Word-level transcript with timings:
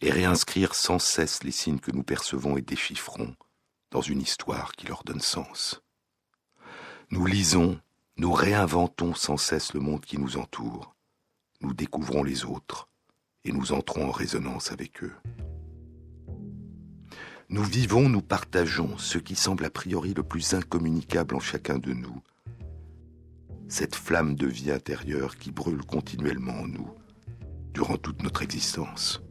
et 0.00 0.10
réinscrire 0.10 0.74
sans 0.74 0.98
cesse 0.98 1.42
les 1.42 1.50
signes 1.50 1.80
que 1.80 1.92
nous 1.92 2.02
percevons 2.02 2.56
et 2.56 2.62
déchiffrons 2.62 3.34
dans 3.90 4.00
une 4.00 4.20
histoire 4.20 4.72
qui 4.72 4.86
leur 4.86 5.02
donne 5.04 5.20
sens. 5.20 5.82
Nous 7.10 7.26
lisons, 7.26 7.80
nous 8.16 8.32
réinventons 8.32 9.14
sans 9.14 9.36
cesse 9.36 9.72
le 9.74 9.80
monde 9.80 10.04
qui 10.04 10.18
nous 10.18 10.36
entoure, 10.36 10.94
nous 11.60 11.72
découvrons 11.72 12.22
les 12.22 12.44
autres 12.44 12.88
et 13.44 13.52
nous 13.52 13.72
entrons 13.72 14.08
en 14.08 14.12
résonance 14.12 14.72
avec 14.72 15.02
eux. 15.02 15.14
Nous 17.50 17.64
vivons, 17.64 18.10
nous 18.10 18.20
partageons 18.20 18.98
ce 18.98 19.16
qui 19.16 19.34
semble 19.34 19.64
a 19.64 19.70
priori 19.70 20.12
le 20.12 20.22
plus 20.22 20.52
incommunicable 20.52 21.34
en 21.34 21.40
chacun 21.40 21.78
de 21.78 21.94
nous, 21.94 22.22
cette 23.68 23.94
flamme 23.94 24.34
de 24.34 24.46
vie 24.46 24.70
intérieure 24.70 25.38
qui 25.38 25.50
brûle 25.50 25.82
continuellement 25.82 26.60
en 26.60 26.66
nous 26.66 26.90
durant 27.72 27.96
toute 27.96 28.22
notre 28.22 28.42
existence. 28.42 29.22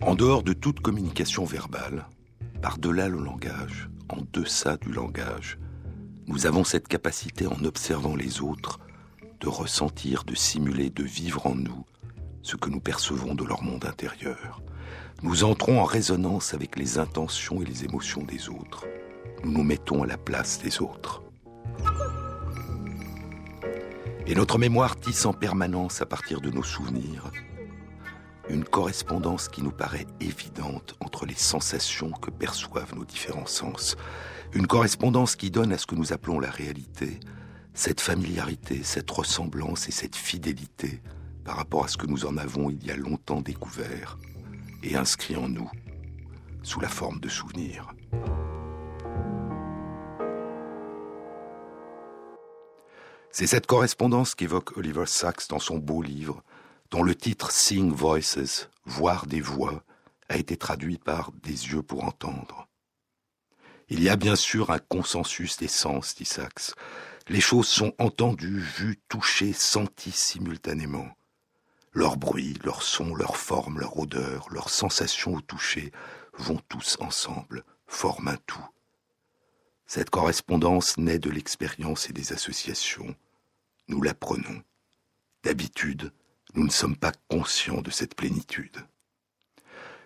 En 0.00 0.14
dehors 0.14 0.42
de 0.42 0.52
toute 0.52 0.80
communication 0.80 1.44
verbale, 1.44 2.06
par-delà 2.62 3.08
le 3.08 3.18
langage, 3.18 3.90
en 4.08 4.18
deçà 4.32 4.76
du 4.76 4.92
langage, 4.92 5.58
nous 6.26 6.46
avons 6.46 6.64
cette 6.64 6.88
capacité 6.88 7.46
en 7.46 7.64
observant 7.64 8.16
les 8.16 8.40
autres 8.40 8.80
de 9.40 9.48
ressentir, 9.48 10.24
de 10.24 10.34
simuler, 10.34 10.90
de 10.90 11.04
vivre 11.04 11.46
en 11.46 11.54
nous 11.54 11.84
ce 12.42 12.56
que 12.56 12.70
nous 12.70 12.80
percevons 12.80 13.34
de 13.34 13.44
leur 13.44 13.62
monde 13.62 13.84
intérieur. 13.84 14.62
Nous 15.22 15.44
entrons 15.44 15.80
en 15.80 15.84
résonance 15.84 16.54
avec 16.54 16.76
les 16.76 16.98
intentions 16.98 17.60
et 17.60 17.64
les 17.64 17.84
émotions 17.84 18.22
des 18.22 18.48
autres. 18.48 18.86
Nous 19.44 19.52
nous 19.52 19.62
mettons 19.62 20.02
à 20.02 20.06
la 20.06 20.16
place 20.16 20.60
des 20.62 20.80
autres. 20.80 21.22
Et 24.26 24.34
notre 24.34 24.58
mémoire 24.58 24.98
tisse 24.98 25.26
en 25.26 25.32
permanence 25.32 26.00
à 26.00 26.06
partir 26.06 26.40
de 26.40 26.50
nos 26.50 26.62
souvenirs 26.62 27.30
une 28.50 28.64
correspondance 28.64 29.48
qui 29.48 29.62
nous 29.62 29.70
paraît 29.70 30.06
évidente 30.20 30.96
entre 31.00 31.24
les 31.24 31.34
sensations 31.34 32.10
que 32.10 32.30
perçoivent 32.30 32.94
nos 32.94 33.04
différents 33.04 33.46
sens. 33.46 33.96
Une 34.52 34.66
correspondance 34.66 35.36
qui 35.36 35.50
donne 35.50 35.72
à 35.72 35.78
ce 35.78 35.86
que 35.86 35.94
nous 35.94 36.12
appelons 36.12 36.40
la 36.40 36.50
réalité 36.50 37.20
cette 37.72 38.00
familiarité, 38.00 38.82
cette 38.82 39.10
ressemblance 39.10 39.88
et 39.88 39.92
cette 39.92 40.16
fidélité 40.16 41.00
par 41.44 41.56
rapport 41.56 41.84
à 41.84 41.88
ce 41.88 41.96
que 41.96 42.06
nous 42.06 42.26
en 42.26 42.36
avons 42.36 42.68
il 42.68 42.84
y 42.84 42.90
a 42.90 42.96
longtemps 42.96 43.40
découvert 43.40 44.18
et 44.82 44.96
inscrit 44.96 45.36
en 45.36 45.48
nous 45.48 45.70
sous 46.62 46.80
la 46.80 46.88
forme 46.88 47.20
de 47.20 47.28
souvenirs. 47.28 47.94
C'est 53.30 53.46
cette 53.46 53.66
correspondance 53.66 54.34
qu'évoque 54.34 54.76
Oliver 54.76 55.06
Sacks 55.06 55.48
dans 55.48 55.60
son 55.60 55.78
beau 55.78 56.02
livre, 56.02 56.42
dont 56.90 57.02
le 57.02 57.14
titre 57.14 57.50
Sing 57.50 57.92
Voices, 57.92 58.68
voir 58.84 59.26
des 59.26 59.40
voix, 59.40 59.84
a 60.28 60.36
été 60.36 60.56
traduit 60.56 60.98
par 60.98 61.32
des 61.32 61.68
yeux 61.68 61.82
pour 61.82 62.04
entendre. 62.04 62.68
Il 63.88 64.02
y 64.02 64.08
a 64.08 64.16
bien 64.16 64.36
sûr 64.36 64.70
un 64.70 64.78
consensus 64.78 65.56
des 65.56 65.68
sens, 65.68 66.14
dit 66.14 66.24
Sachs. 66.24 66.72
Les 67.28 67.40
choses 67.40 67.68
sont 67.68 67.92
entendues, 67.98 68.60
vues, 68.60 69.00
touchées, 69.08 69.52
senties 69.52 70.12
simultanément. 70.12 71.08
Leur 71.92 72.16
bruit, 72.16 72.56
leur 72.62 72.82
son, 72.82 73.14
leur 73.14 73.36
forme, 73.36 73.80
leur 73.80 73.98
odeur, 73.98 74.48
leurs 74.50 74.70
sensations 74.70 75.34
au 75.34 75.40
toucher 75.40 75.92
vont 76.34 76.60
tous 76.68 76.96
ensemble, 77.00 77.64
forment 77.86 78.28
un 78.28 78.36
tout. 78.46 78.64
Cette 79.86 80.10
correspondance 80.10 80.96
naît 80.98 81.18
de 81.18 81.30
l'expérience 81.30 82.08
et 82.08 82.12
des 82.12 82.32
associations. 82.32 83.16
Nous 83.88 84.02
la 84.02 84.14
prenons. 84.14 84.62
D'habitude, 85.42 86.12
nous 86.54 86.64
ne 86.64 86.70
sommes 86.70 86.96
pas 86.96 87.12
conscients 87.28 87.82
de 87.82 87.90
cette 87.90 88.14
plénitude. 88.14 88.76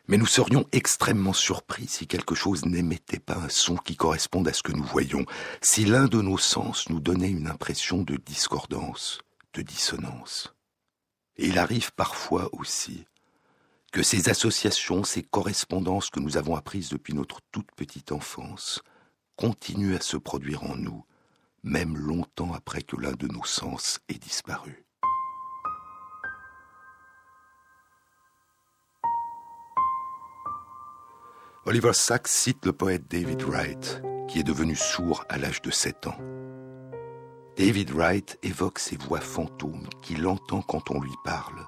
Mais 0.06 0.18
nous 0.18 0.26
serions 0.26 0.66
extrêmement 0.72 1.32
surpris 1.32 1.86
si 1.86 2.06
quelque 2.06 2.34
chose 2.34 2.66
n'émettait 2.66 3.18
pas 3.18 3.36
un 3.36 3.48
son 3.48 3.76
qui 3.76 3.96
corresponde 3.96 4.46
à 4.48 4.52
ce 4.52 4.62
que 4.62 4.72
nous 4.72 4.84
voyons, 4.84 5.24
si 5.62 5.86
l'un 5.86 6.06
de 6.06 6.20
nos 6.20 6.36
sens 6.36 6.88
nous 6.90 7.00
donnait 7.00 7.30
une 7.30 7.48
impression 7.48 8.02
de 8.02 8.16
discordance, 8.16 9.20
de 9.54 9.62
dissonance. 9.62 10.54
Et 11.36 11.48
il 11.48 11.58
arrive 11.58 11.92
parfois 11.92 12.50
aussi 12.52 13.06
que 13.92 14.02
ces 14.02 14.28
associations, 14.28 15.04
ces 15.04 15.22
correspondances 15.22 16.10
que 16.10 16.20
nous 16.20 16.36
avons 16.36 16.56
apprises 16.56 16.90
depuis 16.90 17.14
notre 17.14 17.40
toute 17.50 17.70
petite 17.72 18.12
enfance, 18.12 18.82
continue 19.36 19.94
à 19.94 20.00
se 20.00 20.16
produire 20.16 20.64
en 20.64 20.76
nous, 20.76 21.04
même 21.62 21.96
longtemps 21.96 22.52
après 22.52 22.82
que 22.82 22.96
l'un 22.96 23.12
de 23.12 23.28
nos 23.28 23.44
sens 23.44 24.00
ait 24.08 24.18
disparu. 24.18 24.83
Oliver 31.66 31.94
Sacks 31.94 32.28
cite 32.28 32.66
le 32.66 32.74
poète 32.74 33.10
David 33.10 33.40
Wright, 33.44 34.02
qui 34.28 34.38
est 34.38 34.42
devenu 34.42 34.76
sourd 34.76 35.24
à 35.30 35.38
l'âge 35.38 35.62
de 35.62 35.70
7 35.70 36.08
ans. 36.08 36.18
David 37.56 37.90
Wright 37.92 38.38
évoque 38.42 38.78
ces 38.78 38.98
voix 38.98 39.22
fantômes 39.22 39.88
qu'il 40.02 40.26
entend 40.26 40.60
quand 40.60 40.90
on 40.90 41.00
lui 41.00 41.14
parle 41.24 41.64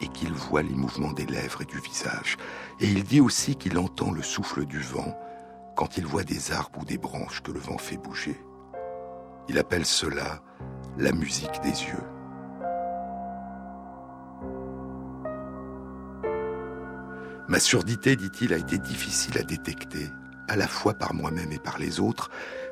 et 0.00 0.06
qu'il 0.06 0.32
voit 0.32 0.62
les 0.62 0.76
mouvements 0.76 1.10
des 1.10 1.26
lèvres 1.26 1.62
et 1.62 1.64
du 1.64 1.80
visage. 1.80 2.36
Et 2.78 2.86
il 2.86 3.02
dit 3.02 3.20
aussi 3.20 3.56
qu'il 3.56 3.78
entend 3.78 4.12
le 4.12 4.22
souffle 4.22 4.64
du 4.64 4.78
vent 4.78 5.18
quand 5.74 5.96
il 5.96 6.06
voit 6.06 6.22
des 6.22 6.52
arbres 6.52 6.78
ou 6.78 6.84
des 6.84 6.98
branches 6.98 7.42
que 7.42 7.50
le 7.50 7.58
vent 7.58 7.78
fait 7.78 7.96
bouger. 7.96 8.40
Il 9.48 9.58
appelle 9.58 9.86
cela 9.86 10.40
la 10.98 11.10
musique 11.10 11.60
des 11.64 11.82
yeux. 11.82 12.04
Ma 17.48 17.58
surdité, 17.58 18.16
dit-il, 18.16 18.52
a 18.52 18.58
été 18.58 18.78
difficile 18.78 19.38
à 19.38 19.42
détecter, 19.42 20.08
à 20.48 20.56
la 20.56 20.68
fois 20.68 20.94
par 20.94 21.14
moi-même 21.14 21.52
et 21.52 21.58
par 21.58 21.78
les 21.78 22.00
autres, 22.00 22.30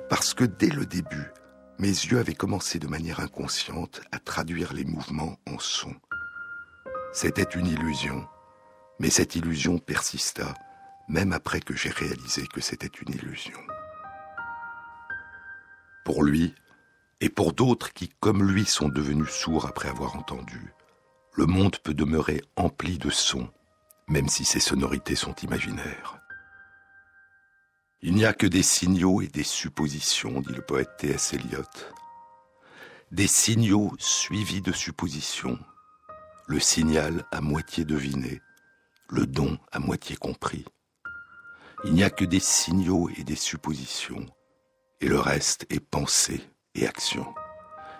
parce 0.08 0.34
que 0.34 0.44
dès 0.44 0.70
le 0.70 0.86
début, 0.86 1.30
mes 1.78 1.88
yeux 1.88 2.18
avaient 2.18 2.34
commencé 2.34 2.78
de 2.78 2.86
manière 2.86 3.20
inconsciente 3.20 4.00
à 4.12 4.18
traduire 4.18 4.72
les 4.72 4.84
mouvements 4.84 5.38
en 5.46 5.58
sons. 5.58 5.96
C'était 7.12 7.42
une 7.42 7.66
illusion, 7.66 8.26
mais 8.98 9.10
cette 9.10 9.36
illusion 9.36 9.78
persista 9.78 10.54
même 11.10 11.32
après 11.32 11.60
que 11.60 11.74
j'ai 11.74 11.90
réalisé 11.90 12.46
que 12.46 12.60
c'était 12.60 12.86
une 12.86 13.12
illusion. 13.12 13.58
Pour 16.04 16.22
lui, 16.22 16.54
et 17.20 17.28
pour 17.28 17.52
d'autres 17.52 17.92
qui, 17.92 18.08
comme 18.20 18.48
lui, 18.48 18.64
sont 18.64 18.88
devenus 18.88 19.28
sourds 19.28 19.66
après 19.66 19.88
avoir 19.88 20.16
entendu, 20.16 20.72
le 21.34 21.46
monde 21.46 21.76
peut 21.78 21.94
demeurer 21.94 22.42
empli 22.56 22.96
de 22.96 23.10
sons, 23.10 23.50
même 24.10 24.28
si 24.28 24.44
ces 24.44 24.60
sonorités 24.60 25.14
sont 25.14 25.34
imaginaires. 25.36 26.18
Il 28.02 28.14
n'y 28.14 28.24
a 28.24 28.32
que 28.32 28.46
des 28.46 28.64
signaux 28.64 29.22
et 29.22 29.28
des 29.28 29.44
suppositions, 29.44 30.40
dit 30.40 30.52
le 30.52 30.62
poète 30.62 30.96
T.S. 30.98 31.32
Eliot. 31.34 31.62
Des 33.12 33.28
signaux 33.28 33.92
suivis 33.98 34.62
de 34.62 34.72
suppositions, 34.72 35.58
le 36.48 36.58
signal 36.58 37.24
à 37.30 37.40
moitié 37.40 37.84
deviné, 37.84 38.40
le 39.08 39.26
don 39.26 39.58
à 39.70 39.78
moitié 39.78 40.16
compris. 40.16 40.64
Il 41.84 41.92
n'y 41.94 42.02
a 42.02 42.10
que 42.10 42.24
des 42.24 42.40
signaux 42.40 43.08
et 43.16 43.22
des 43.22 43.36
suppositions, 43.36 44.26
et 45.00 45.08
le 45.08 45.20
reste 45.20 45.66
est 45.70 45.80
pensée 45.80 46.40
et 46.74 46.86
action. 46.86 47.32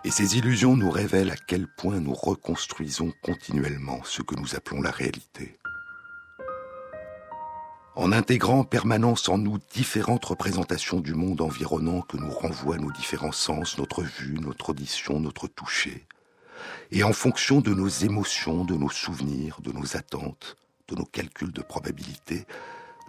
Et 0.03 0.11
ces 0.11 0.39
illusions 0.39 0.77
nous 0.77 0.91
révèlent 0.91 1.31
à 1.31 1.37
quel 1.37 1.69
point 1.69 2.01
nous 2.01 2.15
reconstruisons 2.15 3.13
continuellement 3.23 4.01
ce 4.03 4.23
que 4.23 4.35
nous 4.35 4.57
appelons 4.57 4.81
la 4.83 4.91
réalité. 4.91 5.60
En 8.01 8.13
intégrant 8.13 8.61
en 8.61 8.65
permanence 8.65 9.29
en 9.29 9.37
nous 9.37 9.59
différentes 9.75 10.25
représentations 10.25 11.01
du 11.01 11.13
monde 11.13 11.43
environnant 11.43 12.01
que 12.01 12.17
nous 12.17 12.31
renvoient 12.31 12.79
nos 12.79 12.91
différents 12.91 13.31
sens, 13.31 13.77
notre 13.77 14.03
vue, 14.03 14.39
notre 14.41 14.71
audition, 14.71 15.21
notre 15.21 15.49
toucher, 15.49 16.07
et 16.93 17.05
en 17.05 17.13
fonction 17.13 17.61
de 17.61 17.75
nos 17.75 17.89
émotions, 17.89 18.65
de 18.65 18.75
nos 18.75 18.89
souvenirs, 18.89 19.61
de 19.61 19.71
nos 19.73 19.99
attentes, 19.99 20.57
de 20.89 20.95
nos 20.95 21.05
calculs 21.05 21.53
de 21.53 21.61
probabilité, 21.61 22.47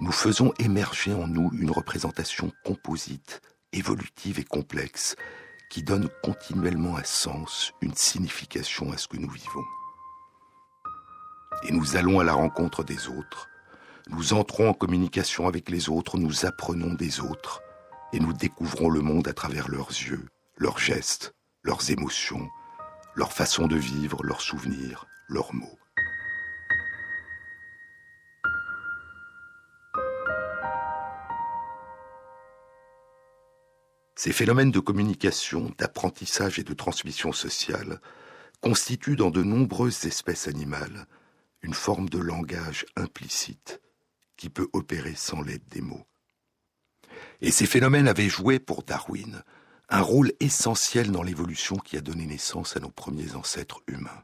nous 0.01 0.11
faisons 0.11 0.51
émerger 0.59 1.13
en 1.13 1.25
nous 1.25 1.49
une 1.53 1.71
représentation 1.71 2.51
composite, 2.65 3.39
évolutive 3.71 4.39
et 4.39 4.43
complexe, 4.43 5.15
qui 5.69 5.83
donne 5.83 6.09
continuellement 6.21 6.97
un 6.97 7.05
sens, 7.05 7.71
une 7.79 7.95
signification 7.95 8.91
à 8.91 8.97
ce 8.97 9.07
que 9.07 9.15
nous 9.15 9.31
vivons. 9.31 9.63
et 11.63 11.71
nous 11.71 11.95
allons 11.95 12.19
à 12.19 12.25
la 12.25 12.33
rencontre 12.33 12.83
des 12.83 13.07
autres. 13.07 13.50
Nous 14.09 14.33
entrons 14.33 14.69
en 14.69 14.73
communication 14.73 15.47
avec 15.47 15.69
les 15.69 15.89
autres, 15.89 16.17
nous 16.17 16.45
apprenons 16.45 16.93
des 16.93 17.19
autres, 17.19 17.61
et 18.13 18.19
nous 18.19 18.33
découvrons 18.33 18.89
le 18.89 19.01
monde 19.01 19.27
à 19.27 19.33
travers 19.33 19.69
leurs 19.69 19.89
yeux, 19.89 20.25
leurs 20.57 20.79
gestes, 20.79 21.33
leurs 21.63 21.91
émotions, 21.91 22.49
leur 23.15 23.31
façon 23.31 23.67
de 23.67 23.75
vivre, 23.75 24.23
leurs 24.23 24.41
souvenirs, 24.41 25.05
leurs 25.27 25.53
mots. 25.53 25.77
Ces 34.15 34.33
phénomènes 34.33 34.71
de 34.71 34.79
communication, 34.79 35.71
d'apprentissage 35.77 36.59
et 36.59 36.63
de 36.63 36.73
transmission 36.73 37.31
sociale 37.31 37.99
constituent 38.61 39.15
dans 39.15 39.31
de 39.31 39.41
nombreuses 39.41 40.05
espèces 40.05 40.47
animales 40.47 41.07
une 41.63 41.73
forme 41.73 42.07
de 42.07 42.19
langage 42.19 42.85
implicite 42.95 43.81
qui 44.41 44.49
peut 44.49 44.69
opérer 44.73 45.13
sans 45.13 45.43
l'aide 45.43 45.67
des 45.69 45.81
mots. 45.81 46.07
Et 47.41 47.51
ces 47.51 47.67
phénomènes 47.67 48.07
avaient 48.07 48.27
joué 48.27 48.57
pour 48.57 48.81
Darwin 48.81 49.43
un 49.87 50.01
rôle 50.01 50.33
essentiel 50.39 51.11
dans 51.11 51.21
l'évolution 51.21 51.75
qui 51.75 51.95
a 51.95 52.01
donné 52.01 52.25
naissance 52.25 52.75
à 52.75 52.79
nos 52.79 52.89
premiers 52.89 53.35
ancêtres 53.35 53.83
humains. 53.85 54.23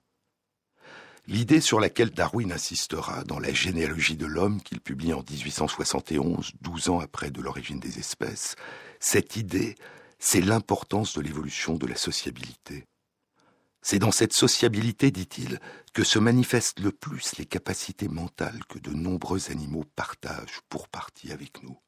L'idée 1.28 1.62
sur 1.62 1.80
laquelle 1.80 2.10
Darwin 2.10 2.52
insistera 2.52 3.26
dans 3.26 3.38
la 3.38 3.54
généalogie 3.54 4.18
de 4.18 4.26
l'homme 4.26 4.60
qu'il 4.64 4.82
publie 4.82 5.14
en 5.14 5.22
1871, 5.22 6.54
douze 6.62 6.90
ans 6.90 7.00
après 7.00 7.30
de 7.30 7.42
l'origine 7.44 7.80
des 7.80 8.00
espèces, 8.00 8.56
cette 9.00 9.36
idée, 9.36 9.76
c'est 10.18 10.42
l'importance 10.42 11.14
de 11.14 11.22
l'évolution 11.22 11.76
de 11.76 11.86
la 11.86 11.96
sociabilité. 11.96 12.88
C'est 13.90 14.00
dans 14.00 14.12
cette 14.12 14.34
sociabilité, 14.34 15.12
dit-il, 15.12 15.62
que 15.94 16.04
se 16.04 16.20
manifestent 16.20 16.82
le 16.82 16.92
plus 16.92 17.38
les 17.38 17.46
capacités 17.46 18.10
mentales 18.10 18.60
que 18.68 18.80
de 18.80 18.90
nombreux 18.90 19.50
animaux 19.50 19.86
partagent 19.96 20.60
pour 20.68 20.90
partie 20.90 21.32
avec 21.32 21.64
nous. 21.64 21.80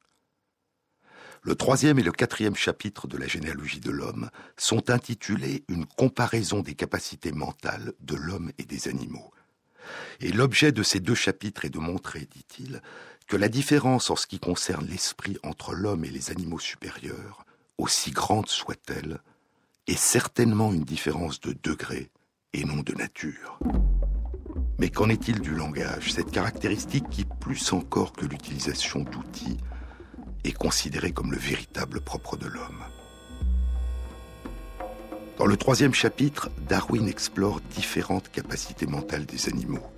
Le 1.42 1.54
troisième 1.54 1.98
et 1.98 2.02
le 2.02 2.10
quatrième 2.10 2.56
chapitre 2.56 3.06
de 3.06 3.18
la 3.18 3.26
généalogie 3.26 3.80
de 3.80 3.90
l'homme 3.90 4.30
sont 4.56 4.88
intitulés 4.88 5.62
Une 5.68 5.84
comparaison 5.84 6.60
des 6.60 6.74
capacités 6.74 7.32
mentales 7.32 7.92
de 8.00 8.14
l'homme 8.14 8.50
et 8.56 8.64
des 8.64 8.88
animaux. 8.88 9.30
Et 10.20 10.32
l'objet 10.32 10.72
de 10.72 10.82
ces 10.82 11.00
deux 11.00 11.14
chapitres 11.14 11.66
est 11.66 11.68
de 11.68 11.80
montrer, 11.80 12.20
dit-il, 12.20 12.80
que 13.26 13.36
la 13.36 13.50
différence 13.50 14.08
en 14.08 14.16
ce 14.16 14.26
qui 14.26 14.38
concerne 14.38 14.86
l'esprit 14.86 15.36
entre 15.42 15.74
l'homme 15.74 16.06
et 16.06 16.10
les 16.10 16.30
animaux 16.30 16.60
supérieurs, 16.60 17.44
aussi 17.76 18.10
grande 18.10 18.48
soit-elle, 18.48 19.20
est 19.90 19.98
certainement 19.98 20.72
une 20.72 20.84
différence 20.84 21.40
de 21.40 21.52
degré 21.64 22.12
et 22.52 22.64
non 22.64 22.76
de 22.76 22.94
nature. 22.94 23.58
Mais 24.78 24.88
qu'en 24.88 25.08
est-il 25.08 25.40
du 25.40 25.52
langage, 25.52 26.12
cette 26.12 26.30
caractéristique 26.30 27.10
qui, 27.10 27.24
plus 27.24 27.72
encore 27.72 28.12
que 28.12 28.24
l'utilisation 28.24 29.00
d'outils, 29.00 29.56
est 30.44 30.52
considéré 30.52 31.10
comme 31.10 31.32
le 31.32 31.38
véritable 31.38 32.00
propre 32.00 32.36
de 32.36 32.46
l'homme? 32.46 32.84
Dans 35.38 35.46
le 35.46 35.56
troisième 35.56 35.94
chapitre, 35.94 36.50
Darwin 36.68 37.08
explore 37.08 37.60
différentes 37.74 38.30
capacités 38.30 38.86
mentales 38.86 39.26
des 39.26 39.48
animaux. 39.48 39.90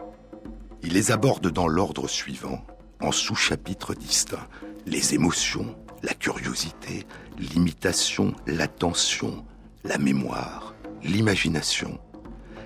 Il 0.82 0.94
les 0.94 1.12
aborde 1.12 1.48
dans 1.48 1.68
l'ordre 1.68 2.08
suivant, 2.08 2.64
en 3.00 3.12
sous-chapitres 3.12 3.94
distincts. 3.94 4.48
Les 4.86 5.14
émotions, 5.14 5.76
la 6.02 6.14
curiosité, 6.14 7.06
l'imitation, 7.38 8.34
l'attention, 8.46 9.44
la 9.84 9.99
mémoire, 9.99 10.75
l'imagination, 11.02 11.99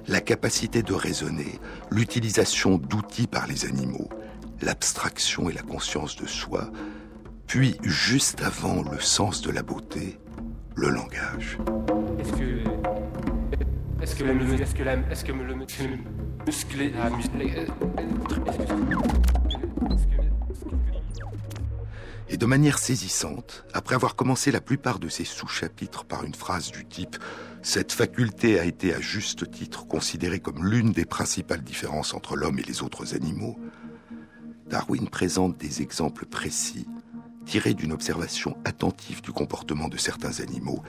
la 0.06 0.20
capacité 0.20 0.82
de 0.82 0.94
raisonner, 0.94 1.58
l'utilisation 1.90 2.78
d'outils 2.78 3.26
par 3.26 3.46
les 3.46 3.64
animaux, 3.64 4.08
l'abstraction 4.62 5.48
et 5.48 5.52
la 5.52 5.62
conscience 5.62 6.16
de 6.16 6.26
soi, 6.26 6.70
puis, 7.46 7.76
juste 7.82 8.42
avant 8.42 8.82
le 8.90 9.00
sens 9.00 9.40
de 9.40 9.50
la 9.50 9.62
beauté, 9.62 10.18
le 10.74 10.88
langage. 10.88 11.58
Et 22.28 22.36
de 22.36 22.46
manière 22.46 22.78
saisissante, 22.78 23.64
après 23.72 23.94
avoir 23.94 24.16
commencé 24.16 24.50
la 24.50 24.60
plupart 24.60 24.98
de 24.98 25.08
ses 25.08 25.24
sous-chapitres 25.24 26.04
par 26.04 26.24
une 26.24 26.34
phrase 26.34 26.72
du 26.72 26.84
type 26.84 27.16
Cette 27.62 27.92
faculté 27.92 28.58
a 28.58 28.64
été 28.64 28.94
à 28.94 29.00
juste 29.00 29.50
titre 29.50 29.86
considérée 29.86 30.40
comme 30.40 30.64
l'une 30.64 30.92
des 30.92 31.04
principales 31.04 31.62
différences 31.62 32.14
entre 32.14 32.36
l'homme 32.36 32.58
et 32.58 32.64
les 32.64 32.82
autres 32.82 33.14
animaux, 33.14 33.58
Darwin 34.68 35.08
présente 35.08 35.56
des 35.58 35.80
exemples 35.82 36.26
précis 36.26 36.86
tiré 37.46 37.72
d'une 37.72 37.92
observation 37.92 38.58
attentive 38.64 39.22
du 39.22 39.32
comportement 39.32 39.88
de 39.88 39.96
certains 39.96 40.40
animaux, 40.40 40.82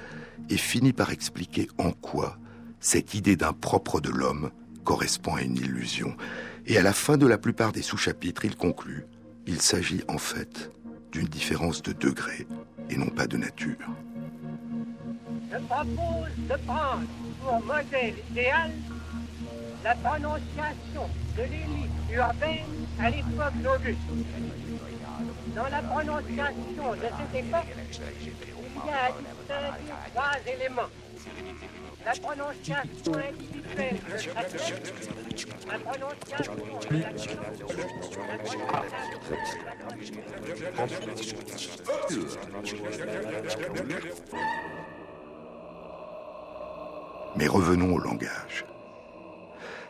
et 0.49 0.57
finit 0.57 0.91
par 0.91 1.11
expliquer 1.11 1.69
en 1.77 1.91
quoi 1.91 2.37
cette 2.79 3.13
idée 3.13 3.35
d'un 3.35 3.53
propre 3.53 4.01
de 4.01 4.09
l'homme 4.09 4.51
correspond 4.83 5.35
à 5.35 5.41
une 5.41 5.55
illusion. 5.55 6.15
Et 6.65 6.77
à 6.77 6.81
la 6.81 6.93
fin 6.93 7.17
de 7.17 7.27
la 7.27 7.37
plupart 7.37 7.71
des 7.71 7.81
sous-chapitres, 7.81 8.45
il 8.45 8.55
conclut, 8.55 9.05
il 9.45 9.61
s'agit 9.61 10.03
en 10.07 10.17
fait 10.17 10.71
d'une 11.11 11.27
différence 11.27 11.81
de 11.81 11.93
degré 11.93 12.47
et 12.89 12.97
non 12.97 13.07
pas 13.07 13.27
de 13.27 13.37
nature. 13.37 13.77
Je 15.51 15.57
propose 15.57 16.35
de 16.49 16.55
prendre 16.65 17.07
pour 17.41 17.61
modèle 17.65 18.15
idéal 18.31 18.71
la 19.83 19.95
prononciation 19.95 21.07
de 21.37 21.43
l'élite 21.43 21.91
urbaine 22.11 22.87
à 22.99 23.09
l'époque 23.09 23.55
d'Auguste. 23.63 23.99
Dans 25.55 25.69
la 25.69 25.81
prononciation 25.81 26.91
de 26.91 27.07
cette 27.17 27.45
époque, 27.45 27.75
il 28.21 28.27
y 28.27 28.93
a 28.93 29.11
trois 30.13 30.37
éléments. 30.45 30.89
Mais 47.35 47.47
revenons 47.47 47.93
au 47.93 47.99
langage. 47.99 48.65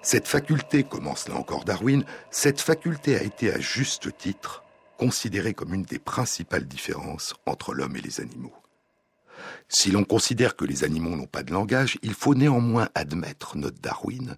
Cette 0.02 0.28
faculté, 0.28 0.84
commence 0.84 1.28
là 1.28 1.36
encore 1.36 1.66
Darwin, 1.66 2.04
cette 2.32 2.62
faculté 2.62 3.16
a 3.16 3.22
été 3.22 3.54
à 3.54 3.60
juste 3.60 4.18
titre 4.18 4.64
considérée 4.98 5.54
comme 5.54 5.74
une 5.74 5.84
des 5.84 6.00
principales 6.00 6.66
différences 6.66 7.36
entre 7.46 7.74
l'homme 7.74 7.96
et 7.96 8.02
les 8.02 8.22
animaux. 8.22 8.54
Si 9.70 9.92
l'on 9.92 10.04
considère 10.04 10.56
que 10.56 10.66
les 10.66 10.84
animaux 10.84 11.16
n'ont 11.16 11.28
pas 11.28 11.44
de 11.44 11.54
langage, 11.54 11.98
il 12.02 12.14
faut 12.14 12.36
néanmoins 12.36 12.90
admettre, 12.96 13.58
note 13.58 13.80
Darwin, 13.82 14.38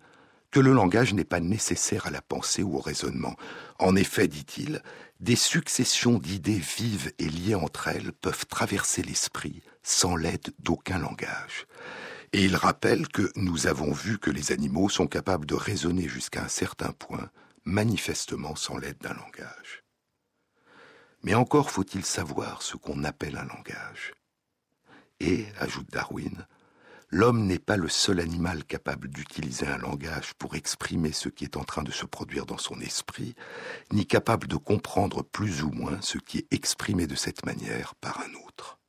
que 0.52 0.60
le 0.60 0.74
langage 0.74 1.14
n'est 1.14 1.26
pas 1.26 1.40
nécessaire 1.40 2.08
à 2.08 2.12
la 2.12 2.22
pensée 2.22 2.64
ou 2.64 2.78
au 2.78 2.82
raisonnement. 2.82 3.36
En 3.78 3.96
effet, 3.96 4.28
dit-il, 4.28 4.82
des 5.20 5.36
successions 5.36 6.18
d'idées 6.18 6.62
vives 6.78 7.12
et 7.20 7.30
liées 7.30 7.56
entre 7.56 7.88
elles 7.88 8.14
peuvent 8.14 8.46
traverser 8.48 9.04
l'esprit 9.04 9.62
sans 9.84 10.16
l'aide 10.16 10.54
d'aucun 10.60 10.98
langage. 10.98 11.68
Et 12.32 12.44
il 12.44 12.56
rappelle 12.56 13.08
que 13.08 13.32
nous 13.36 13.68
avons 13.68 13.92
vu 13.92 14.20
que 14.20 14.30
les 14.30 14.52
animaux 14.52 14.90
sont 14.90 15.08
capables 15.08 15.46
de 15.46 15.56
raisonner 15.56 16.08
jusqu'à 16.08 16.44
un 16.44 16.48
certain 16.48 16.92
point, 16.92 17.30
manifestement 17.66 18.56
sans 18.56 18.78
l'aide 18.78 19.00
d'un 19.00 19.14
langage. 19.14 19.84
Mais 21.24 21.34
encore 21.34 21.70
faut-il 21.70 22.06
savoir 22.06 22.62
ce 22.62 22.78
qu'on 22.78 23.04
appelle 23.04 23.38
un 23.38 23.46
langage. 23.46 24.14
Et, 25.20 25.46
ajoute 25.60 25.90
Darwin, 25.92 26.46
l'homme 27.10 27.46
n'est 27.46 27.60
pas 27.60 27.78
le 27.78 27.90
seul 27.90 28.20
animal 28.20 28.64
capable 28.64 29.10
d'utiliser 29.10 29.68
un 29.68 29.78
langage 29.78 30.34
pour 30.36 30.56
exprimer 30.56 31.12
ce 31.12 31.30
qui 31.30 31.44
est 31.44 31.58
en 31.58 31.64
train 31.64 31.84
de 31.84 31.92
se 31.92 32.06
produire 32.06 32.46
dans 32.46 32.58
son 32.58 32.80
esprit, 32.80 33.36
ni 33.92 34.06
capable 34.06 34.48
de 34.48 34.56
comprendre 34.56 35.24
plus 35.24 35.64
ou 35.64 35.72
moins 35.72 36.00
ce 36.02 36.18
qui 36.18 36.38
est 36.38 36.54
exprimé 36.54 37.08
de 37.08 37.16
cette 37.16 37.46
manière 37.46 37.96
par 37.96 38.22
un 38.22 38.34
autre. 38.46 38.80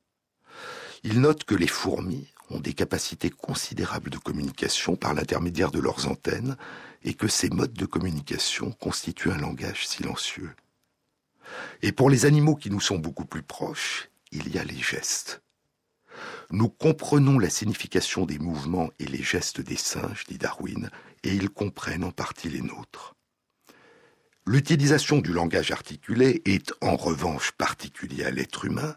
Il 1.03 1.19
note 1.19 1.43
que 1.43 1.55
les 1.55 1.67
fourmis 1.67 2.27
ont 2.49 2.59
des 2.59 2.73
capacités 2.73 3.29
considérables 3.29 4.09
de 4.09 4.17
communication 4.17 4.95
par 4.95 5.13
l'intermédiaire 5.13 5.71
de 5.71 5.79
leurs 5.79 6.07
antennes 6.07 6.57
et 7.03 7.13
que 7.13 7.27
ces 7.27 7.49
modes 7.49 7.73
de 7.73 7.85
communication 7.85 8.71
constituent 8.71 9.31
un 9.31 9.37
langage 9.37 9.87
silencieux. 9.87 10.53
Et 11.81 11.91
pour 11.91 12.09
les 12.09 12.25
animaux 12.25 12.55
qui 12.55 12.69
nous 12.69 12.79
sont 12.79 12.99
beaucoup 12.99 13.25
plus 13.25 13.41
proches, 13.41 14.09
il 14.31 14.53
y 14.53 14.59
a 14.59 14.63
les 14.63 14.77
gestes. 14.77 15.41
Nous 16.51 16.69
comprenons 16.69 17.39
la 17.39 17.49
signification 17.49 18.25
des 18.25 18.39
mouvements 18.39 18.89
et 18.99 19.05
les 19.05 19.23
gestes 19.23 19.61
des 19.61 19.77
singes, 19.77 20.25
dit 20.27 20.37
Darwin, 20.37 20.89
et 21.23 21.33
ils 21.33 21.49
comprennent 21.49 22.03
en 22.03 22.11
partie 22.11 22.49
les 22.49 22.61
nôtres. 22.61 23.15
L'utilisation 24.45 25.19
du 25.19 25.33
langage 25.33 25.71
articulé 25.71 26.41
est 26.45 26.73
en 26.81 26.95
revanche 26.95 27.51
particulier 27.51 28.23
à 28.23 28.31
l'être 28.31 28.65
humain, 28.65 28.95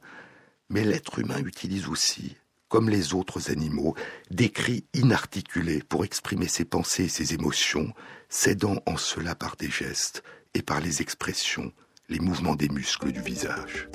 mais 0.71 0.85
l'être 0.85 1.19
humain 1.19 1.39
utilise 1.45 1.87
aussi, 1.89 2.37
comme 2.69 2.89
les 2.89 3.15
autres 3.15 3.51
animaux, 3.51 3.95
des 4.31 4.51
cris 4.51 4.87
inarticulés 4.95 5.83
pour 5.87 6.05
exprimer 6.05 6.49
ses 6.49 6.65
pensées 6.65 7.05
et 7.05 7.09
ses 7.09 7.35
émotions, 7.35 7.93
s'aidant 8.29 8.83
en 8.87 8.97
cela 8.97 9.35
par 9.35 9.57
des 9.57 9.71
gestes 9.71 10.23
et 10.55 10.63
par 10.63 10.81
les 10.81 11.03
expressions, 11.03 11.73
les 12.09 12.21
mouvements 12.21 12.57
des 12.57 12.69
muscles 12.69 13.13
du 13.13 13.21
visage. 13.21 13.89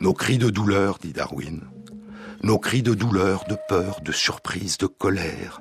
Nos 0.00 0.12
cris 0.12 0.36
de 0.36 0.50
douleur, 0.50 0.98
dit 0.98 1.14
Darwin, 1.14 1.62
nos 2.42 2.58
cris 2.58 2.82
de 2.82 2.92
douleur, 2.92 3.44
de 3.48 3.56
peur, 3.66 4.00
de 4.02 4.12
surprise, 4.12 4.76
de 4.76 4.86
colère, 4.86 5.60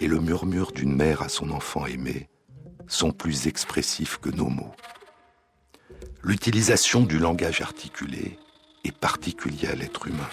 et 0.00 0.06
le 0.06 0.18
murmure 0.18 0.72
d'une 0.72 0.94
mère 0.94 1.20
à 1.20 1.28
son 1.28 1.50
enfant 1.50 1.84
aimé 1.84 2.28
sont 2.86 3.12
plus 3.12 3.46
expressifs 3.46 4.18
que 4.18 4.30
nos 4.30 4.48
mots. 4.48 4.74
L'utilisation 6.22 7.02
du 7.02 7.18
langage 7.18 7.60
articulé 7.60 8.38
est 8.84 8.96
particulière 8.96 9.72
à 9.72 9.74
l'être 9.74 10.06
humain. 10.06 10.30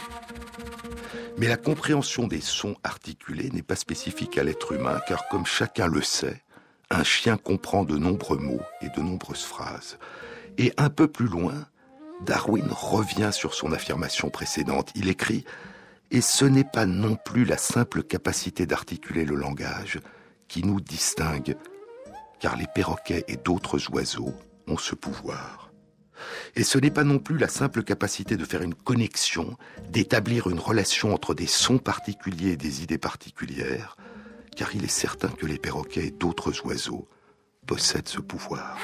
Mais 1.37 1.47
la 1.47 1.57
compréhension 1.57 2.27
des 2.27 2.41
sons 2.41 2.75
articulés 2.83 3.49
n'est 3.49 3.63
pas 3.63 3.75
spécifique 3.75 4.37
à 4.37 4.43
l'être 4.43 4.71
humain, 4.71 4.99
car 5.07 5.27
comme 5.27 5.45
chacun 5.45 5.87
le 5.87 6.01
sait, 6.01 6.43
un 6.89 7.03
chien 7.03 7.37
comprend 7.37 7.83
de 7.83 7.97
nombreux 7.97 8.37
mots 8.37 8.61
et 8.81 8.89
de 8.89 9.01
nombreuses 9.01 9.43
phrases. 9.43 9.97
Et 10.57 10.71
un 10.77 10.89
peu 10.89 11.07
plus 11.07 11.27
loin, 11.27 11.65
Darwin 12.25 12.67
revient 12.71 13.29
sur 13.31 13.53
son 13.53 13.71
affirmation 13.71 14.29
précédente. 14.29 14.91
Il 14.95 15.09
écrit 15.09 15.45
Et 16.11 16.21
ce 16.21 16.45
n'est 16.45 16.63
pas 16.63 16.85
non 16.85 17.15
plus 17.15 17.45
la 17.45 17.57
simple 17.57 18.03
capacité 18.03 18.65
d'articuler 18.65 19.25
le 19.25 19.35
langage 19.35 19.99
qui 20.47 20.63
nous 20.63 20.79
distingue, 20.79 21.55
car 22.39 22.55
les 22.55 22.67
perroquets 22.73 23.25
et 23.27 23.37
d'autres 23.37 23.91
oiseaux 23.91 24.33
ont 24.67 24.77
ce 24.77 24.95
pouvoir. 24.95 25.71
Et 26.55 26.63
ce 26.63 26.77
n'est 26.77 26.91
pas 26.91 27.03
non 27.03 27.19
plus 27.19 27.37
la 27.37 27.47
simple 27.47 27.83
capacité 27.83 28.37
de 28.37 28.45
faire 28.45 28.61
une 28.61 28.75
connexion, 28.75 29.57
d'établir 29.89 30.47
une 30.47 30.59
relation 30.59 31.13
entre 31.13 31.33
des 31.33 31.47
sons 31.47 31.79
particuliers 31.79 32.51
et 32.51 32.57
des 32.57 32.83
idées 32.83 32.97
particulières, 32.97 33.97
car 34.55 34.73
il 34.75 34.83
est 34.83 34.87
certain 34.87 35.29
que 35.29 35.45
les 35.45 35.57
perroquets 35.57 36.07
et 36.07 36.11
d'autres 36.11 36.65
oiseaux 36.65 37.07
possèdent 37.65 38.07
ce 38.07 38.21
pouvoir. 38.21 38.77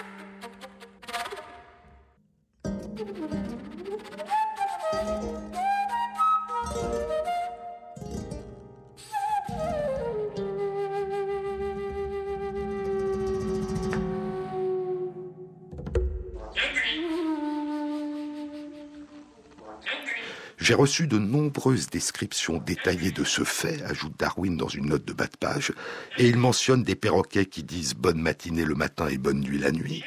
J'ai 20.57 20.75
reçu 20.75 21.07
de 21.07 21.17
nombreuses 21.17 21.89
descriptions 21.89 22.57
détaillées 22.57 23.11
de 23.11 23.23
ce 23.23 23.43
fait, 23.43 23.81
ajoute 23.83 24.13
Darwin 24.19 24.55
dans 24.55 24.67
une 24.67 24.89
note 24.89 25.05
de 25.05 25.13
bas 25.13 25.25
de 25.25 25.35
page, 25.35 25.73
et 26.17 26.27
il 26.27 26.37
mentionne 26.37 26.83
des 26.83 26.95
perroquets 26.95 27.45
qui 27.45 27.63
disent 27.63 27.95
bonne 27.95 28.21
matinée 28.21 28.65
le 28.65 28.75
matin 28.75 29.07
et 29.07 29.17
bonne 29.17 29.39
nuit 29.39 29.57
la 29.57 29.71
nuit, 29.71 30.03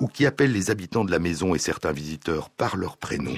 ou 0.00 0.08
qui 0.08 0.26
appellent 0.26 0.52
les 0.52 0.70
habitants 0.70 1.04
de 1.04 1.10
la 1.10 1.18
maison 1.18 1.54
et 1.54 1.58
certains 1.58 1.92
visiteurs 1.92 2.50
par 2.50 2.76
leur 2.76 2.96
prénom, 2.96 3.36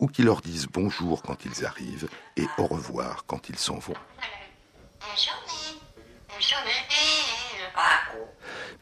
ou 0.00 0.08
qui 0.08 0.22
leur 0.22 0.40
disent 0.40 0.66
bonjour 0.66 1.22
quand 1.22 1.44
ils 1.44 1.64
arrivent 1.64 2.08
et 2.36 2.46
au 2.58 2.66
revoir 2.66 3.24
quand 3.26 3.48
ils 3.48 3.58
s'en 3.58 3.78
vont. 3.78 3.94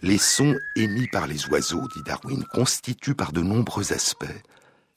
Les 0.02 0.18
sons 0.18 0.56
émis 0.76 1.08
par 1.08 1.26
les 1.26 1.46
oiseaux, 1.46 1.88
dit 1.94 2.02
Darwin, 2.04 2.44
constituent 2.52 3.14
par 3.14 3.32
de 3.32 3.40
nombreux 3.40 3.92
aspects 3.92 4.26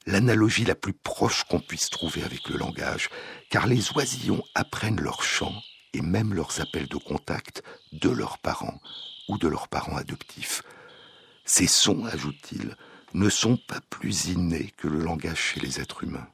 l'analogie 0.06 0.66
la 0.66 0.76
plus 0.76 0.94
proche 0.94 1.44
qu'on 1.44 1.60
puisse 1.60 1.90
trouver 1.90 2.24
avec 2.24 2.50
le 2.50 2.58
langage, 2.58 3.10
car 3.50 3.68
les 3.68 3.92
oisillons 3.92 4.44
apprennent 4.56 5.02
leur 5.02 5.22
chant 5.22 5.54
et 5.94 6.02
même 6.02 6.34
leurs 6.34 6.62
appels 6.62 6.88
de 6.88 6.98
contact 6.98 7.62
de 7.92 8.10
leurs 8.10 8.38
parents 8.40 8.80
ou 9.28 9.38
de 9.38 9.48
leurs 9.48 9.68
parents 9.68 9.98
adoptifs. 9.98 10.64
Ces 11.50 11.66
sons, 11.66 12.04
ajoute-t-il, 12.04 12.76
ne 13.14 13.30
sont 13.30 13.56
pas 13.56 13.80
plus 13.90 14.26
innés 14.26 14.74
que 14.76 14.90
le 14.90 15.00
langage 15.00 15.40
chez 15.40 15.62
les 15.62 15.80
êtres 15.80 16.04
humains. 16.04 16.28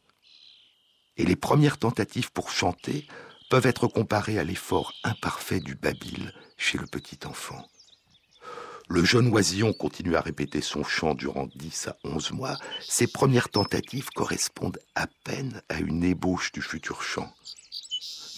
Et 1.17 1.23
les 1.23 1.35
premières 1.35 1.77
tentatives 1.77 2.31
pour 2.31 2.49
chanter 2.49 3.07
peuvent 3.51 3.67
être 3.67 3.87
comparées 3.87 4.39
à 4.39 4.43
l'effort 4.43 4.91
imparfait 5.03 5.59
du 5.59 5.75
babil 5.75 6.33
chez 6.57 6.79
le 6.79 6.87
petit 6.87 7.19
enfant. 7.27 7.69
Le 8.89 9.05
jeune 9.05 9.27
oisillon 9.27 9.71
continue 9.71 10.15
à 10.15 10.21
répéter 10.21 10.61
son 10.61 10.83
chant 10.83 11.13
durant 11.13 11.47
10 11.55 11.89
à 11.89 11.97
11 12.03 12.31
mois. 12.31 12.57
Ses 12.81 13.05
premières 13.05 13.49
tentatives 13.49 14.09
correspondent 14.15 14.79
à 14.95 15.05
peine 15.23 15.61
à 15.69 15.79
une 15.79 16.03
ébauche 16.03 16.51
du 16.51 16.63
futur 16.63 17.03
chant. 17.03 17.31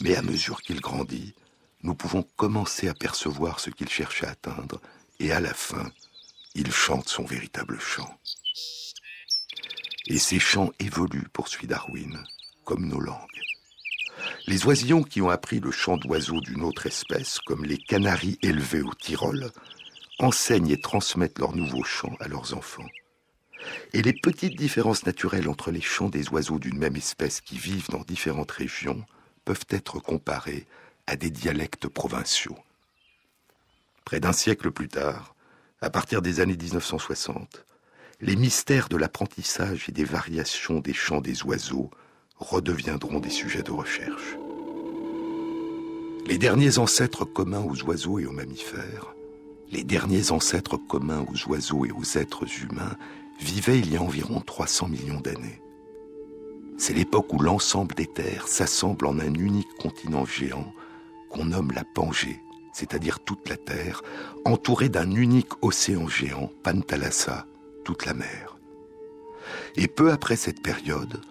Mais 0.02 0.18
à 0.18 0.22
mesure 0.22 0.62
qu'il 0.62 0.82
grandit, 0.82 1.36
nous 1.84 1.96
pouvons 1.96 2.24
commencer 2.36 2.90
à 2.90 2.94
percevoir 2.94 3.62
ce 3.62 3.70
qu'il 3.70 3.88
cherche 3.88 4.24
à 4.24 4.32
atteindre, 4.32 4.82
et 5.20 5.32
à 5.32 5.40
la 5.40 5.54
fin, 5.54 5.90
il 6.56 6.72
chante 6.72 7.10
son 7.10 7.24
véritable 7.24 7.80
chant. 7.80 8.18
Et 10.08 10.18
ces 10.18 10.40
chants 10.40 10.72
évoluent, 10.80 11.28
poursuit 11.34 11.68
Darwin, 11.68 12.24
comme 12.64 12.88
nos 12.88 13.00
langues. 13.00 13.42
Les 14.48 14.66
oisillons 14.66 15.04
qui 15.04 15.22
ont 15.22 15.30
appris 15.30 15.60
le 15.60 15.72
chant 15.72 15.98
d'oiseaux 15.98 16.40
d'une 16.40 16.64
autre 16.64 16.88
espèce, 16.88 17.40
comme 17.40 17.66
les 17.66 17.78
canaris 17.78 18.40
élevés 18.42 18.82
au 18.82 18.94
Tyrol, 18.94 19.52
enseignent 20.20 20.70
et 20.70 20.80
transmettent 20.80 21.40
leurs 21.40 21.56
nouveaux 21.56 21.84
chants 21.84 22.16
à 22.20 22.28
leurs 22.28 22.54
enfants. 22.54 22.88
Et 23.94 24.02
les 24.02 24.14
petites 24.14 24.56
différences 24.56 25.06
naturelles 25.06 25.50
entre 25.50 25.72
les 25.72 25.82
chants 25.82 26.10
des 26.10 26.30
oiseaux 26.30 26.60
d'une 26.60 26.78
même 26.78 26.96
espèce 26.96 27.42
qui 27.42 27.58
vivent 27.58 27.90
dans 27.90 28.04
différentes 28.04 28.52
régions 28.52 29.04
peuvent 29.44 29.66
être 29.70 30.00
comparées 30.00 30.66
à 31.08 31.18
des 31.18 31.30
dialectes 31.30 31.88
provinciaux. 31.88 32.58
Près 34.06 34.20
d'un 34.20 34.34
siècle 34.34 34.72
plus 34.72 34.88
tard, 34.88 35.35
à 35.82 35.90
partir 35.90 36.22
des 36.22 36.40
années 36.40 36.58
1960, 36.58 37.66
les 38.22 38.36
mystères 38.36 38.90
de 38.90 38.98
l'apprentissage 38.98 39.90
et 39.90 39.92
des 39.92 40.06
variations 40.06 40.80
des 40.80 40.94
chants 40.94 41.22
des 41.22 41.44
oiseaux 41.44 41.92
redeviendront 42.38 43.20
des 43.20 43.30
sujets 43.30 43.64
de 43.64 43.72
recherche. 43.72 44.38
Les 46.28 46.38
derniers 46.38 46.78
ancêtres 46.80 47.26
communs 47.26 47.64
aux 47.64 47.82
oiseaux 47.84 48.20
et 48.20 48.26
aux 48.26 48.32
mammifères 48.32 49.16
les 49.72 49.84
derniers 49.84 50.32
ancêtres 50.32 50.78
communs 50.78 51.26
aux 51.30 51.50
oiseaux 51.50 51.86
et 51.86 51.92
aux 51.92 52.18
êtres 52.18 52.46
humains 52.64 52.96
vivaient 53.40 53.80
il 53.80 53.92
y 53.92 53.98
a 53.98 54.02
environ 54.02 54.40
300 54.42 54.88
millions 54.88 55.20
d'années. 55.20 55.62
C'est 56.78 56.94
l'époque 56.94 57.34
où 57.34 57.40
l'ensemble 57.40 57.96
des 57.96 58.08
terres 58.08 58.48
s'assemble 58.48 59.08
en 59.08 59.20
un 59.20 59.34
unique 59.34 59.74
continent 59.80 60.26
géant 60.26 60.72
qu'on 61.30 61.46
nomme 61.46 61.72
la 61.72 61.84
Pangée, 61.84 62.42
c'est-à-dire 62.76 63.22
toute 63.22 63.48
la 63.48 63.56
Terre, 63.56 64.02
entourée 64.44 64.90
d'un 64.90 65.10
unique 65.10 65.64
océan 65.64 66.10
géant, 66.10 66.52
Pantalassa, 66.62 67.46
toute 67.86 68.06
la 68.06 68.14
mer. 68.14 68.58
Et 69.78 69.88
peu 69.88 70.12
après 70.12 70.36
cette 70.36 70.62
période, 70.62 71.22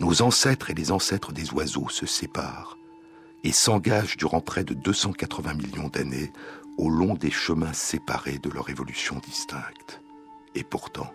nos 0.00 0.22
ancêtres 0.22 0.70
et 0.70 0.74
les 0.74 0.90
ancêtres 0.90 1.32
des 1.32 1.52
oiseaux 1.52 1.88
se 1.88 2.04
séparent 2.04 2.76
et 3.44 3.52
s'engagent 3.52 4.16
durant 4.16 4.40
près 4.40 4.64
de 4.64 4.74
280 4.74 5.54
millions 5.54 5.88
d'années 5.88 6.32
au 6.78 6.90
long 6.90 7.14
des 7.14 7.30
chemins 7.30 7.72
séparés 7.72 8.38
de 8.38 8.50
leur 8.50 8.68
évolution 8.68 9.20
distincte. 9.24 10.00
Et 10.56 10.64
pourtant, 10.64 11.12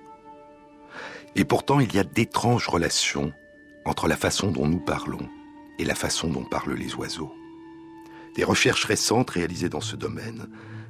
et 1.36 1.44
pourtant 1.44 1.82
il 1.82 1.94
y 1.94 2.00
a 2.00 2.06
d'étranges 2.06 2.70
relations 2.70 3.34
entre 3.84 4.08
la 4.08 4.16
façon 4.16 4.50
dont 4.50 4.68
nous 4.68 4.80
parlons 4.80 5.28
et 5.78 5.84
la 5.84 5.96
façon 5.96 6.30
dont 6.30 6.46
parlent 6.46 6.76
les 6.76 6.96
oiseaux. 6.96 7.34
Des 8.36 8.44
recherches 8.44 8.86
récentes 8.86 9.30
réalisées 9.32 9.70
dans 9.70 9.82
ce 9.82 9.96
domaine 9.96 10.48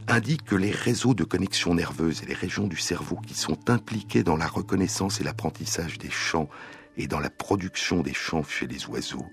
indiquent 0.07 0.45
que 0.45 0.55
les 0.55 0.71
réseaux 0.71 1.13
de 1.13 1.23
connexion 1.23 1.73
nerveuse 1.75 2.23
et 2.23 2.25
les 2.25 2.33
régions 2.33 2.67
du 2.67 2.77
cerveau 2.77 3.17
qui 3.25 3.33
sont 3.33 3.69
impliqués 3.69 4.23
dans 4.23 4.37
la 4.37 4.47
reconnaissance 4.47 5.21
et 5.21 5.23
l'apprentissage 5.23 5.97
des 5.97 6.09
chants 6.09 6.49
et 6.97 7.07
dans 7.07 7.19
la 7.19 7.29
production 7.29 8.01
des 8.01 8.13
chants 8.13 8.43
chez 8.43 8.67
les 8.67 8.85
oiseaux 8.87 9.25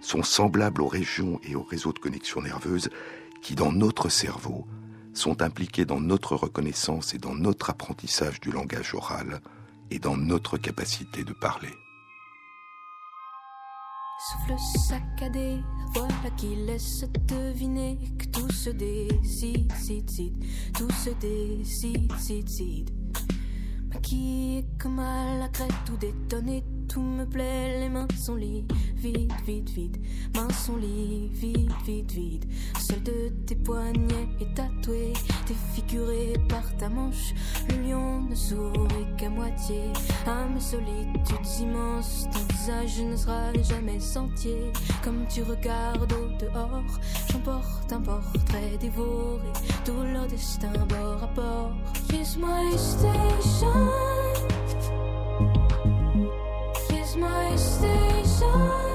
sont 0.00 0.22
semblables 0.22 0.82
aux 0.82 0.88
régions 0.88 1.40
et 1.44 1.54
aux 1.54 1.62
réseaux 1.62 1.92
de 1.92 1.98
connexion 1.98 2.42
nerveuse 2.42 2.90
qui, 3.42 3.54
dans 3.54 3.72
notre 3.72 4.08
cerveau, 4.10 4.66
sont 5.14 5.42
impliqués 5.42 5.86
dans 5.86 6.00
notre 6.00 6.36
reconnaissance 6.36 7.14
et 7.14 7.18
dans 7.18 7.34
notre 7.34 7.70
apprentissage 7.70 8.40
du 8.40 8.50
langage 8.50 8.94
oral 8.94 9.40
et 9.90 9.98
dans 9.98 10.16
notre 10.16 10.58
capacité 10.58 11.24
de 11.24 11.32
parler. 11.32 11.70
Souffle 14.26 14.54
saccadé, 14.58 15.58
voilà 15.92 16.30
qui 16.38 16.56
laisse 16.56 17.04
deviner 17.28 17.98
que 18.18 18.24
tout 18.28 18.50
se 18.50 18.70
décide, 18.70 19.70
tout 20.72 20.90
se 20.92 21.10
décide, 21.20 22.10
qui 24.00 24.58
est 24.58 24.64
comme 24.78 24.98
à 24.98 25.38
la 25.38 25.48
crête, 25.48 25.74
tout 25.84 25.98
détonné, 25.98 26.64
tout 26.88 27.02
me 27.02 27.26
plaît, 27.26 27.80
les 27.80 27.90
mains 27.90 28.08
sont 28.18 28.36
liées, 28.36 28.64
vite, 29.04 29.32
vite, 29.46 29.70
vite, 29.70 30.00
mains 30.34 30.48
sont 30.50 30.76
liées, 30.76 31.28
vite, 31.32 31.70
vite, 31.84 32.12
vite. 32.12 32.46
Seul 32.80 33.02
de 33.02 33.28
tes 33.46 33.54
poignets 33.54 34.28
est 34.40 34.54
tatoué, 34.54 35.12
défiguré 35.46 36.32
par 36.48 36.64
ta 36.78 36.88
manche. 36.88 37.34
Le 37.68 37.82
lion 37.82 38.22
ne 38.22 38.34
sourit 38.34 39.06
qu'à 39.18 39.28
moitié 39.28 39.92
à 40.26 40.46
mes 40.46 40.60
solitudes 40.60 41.60
immenses. 41.60 42.26
Ton 42.32 42.54
visage 42.54 43.02
ne 43.02 43.16
sera 43.16 43.52
jamais 43.62 44.00
sentier. 44.00 44.72
Comme 45.02 45.26
tu 45.28 45.42
regardes 45.42 46.12
au 46.12 46.28
dehors, 46.38 46.98
j'emporte 47.30 47.92
un 47.92 48.00
portrait 48.00 48.78
dévoré. 48.80 49.52
Tout 49.84 50.02
leur 50.12 50.26
destin 50.26 50.72
bord 50.88 51.22
à 51.22 51.26
bord. 51.34 51.72
Kiss 52.08 52.38
my 52.38 52.72
station. 52.78 53.90
My 57.16 57.54
station. 57.54 58.93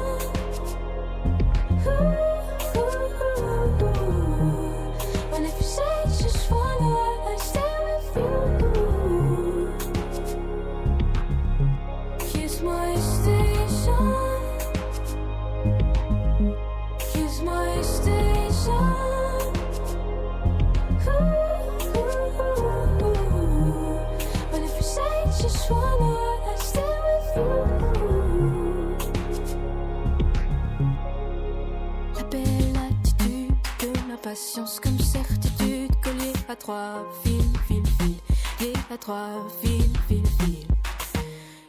De 34.29 34.35
l'impatience 34.35 34.79
comme 34.79 34.99
certitude 34.99 35.91
collée 36.03 36.33
à 36.47 36.55
trois 36.55 37.03
fils, 37.23 37.43
fil, 37.67 37.83
fil, 37.99 38.15
liée 38.59 38.73
à 38.93 38.97
trois 38.97 39.47
fils, 39.61 39.85
fil, 40.07 40.23
fil. 40.39 40.67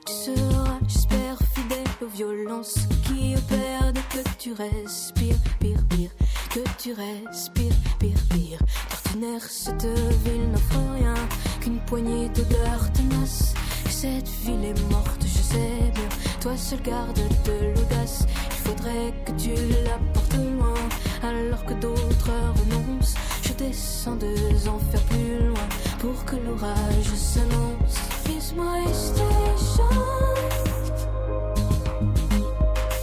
Tu 0.07 0.13
seras, 0.13 0.79
j'espère, 0.87 1.39
fidèle 1.55 1.87
aux 2.03 2.09
violences 2.09 2.87
qui 3.07 3.35
opèrent 3.37 3.93
que 4.11 4.29
tu 4.39 4.53
respires, 4.53 5.37
pire, 5.59 5.83
pire, 5.89 6.11
que 6.51 6.61
tu 6.79 6.93
respires, 6.93 7.73
pire, 7.99 8.19
pire. 8.31 8.59
D'ordinaire, 8.91 9.43
cette 9.49 9.87
ville 10.25 10.51
n'offre 10.51 10.81
rien 10.97 11.15
qu'une 11.61 11.81
poignée 11.87 12.29
d'odeurs 12.29 12.93
tenaces. 12.93 13.55
Et 13.87 13.91
cette 13.91 14.29
ville 14.45 14.65
est 14.65 14.91
morte, 14.91 15.23
je 15.23 15.43
sais 15.43 15.93
bien. 15.95 16.09
Toi 16.41 16.57
seul 16.57 16.83
garde 16.83 17.21
de 17.45 17.75
l'audace. 17.75 18.27
Il 18.51 18.69
faudrait 18.69 19.15
que 19.25 19.33
tu 19.33 19.55
la 19.85 19.99
portes 20.13 20.35
loin, 20.35 20.75
alors 21.23 21.65
que 21.65 21.75
d'autres 21.75 22.31
renoncent. 22.31 23.15
Je 23.43 23.53
descends 23.53 24.17
deux 24.17 24.69
enfers 24.69 25.03
plus 25.11 25.47
loin 25.47 25.69
pour 25.99 26.25
que 26.25 26.37
l'orage 26.37 27.13
s'annonce. 27.15 27.97
Kiss 28.25 28.55
my 28.57 28.87
station. 28.93 29.85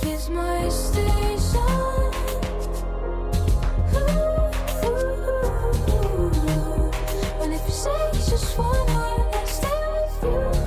Kiss 0.01 0.29
my 0.29 0.69
station. 0.69 1.61
And 7.41 7.53
if 7.53 7.61
you 7.67 7.73
say 7.73 8.11
just 8.13 8.57
wanna, 8.57 9.29
I 9.33 9.45
stay 9.45 9.67
with 9.93 10.66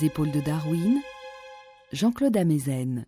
Les 0.00 0.06
épaules 0.06 0.30
de 0.30 0.40
Darwin, 0.40 1.00
Jean-Claude 1.92 2.36
Amezen. 2.36 3.06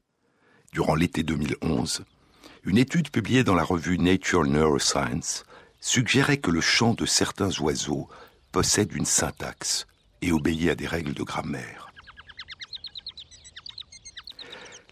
Durant 0.73 0.95
l'été 0.95 1.23
2011, 1.23 2.05
une 2.65 2.79
étude 2.79 3.11
publiée 3.11 3.45
dans 3.45 3.55
la 3.55 3.63
revue 3.63 3.99
Nature 3.99 4.45
Neuroscience 4.45 5.45
suggérait 5.81 6.39
que 6.39 6.51
le 6.51 6.61
chant 6.61 6.95
de 6.95 7.07
certains 7.07 7.51
oiseaux 7.61 8.09
possède 8.51 8.93
une 8.95 9.05
syntaxe 9.05 9.87
et 10.23 10.33
obéit 10.33 10.71
à 10.71 10.75
des 10.75 10.87
règles 10.87 11.15
de 11.15 11.23
grammaire. 11.23 11.93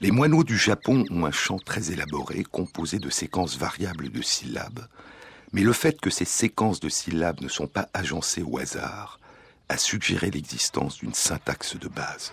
Les 0.01 0.11
moineaux 0.11 0.45
du 0.45 0.57
Japon 0.57 1.05
ont 1.11 1.27
un 1.27 1.33
chant 1.33 1.59
très 1.59 1.93
élaboré 1.93 2.45
composé 2.45 2.99
de 2.99 3.11
séquences 3.11 3.59
variables 3.59 4.11
de 4.11 4.23
syllabes, 4.23 4.87
mais 5.53 5.63
le 5.63 5.73
fait 5.73 6.01
que 6.01 6.11
ces 6.11 6.25
séquences 6.25 6.81
de 6.81 6.89
syllabes 6.89 7.41
ne 7.41 7.49
sont 7.49 7.67
pas 7.67 7.89
agencées 7.93 8.43
au 8.43 8.59
hasard 8.59 9.20
a 9.71 9.77
suggéré 9.77 10.33
l'existence 10.33 10.99
d'une 10.99 11.15
syntaxe 11.15 11.77
de 11.77 11.87
base. 11.87 12.33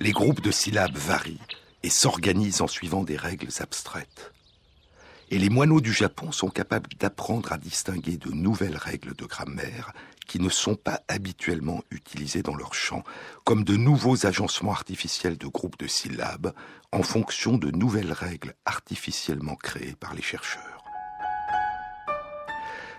Les 0.00 0.12
groupes 0.12 0.40
de 0.40 0.50
syllabes 0.50 0.96
varient 0.96 1.38
et 1.82 1.90
s'organisent 1.90 2.62
en 2.62 2.68
suivant 2.68 3.04
des 3.04 3.18
règles 3.18 3.50
abstraites. 3.60 4.32
Et 5.30 5.38
les 5.38 5.50
moineaux 5.50 5.82
du 5.82 5.92
Japon 5.92 6.32
sont 6.32 6.48
capables 6.48 6.88
d'apprendre 6.98 7.52
à 7.52 7.58
distinguer 7.58 8.16
de 8.16 8.30
nouvelles 8.30 8.78
règles 8.78 9.14
de 9.14 9.26
grammaire 9.26 9.92
qui 10.26 10.40
ne 10.40 10.48
sont 10.48 10.76
pas 10.76 11.02
habituellement 11.08 11.82
utilisées 11.90 12.42
dans 12.42 12.56
leur 12.56 12.72
chant, 12.72 13.04
comme 13.44 13.62
de 13.62 13.76
nouveaux 13.76 14.24
agencements 14.24 14.72
artificiels 14.72 15.36
de 15.36 15.48
groupes 15.48 15.78
de 15.78 15.86
syllabes 15.86 16.54
en 16.92 17.02
fonction 17.02 17.58
de 17.58 17.70
nouvelles 17.70 18.12
règles 18.12 18.54
artificiellement 18.64 19.56
créées 19.56 19.96
par 20.00 20.14
les 20.14 20.22
chercheurs. 20.22 20.75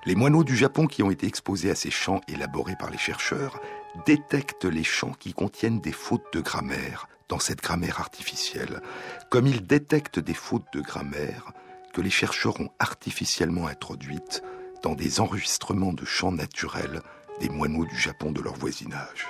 Les 0.08 0.16
moineaux 0.16 0.46
du 0.46 0.56
Japon 0.56 0.88
qui 0.88 1.04
ont 1.04 1.12
été 1.12 1.28
exposés 1.28 1.70
à 1.70 1.76
ces 1.76 1.92
chants 1.92 2.22
élaborés 2.30 2.78
par 2.80 2.90
les 2.90 2.98
chercheurs 2.98 3.60
détectent 4.06 4.64
les 4.64 4.86
chants 4.86 5.12
qui 5.12 5.34
contiennent 5.34 5.82
des 5.82 5.92
fautes 5.92 6.32
de 6.32 6.40
grammaire 6.40 7.10
dans 7.28 7.40
cette 7.40 7.62
grammaire 7.62 8.00
artificielle, 8.00 8.82
comme 9.30 9.48
ils 9.48 9.68
détectent 9.68 10.20
des 10.20 10.34
fautes 10.34 10.72
de 10.72 10.80
grammaire 10.80 11.52
que 11.94 12.00
les 12.00 12.10
chercheurs 12.10 12.58
ont 12.62 12.70
artificiellement 12.80 13.68
introduites 13.68 14.44
dans 14.82 14.96
des 14.96 15.20
enregistrements 15.20 15.92
de 15.92 16.06
chants 16.06 16.32
naturels 16.32 17.02
des 17.42 17.50
moineaux 17.50 17.86
du 17.86 17.98
Japon 17.98 18.32
de 18.32 18.40
leur 18.40 18.56
voisinage. 18.56 19.28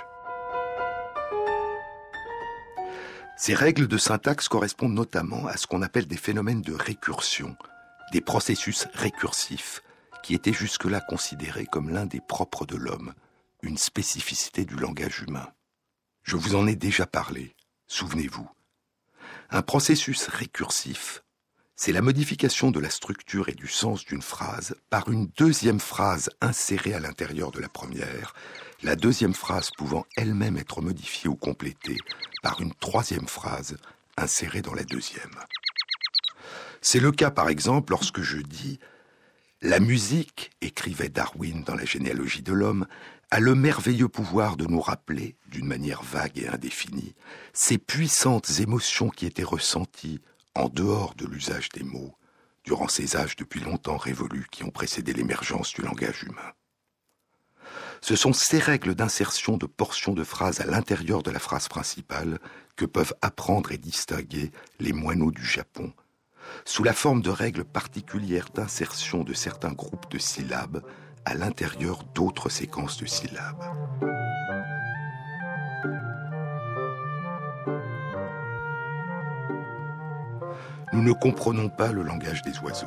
Ces 3.36 3.54
règles 3.54 3.88
de 3.88 3.98
syntaxe 3.98 4.46
correspondent 4.46 4.94
notamment 4.94 5.44
à 5.48 5.56
ce 5.56 5.66
qu'on 5.66 5.82
appelle 5.82 6.06
des 6.06 6.16
phénomènes 6.16 6.62
de 6.62 6.72
récursion, 6.72 7.56
des 8.12 8.20
processus 8.20 8.86
récursifs 8.94 9.82
qui 10.22 10.34
étaient 10.34 10.52
jusque-là 10.52 11.00
considérés 11.00 11.66
comme 11.66 11.90
l'un 11.90 12.06
des 12.06 12.20
propres 12.20 12.66
de 12.66 12.76
l'homme, 12.76 13.14
une 13.62 13.78
spécificité 13.78 14.64
du 14.64 14.76
langage 14.76 15.22
humain. 15.22 15.48
Je 16.22 16.36
vous 16.36 16.54
en 16.54 16.66
ai 16.66 16.76
déjà 16.76 17.06
parlé, 17.06 17.54
souvenez-vous. 17.86 18.48
Un 19.50 19.62
processus 19.62 20.28
récursif, 20.28 21.22
c'est 21.80 21.92
la 21.92 22.02
modification 22.02 22.72
de 22.72 22.80
la 22.80 22.90
structure 22.90 23.48
et 23.48 23.54
du 23.54 23.68
sens 23.68 24.04
d'une 24.04 24.20
phrase 24.20 24.74
par 24.90 25.08
une 25.10 25.28
deuxième 25.36 25.78
phrase 25.78 26.28
insérée 26.40 26.92
à 26.92 26.98
l'intérieur 26.98 27.52
de 27.52 27.60
la 27.60 27.68
première, 27.68 28.34
la 28.82 28.96
deuxième 28.96 29.32
phrase 29.32 29.70
pouvant 29.70 30.04
elle-même 30.16 30.58
être 30.58 30.82
modifiée 30.82 31.28
ou 31.28 31.36
complétée 31.36 31.96
par 32.42 32.60
une 32.60 32.74
troisième 32.74 33.28
phrase 33.28 33.76
insérée 34.16 34.60
dans 34.60 34.74
la 34.74 34.82
deuxième. 34.82 35.30
C'est 36.80 37.00
le 37.00 37.12
cas 37.12 37.30
par 37.30 37.48
exemple 37.48 37.92
lorsque 37.92 38.22
je 38.22 38.38
dis 38.38 38.80
La 39.60 39.80
musique, 39.80 40.52
écrivait 40.60 41.08
Darwin 41.08 41.64
dans 41.64 41.74
la 41.74 41.84
généalogie 41.84 42.42
de 42.42 42.52
l'homme, 42.52 42.86
a 43.32 43.40
le 43.40 43.56
merveilleux 43.56 44.06
pouvoir 44.06 44.56
de 44.56 44.66
nous 44.66 44.80
rappeler, 44.80 45.36
d'une 45.48 45.66
manière 45.66 46.04
vague 46.04 46.38
et 46.38 46.46
indéfinie, 46.46 47.16
ces 47.52 47.76
puissantes 47.76 48.60
émotions 48.60 49.10
qui 49.10 49.26
étaient 49.26 49.42
ressenties 49.42 50.20
en 50.54 50.68
dehors 50.68 51.16
de 51.16 51.26
l'usage 51.26 51.70
des 51.70 51.82
mots, 51.82 52.14
durant 52.62 52.86
ces 52.86 53.16
âges 53.16 53.34
depuis 53.34 53.58
longtemps 53.58 53.96
révolus 53.96 54.46
qui 54.48 54.62
ont 54.62 54.70
précédé 54.70 55.12
l'émergence 55.12 55.74
du 55.74 55.82
langage 55.82 56.22
humain. 56.22 56.52
Ce 58.00 58.14
sont 58.14 58.32
ces 58.32 58.60
règles 58.60 58.94
d'insertion 58.94 59.56
de 59.56 59.66
portions 59.66 60.14
de 60.14 60.22
phrases 60.22 60.60
à 60.60 60.66
l'intérieur 60.66 61.24
de 61.24 61.32
la 61.32 61.40
phrase 61.40 61.66
principale 61.66 62.38
que 62.76 62.86
peuvent 62.86 63.14
apprendre 63.22 63.72
et 63.72 63.78
distinguer 63.78 64.52
les 64.78 64.92
moineaux 64.92 65.32
du 65.32 65.44
Japon, 65.44 65.92
sous 66.64 66.84
la 66.84 66.92
forme 66.92 67.22
de 67.22 67.30
règles 67.30 67.64
particulières 67.64 68.48
d'insertion 68.54 69.24
de 69.24 69.32
certains 69.32 69.72
groupes 69.72 70.10
de 70.10 70.18
syllabes 70.18 70.82
à 71.24 71.34
l'intérieur 71.34 72.04
d'autres 72.14 72.48
séquences 72.48 72.98
de 72.98 73.06
syllabes. 73.06 73.64
Nous 80.92 81.02
ne 81.02 81.12
comprenons 81.12 81.68
pas 81.68 81.92
le 81.92 82.02
langage 82.02 82.42
des 82.42 82.58
oiseaux. 82.60 82.86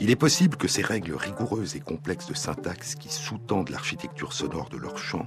Il 0.00 0.10
est 0.10 0.16
possible 0.16 0.56
que 0.56 0.68
ces 0.68 0.82
règles 0.82 1.14
rigoureuses 1.14 1.76
et 1.76 1.80
complexes 1.80 2.26
de 2.26 2.34
syntaxe 2.34 2.96
qui 2.96 3.08
sous-tendent 3.08 3.70
l'architecture 3.70 4.32
sonore 4.32 4.68
de 4.68 4.76
leur 4.76 4.98
chant 4.98 5.26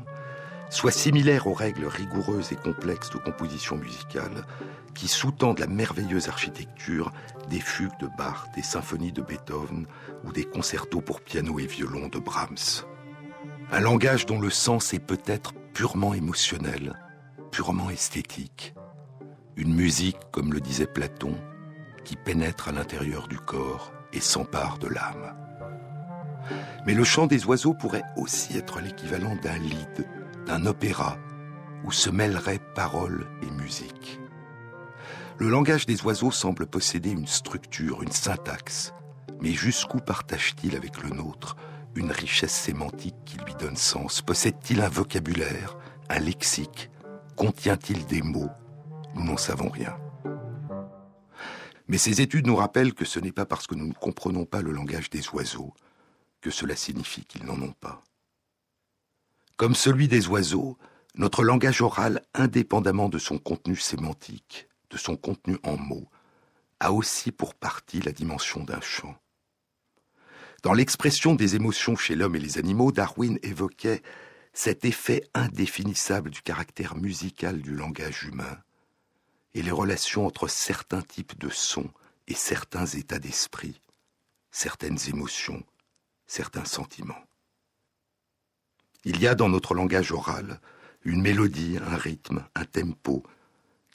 soient 0.69 0.91
similaires 0.91 1.47
aux 1.47 1.53
règles 1.53 1.85
rigoureuses 1.85 2.51
et 2.51 2.55
complexes 2.55 3.09
de 3.09 3.17
composition 3.17 3.77
musicale 3.77 4.45
qui 4.93 5.07
sous-tendent 5.07 5.59
la 5.59 5.67
merveilleuse 5.67 6.29
architecture 6.29 7.11
des 7.49 7.59
fugues 7.59 7.97
de 7.99 8.07
Bach, 8.17 8.45
des 8.55 8.61
symphonies 8.61 9.11
de 9.11 9.21
Beethoven 9.21 9.85
ou 10.23 10.31
des 10.31 10.43
concertos 10.43 11.01
pour 11.01 11.21
piano 11.21 11.59
et 11.59 11.67
violon 11.67 12.07
de 12.07 12.19
Brahms. 12.19 12.85
Un 13.71 13.79
langage 13.79 14.25
dont 14.25 14.39
le 14.39 14.49
sens 14.49 14.93
est 14.93 14.99
peut-être 14.99 15.53
purement 15.73 16.13
émotionnel, 16.13 16.93
purement 17.51 17.89
esthétique, 17.89 18.73
une 19.55 19.73
musique, 19.73 20.17
comme 20.31 20.53
le 20.53 20.61
disait 20.61 20.87
Platon, 20.87 21.35
qui 22.03 22.15
pénètre 22.15 22.69
à 22.69 22.71
l'intérieur 22.71 23.27
du 23.27 23.37
corps 23.37 23.91
et 24.13 24.19
s'empare 24.19 24.79
de 24.79 24.87
l'âme. 24.87 25.35
Mais 26.85 26.93
le 26.93 27.03
chant 27.03 27.27
des 27.27 27.45
oiseaux 27.45 27.73
pourrait 27.73 28.05
aussi 28.17 28.57
être 28.57 28.79
l'équivalent 28.79 29.35
d'un 29.35 29.57
lied, 29.57 30.07
d'un 30.49 30.65
opéra, 30.65 31.19
où 31.83 31.91
se 31.91 32.09
mêleraient 32.09 32.61
paroles 32.73 33.27
et 33.43 33.51
musique. 33.51 34.19
Le 35.37 35.47
langage 35.47 35.85
des 35.85 36.03
oiseaux 36.03 36.31
semble 36.31 36.65
posséder 36.65 37.11
une 37.11 37.27
structure, 37.27 38.01
une 38.01 38.11
syntaxe, 38.11 38.91
mais 39.41 39.51
jusqu'où 39.51 39.99
partage-t-il 39.99 40.75
avec 40.75 41.03
le 41.03 41.11
nôtre 41.11 41.55
une 41.93 42.11
richesse 42.11 42.53
sémantique 42.53 43.15
qui 43.25 43.37
lui 43.37 43.53
donne 43.59 43.75
sens? 43.75 44.23
Possède-t-il 44.23 44.81
un 44.81 44.89
vocabulaire, 44.89 45.77
un 46.09 46.17
lexique? 46.17 46.89
Contient-il 47.35 48.07
des 48.07 48.23
mots? 48.23 48.49
Nous 49.13 49.23
n'en 49.23 49.37
savons 49.37 49.69
rien. 49.69 49.95
Mais 51.87 51.99
ces 51.99 52.21
études 52.21 52.47
nous 52.47 52.55
rappellent 52.55 52.95
que 52.95 53.05
ce 53.05 53.19
n'est 53.19 53.31
pas 53.31 53.45
parce 53.45 53.67
que 53.67 53.75
nous 53.75 53.87
ne 53.87 53.93
comprenons 53.93 54.45
pas 54.45 54.63
le 54.63 54.71
langage 54.71 55.11
des 55.11 55.29
oiseaux 55.29 55.75
que 56.41 56.49
cela 56.49 56.75
signifie 56.75 57.25
qu'ils 57.25 57.45
n'en 57.45 57.61
ont 57.61 57.75
pas. 57.79 58.03
Comme 59.59 59.75
celui 59.75 60.07
des 60.07 60.29
oiseaux, 60.29 60.77
notre 61.15 61.43
langage 61.43 61.81
oral, 61.81 62.25
indépendamment 62.33 63.09
de 63.09 63.17
son 63.17 63.37
contenu 63.37 63.75
sémantique, 63.75 64.69
de 64.89 64.95
son 64.95 65.17
contenu 65.17 65.57
en 65.63 65.75
mots, 65.75 66.07
a 66.79 66.93
aussi 66.93 67.33
pour 67.33 67.55
partie 67.55 67.99
la 67.99 68.13
dimension 68.13 68.63
d'un 68.63 68.79
chant. 68.79 69.17
Dans 70.63 70.71
l'expression 70.71 71.35
des 71.35 71.57
émotions 71.57 71.97
chez 71.97 72.15
l'homme 72.15 72.37
et 72.37 72.39
les 72.39 72.57
animaux, 72.57 72.93
Darwin 72.93 73.37
évoquait 73.43 74.01
cet 74.53 74.85
effet 74.85 75.27
indéfinissable 75.33 76.29
du 76.29 76.41
caractère 76.41 76.95
musical 76.95 77.61
du 77.61 77.75
langage 77.75 78.23
humain, 78.23 78.59
et 79.55 79.61
les 79.61 79.71
relations 79.71 80.25
entre 80.25 80.47
certains 80.47 81.01
types 81.01 81.37
de 81.37 81.49
sons 81.49 81.91
et 82.29 82.33
certains 82.33 82.85
états 82.85 83.19
d'esprit, 83.19 83.81
certaines 84.51 85.09
émotions, 85.09 85.65
certains 86.27 86.63
sentiments. 86.63 87.28
Il 89.05 89.21
y 89.21 89.27
a 89.27 89.35
dans 89.35 89.49
notre 89.49 89.73
langage 89.73 90.11
oral 90.11 90.59
une 91.03 91.21
mélodie, 91.21 91.77
un 91.77 91.95
rythme, 91.95 92.45
un 92.55 92.65
tempo 92.65 93.23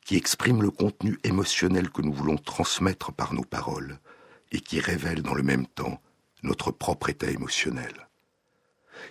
qui 0.05 0.17
exprime 0.17 0.63
le 0.63 0.71
contenu 0.71 1.19
émotionnel 1.25 1.91
que 1.91 2.03
nous 2.03 2.13
voulons 2.13 2.37
transmettre 2.37 3.13
par 3.13 3.35
nos 3.35 3.45
paroles 3.45 3.99
et 4.53 4.61
qui 4.61 4.81
révèle 4.81 5.23
dans 5.23 5.35
le 5.35 5.43
même 5.43 5.67
temps 5.67 6.01
notre 6.43 6.71
propre 6.71 7.11
état 7.11 7.31
émotionnel. 7.31 8.09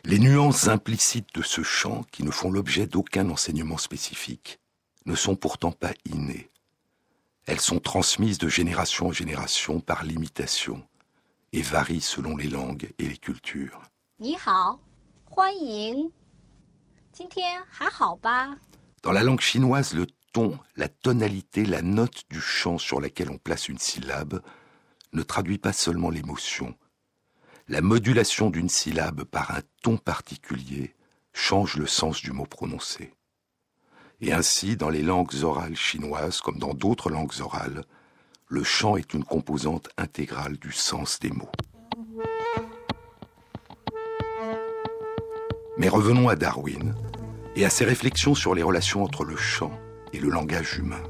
Les 0.05 0.19
nuances 0.19 0.67
implicites 0.67 1.33
de 1.35 1.41
ce 1.41 1.63
chant, 1.63 2.03
qui 2.11 2.23
ne 2.23 2.31
font 2.31 2.51
l'objet 2.51 2.87
d'aucun 2.87 3.29
enseignement 3.29 3.77
spécifique, 3.77 4.59
ne 5.05 5.15
sont 5.15 5.35
pourtant 5.35 5.71
pas 5.71 5.93
innées. 6.05 6.49
Elles 7.45 7.59
sont 7.59 7.79
transmises 7.79 8.37
de 8.37 8.47
génération 8.47 9.07
en 9.07 9.11
génération 9.11 9.79
par 9.79 10.03
l'imitation 10.03 10.81
et 11.51 11.61
varient 11.61 12.01
selon 12.01 12.37
les 12.37 12.47
langues 12.47 12.91
et 12.99 13.07
les 13.07 13.17
cultures. 13.17 13.81
Dans 19.01 19.11
la 19.11 19.23
langue 19.23 19.41
chinoise, 19.41 19.95
le 19.95 20.05
ton, 20.31 20.59
la 20.75 20.87
tonalité, 20.89 21.65
la 21.65 21.81
note 21.81 22.23
du 22.29 22.39
chant 22.39 22.77
sur 22.77 23.01
laquelle 23.01 23.31
on 23.31 23.39
place 23.39 23.67
une 23.67 23.79
syllabe 23.79 24.41
ne 25.11 25.23
traduit 25.23 25.57
pas 25.57 25.73
seulement 25.73 26.11
l'émotion. 26.11 26.75
La 27.67 27.81
modulation 27.81 28.51
d'une 28.51 28.69
syllabe 28.69 29.23
par 29.23 29.51
un 29.51 29.61
ton 29.81 29.97
particulier 29.97 30.93
change 31.33 31.77
le 31.77 31.87
sens 31.87 32.21
du 32.21 32.31
mot 32.31 32.45
prononcé. 32.45 33.13
Et 34.21 34.33
ainsi, 34.33 34.77
dans 34.77 34.89
les 34.89 35.01
langues 35.01 35.43
orales 35.43 35.75
chinoises 35.75 36.41
comme 36.41 36.59
dans 36.59 36.75
d'autres 36.75 37.09
langues 37.09 37.41
orales, 37.41 37.85
le 38.47 38.63
chant 38.63 38.97
est 38.97 39.13
une 39.15 39.23
composante 39.23 39.89
intégrale 39.97 40.57
du 40.57 40.71
sens 40.71 41.19
des 41.19 41.31
mots. 41.31 41.51
Mais 45.77 45.89
revenons 45.89 46.29
à 46.29 46.35
Darwin 46.35 46.95
et 47.55 47.65
à 47.65 47.69
ses 47.69 47.85
réflexions 47.85 48.35
sur 48.35 48.53
les 48.53 48.63
relations 48.63 49.03
entre 49.03 49.23
le 49.23 49.35
chant 49.35 49.71
et 50.13 50.19
le 50.19 50.29
langage 50.29 50.77
humain. 50.77 51.03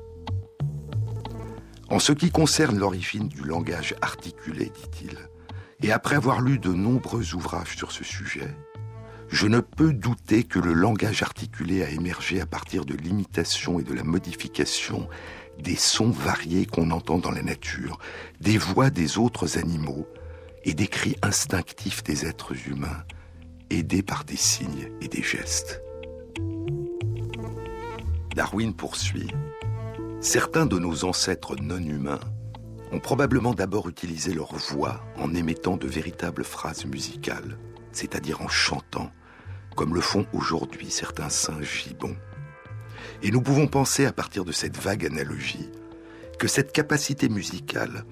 En 1.89 1.99
ce 1.99 2.13
qui 2.13 2.31
concerne 2.31 2.79
l'origine 2.79 3.27
du 3.27 3.43
langage 3.43 3.95
articulé, 4.01 4.65
dit-il, 4.65 5.17
et 5.81 5.91
après 5.91 6.15
avoir 6.15 6.41
lu 6.41 6.57
de 6.59 6.71
nombreux 6.71 7.35
ouvrages 7.35 7.75
sur 7.75 7.91
ce 7.91 8.03
sujet, 8.03 8.49
je 9.27 9.47
ne 9.47 9.59
peux 9.59 9.93
douter 9.93 10.43
que 10.43 10.59
le 10.59 10.73
langage 10.73 11.23
articulé 11.23 11.83
a 11.83 11.89
émergé 11.89 12.39
à 12.39 12.45
partir 12.45 12.85
de 12.85 12.93
l'imitation 12.93 13.79
et 13.79 13.83
de 13.83 13.93
la 13.93 14.03
modification 14.03 15.09
des 15.59 15.75
sons 15.75 16.09
variés 16.09 16.65
qu'on 16.65 16.91
entend 16.91 17.17
dans 17.17 17.31
la 17.31 17.41
nature, 17.41 17.99
des 18.39 18.57
voix 18.57 18.89
des 18.89 19.17
autres 19.17 19.57
animaux 19.57 20.07
et 20.63 20.73
des 20.73 20.87
cris 20.87 21.17
instinctifs 21.21 22.03
des 22.03 22.25
êtres 22.25 22.53
humains, 22.67 23.03
aidés 23.79 24.03
par 24.03 24.23
des 24.23 24.37
signes 24.37 24.91
et 25.01 25.07
des 25.07 25.23
gestes. 25.23 25.81
Darwin 28.35 28.73
poursuit. 28.73 29.31
Certains 30.21 30.65
de 30.65 30.79
nos 30.79 31.05
ancêtres 31.05 31.55
non 31.61 31.77
humains 31.77 32.19
ont 32.91 32.99
probablement 32.99 33.53
d'abord 33.53 33.89
utilisé 33.89 34.33
leur 34.33 34.55
voix 34.55 35.03
en 35.17 35.33
émettant 35.33 35.77
de 35.77 35.87
véritables 35.87 36.43
phrases 36.43 36.85
musicales, 36.85 37.57
c'est-à-dire 37.91 38.41
en 38.41 38.47
chantant, 38.47 39.11
comme 39.75 39.93
le 39.93 40.01
font 40.01 40.25
aujourd'hui 40.33 40.89
certains 40.89 41.29
singes 41.29 41.83
gibbons. 41.85 42.15
Et 43.21 43.31
nous 43.31 43.41
pouvons 43.41 43.67
penser, 43.67 44.05
à 44.05 44.13
partir 44.13 44.45
de 44.45 44.51
cette 44.51 44.77
vague 44.77 45.05
analogie, 45.05 45.69
que 46.39 46.47
cette 46.47 46.71
capacité 46.71 47.29
musicale 47.29 48.05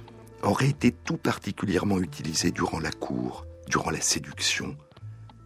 aurait 0.44 0.70
été 0.70 0.92
tout 0.92 1.18
particulièrement 1.18 2.00
utilisée 2.00 2.52
durant 2.52 2.80
la 2.80 2.92
cour, 2.92 3.46
durant 3.68 3.92
la 3.92 4.02
séduction, 4.02 4.76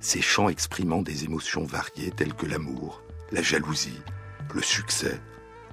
ces 0.06 0.22
chants 0.22 0.50
exprimant 0.50 1.02
des 1.02 1.24
émotions 1.24 1.65
variées 1.65 2.12
telles 2.12 2.36
que 2.36 2.46
l'amour, 2.46 3.02
la 3.32 3.41
jalousie, 3.41 4.04
le 4.54 4.62
succès 4.62 5.20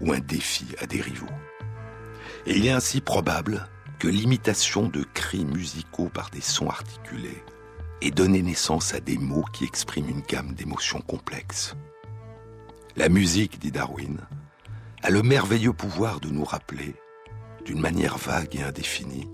ou 0.01 0.11
un 0.15 0.21
défi 0.21 0.65
à 0.81 0.87
des 0.87 1.03
rivaux. 1.03 1.27
Et 2.47 2.57
il 2.57 2.67
est 2.67 2.71
ainsi 2.71 3.03
probable 3.03 3.69
que 3.99 4.09
l'imitation 4.09 4.89
de 4.89 5.05
cris 5.13 5.45
musicaux 5.45 6.09
par 6.09 6.31
des 6.31 6.41
sons 6.41 6.71
articulés 6.71 7.45
et 8.01 8.11
donner 8.11 8.41
naissance 8.43 8.95
à 8.95 9.01
des 9.01 9.19
mots 9.19 9.45
qui 9.53 9.65
expriment 9.65 10.09
une 10.09 10.23
gamme 10.23 10.55
d'émotions 10.55 11.03
complexes. 11.03 11.77
La 12.97 13.11
musique, 13.11 13.59
dit 13.59 13.71
Darwin, 13.71 14.19
a 15.03 15.11
le 15.11 15.23
merveilleux 15.23 15.75
pouvoir 15.75 16.21
de 16.21 16.31
nous 16.31 16.45
rappeler, 16.45 16.95
d'une 17.67 17.81
manière 17.81 18.17
vague 18.17 18.57
et 18.57 18.63
indéfinie, 18.63 19.29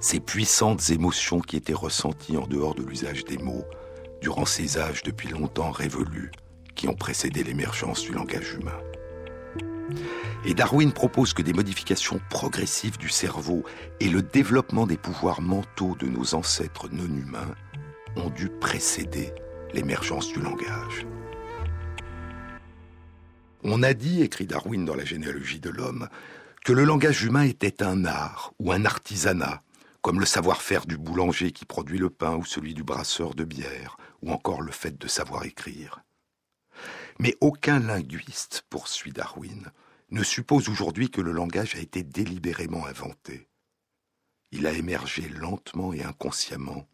ces 0.00 0.18
puissantes 0.18 0.90
émotions 0.90 1.40
qui 1.40 1.56
étaient 1.56 1.72
ressenties 1.72 2.36
en 2.36 2.48
dehors 2.48 2.74
de 2.74 2.82
l'usage 2.82 3.24
des 3.24 3.38
mots 3.38 3.64
durant 4.26 4.44
ces 4.44 4.76
âges 4.76 5.04
depuis 5.04 5.28
longtemps 5.28 5.70
révolus 5.70 6.32
qui 6.74 6.88
ont 6.88 6.96
précédé 6.96 7.44
l'émergence 7.44 8.02
du 8.02 8.10
langage 8.10 8.54
humain. 8.54 8.80
Et 10.44 10.52
Darwin 10.52 10.90
propose 10.90 11.32
que 11.32 11.42
des 11.42 11.52
modifications 11.52 12.20
progressives 12.28 12.98
du 12.98 13.08
cerveau 13.08 13.62
et 14.00 14.08
le 14.08 14.22
développement 14.22 14.84
des 14.84 14.96
pouvoirs 14.96 15.40
mentaux 15.40 15.94
de 16.00 16.06
nos 16.06 16.34
ancêtres 16.34 16.88
non 16.90 17.04
humains 17.04 17.54
ont 18.16 18.30
dû 18.30 18.48
précéder 18.48 19.32
l'émergence 19.72 20.32
du 20.32 20.40
langage. 20.40 21.06
On 23.62 23.84
a 23.84 23.94
dit, 23.94 24.22
écrit 24.22 24.46
Darwin 24.48 24.84
dans 24.84 24.96
la 24.96 25.04
généalogie 25.04 25.60
de 25.60 25.70
l'homme, 25.70 26.08
que 26.64 26.72
le 26.72 26.82
langage 26.82 27.22
humain 27.22 27.44
était 27.44 27.80
un 27.80 28.04
art 28.04 28.54
ou 28.58 28.72
un 28.72 28.86
artisanat, 28.86 29.62
comme 30.02 30.18
le 30.18 30.26
savoir-faire 30.26 30.84
du 30.84 30.98
boulanger 30.98 31.52
qui 31.52 31.64
produit 31.64 31.98
le 31.98 32.10
pain 32.10 32.34
ou 32.34 32.44
celui 32.44 32.74
du 32.74 32.82
brasseur 32.82 33.36
de 33.36 33.44
bière, 33.44 33.96
ou 34.22 34.32
encore 34.32 34.62
le 34.62 34.72
fait 34.72 34.98
de 34.98 35.08
savoir 35.08 35.44
écrire. 35.44 36.02
Mais 37.18 37.36
aucun 37.40 37.80
linguiste, 37.80 38.64
poursuit 38.68 39.12
Darwin, 39.12 39.70
ne 40.10 40.22
suppose 40.22 40.68
aujourd'hui 40.68 41.10
que 41.10 41.20
le 41.20 41.32
langage 41.32 41.74
a 41.74 41.80
été 41.80 42.02
délibérément 42.02 42.86
inventé. 42.86 43.48
Il 44.52 44.66
a 44.66 44.72
émergé 44.72 45.28
lentement 45.28 45.92
et 45.92 46.02
inconsciemment 46.02 46.86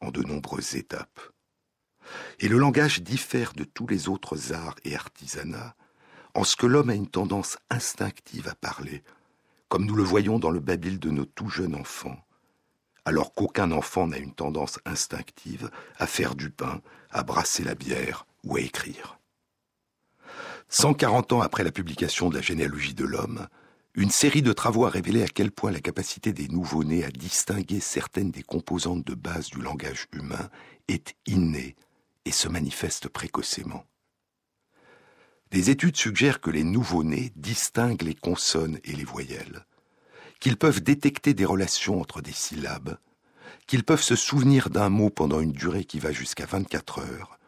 en 0.00 0.10
de 0.10 0.22
nombreuses 0.22 0.74
étapes. 0.74 1.20
Et 2.40 2.48
le 2.48 2.58
langage 2.58 3.02
diffère 3.02 3.52
de 3.52 3.64
tous 3.64 3.86
les 3.86 4.08
autres 4.08 4.52
arts 4.52 4.76
et 4.84 4.94
artisanats 4.94 5.74
en 6.34 6.44
ce 6.44 6.56
que 6.56 6.66
l'homme 6.66 6.90
a 6.90 6.94
une 6.94 7.08
tendance 7.08 7.56
instinctive 7.70 8.48
à 8.48 8.54
parler, 8.54 9.02
comme 9.68 9.86
nous 9.86 9.94
le 9.94 10.02
voyons 10.02 10.38
dans 10.38 10.50
le 10.50 10.60
babil 10.60 10.98
de 10.98 11.10
nos 11.10 11.24
tout 11.24 11.48
jeunes 11.48 11.74
enfants, 11.74 12.18
alors 13.06 13.32
qu'aucun 13.32 13.70
enfant 13.70 14.08
n'a 14.08 14.18
une 14.18 14.34
tendance 14.34 14.80
instinctive 14.84 15.70
à 15.96 16.06
faire 16.06 16.34
du 16.34 16.50
pain, 16.50 16.82
à 17.10 17.22
brasser 17.22 17.62
la 17.62 17.76
bière 17.76 18.26
ou 18.44 18.56
à 18.56 18.60
écrire. 18.60 19.18
140 20.68 21.32
ans 21.32 21.40
après 21.40 21.62
la 21.62 21.70
publication 21.70 22.28
de 22.28 22.34
la 22.34 22.42
généalogie 22.42 22.94
de 22.94 23.04
l'homme, 23.04 23.46
une 23.94 24.10
série 24.10 24.42
de 24.42 24.52
travaux 24.52 24.84
a 24.84 24.90
révélé 24.90 25.22
à 25.22 25.28
quel 25.28 25.52
point 25.52 25.70
la 25.70 25.80
capacité 25.80 26.32
des 26.32 26.48
nouveau-nés 26.48 27.04
à 27.04 27.10
distinguer 27.10 27.78
certaines 27.78 28.32
des 28.32 28.42
composantes 28.42 29.06
de 29.06 29.14
base 29.14 29.50
du 29.50 29.62
langage 29.62 30.08
humain 30.12 30.50
est 30.88 31.14
innée 31.26 31.76
et 32.24 32.32
se 32.32 32.48
manifeste 32.48 33.08
précocement. 33.08 33.84
Des 35.52 35.70
études 35.70 35.96
suggèrent 35.96 36.40
que 36.40 36.50
les 36.50 36.64
nouveau-nés 36.64 37.32
distinguent 37.36 38.02
les 38.02 38.16
consonnes 38.16 38.80
et 38.82 38.94
les 38.94 39.04
voyelles, 39.04 39.64
qu'ils 40.40 40.56
peuvent 40.56 40.82
détecter 40.82 41.34
des 41.34 41.44
relations 41.44 42.00
entre 42.00 42.20
des 42.20 42.32
syllabes, 42.32 42.98
qu'ils 43.66 43.84
peuvent 43.84 44.02
se 44.02 44.16
souvenir 44.16 44.70
d'un 44.70 44.88
mot 44.88 45.10
pendant 45.10 45.40
une 45.40 45.52
durée 45.52 45.84
qui 45.84 45.98
va 45.98 46.12
jusqu'à 46.12 46.46
24 46.46 47.00
heures, 47.00 47.38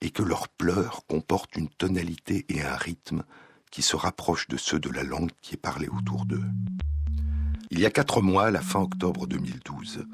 et 0.00 0.10
que 0.10 0.22
leurs 0.22 0.48
pleurs 0.48 1.04
comportent 1.06 1.56
une 1.56 1.68
tonalité 1.68 2.44
et 2.48 2.62
un 2.62 2.76
rythme 2.76 3.24
qui 3.70 3.82
se 3.82 3.96
rapprochent 3.96 4.48
de 4.48 4.56
ceux 4.56 4.78
de 4.78 4.90
la 4.90 5.02
langue 5.02 5.30
qui 5.40 5.54
est 5.54 5.58
parlée 5.58 5.88
autour 5.88 6.26
d'eux. 6.26 6.44
Il 7.70 7.80
y 7.80 7.86
a 7.86 7.90
quatre 7.90 8.22
mois, 8.22 8.46
à 8.46 8.50
la 8.50 8.60
fin 8.60 8.80
octobre 8.80 9.26
2012, 9.26 10.06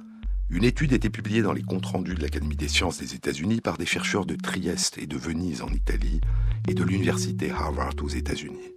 une 0.49 0.65
étude 0.65 0.93
était 0.93 1.11
publiée 1.11 1.43
dans 1.43 1.53
les 1.53 1.63
comptes 1.63 1.87
rendus 1.87 2.15
de 2.15 2.23
l'Académie 2.23 2.57
des 2.57 2.69
sciences 2.69 2.99
des 2.99 3.15
États-Unis 3.15 3.61
par 3.61 3.79
des 3.79 3.87
chercheurs 3.87 4.27
de 4.27 4.35
Trieste 4.35 4.99
et 4.99 5.07
de 5.07 5.17
Venise 5.17 5.63
en 5.63 5.69
Italie 5.69 6.21
et 6.69 6.75
de 6.75 6.83
l'Université 6.83 7.51
Harvard 7.51 7.95
aux 8.03 8.09
États-Unis. 8.09 8.73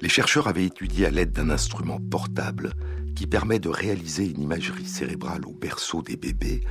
Les 0.00 0.08
chercheurs 0.08 0.48
avaient 0.48 0.64
étudié 0.64 1.06
à 1.06 1.10
l'aide 1.10 1.32
d'un 1.32 1.50
instrument 1.50 2.00
portable 2.00 2.72
qui 3.14 3.26
permet 3.26 3.58
de 3.58 3.68
réaliser 3.68 4.30
une 4.30 4.42
imagerie 4.42 4.86
cérébrale 4.86 5.44
au 5.46 5.52
berceau 5.52 6.02
des 6.02 6.16
bébés 6.16 6.62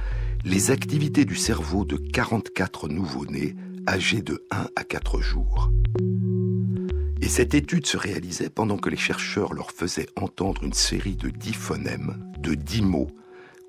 les 0.46 0.72
activités 0.72 1.26
du 1.26 1.36
cerveau 1.36 1.86
de 1.86 1.98
44 1.98 2.88
nouveau-nés 2.88 3.56
âgés 3.88 4.22
de 4.22 4.46
1 4.52 4.68
à 4.76 4.84
4 4.84 5.20
jours. 5.20 5.70
Et 7.22 7.28
cette 7.28 7.54
étude 7.54 7.86
se 7.86 7.98
réalisait 7.98 8.50
pendant 8.50 8.78
que 8.78 8.90
les 8.90 8.98
chercheurs 8.98 9.54
leur 9.54 9.72
faisaient 9.72 10.08
entendre 10.16 10.64
une 10.64 10.74
série 10.74 11.18
de 11.18 11.30
dix 11.30 11.54
phonèmes, 11.54 12.34
de 12.40 12.56
dix 12.56 12.82
mots, 12.82 13.10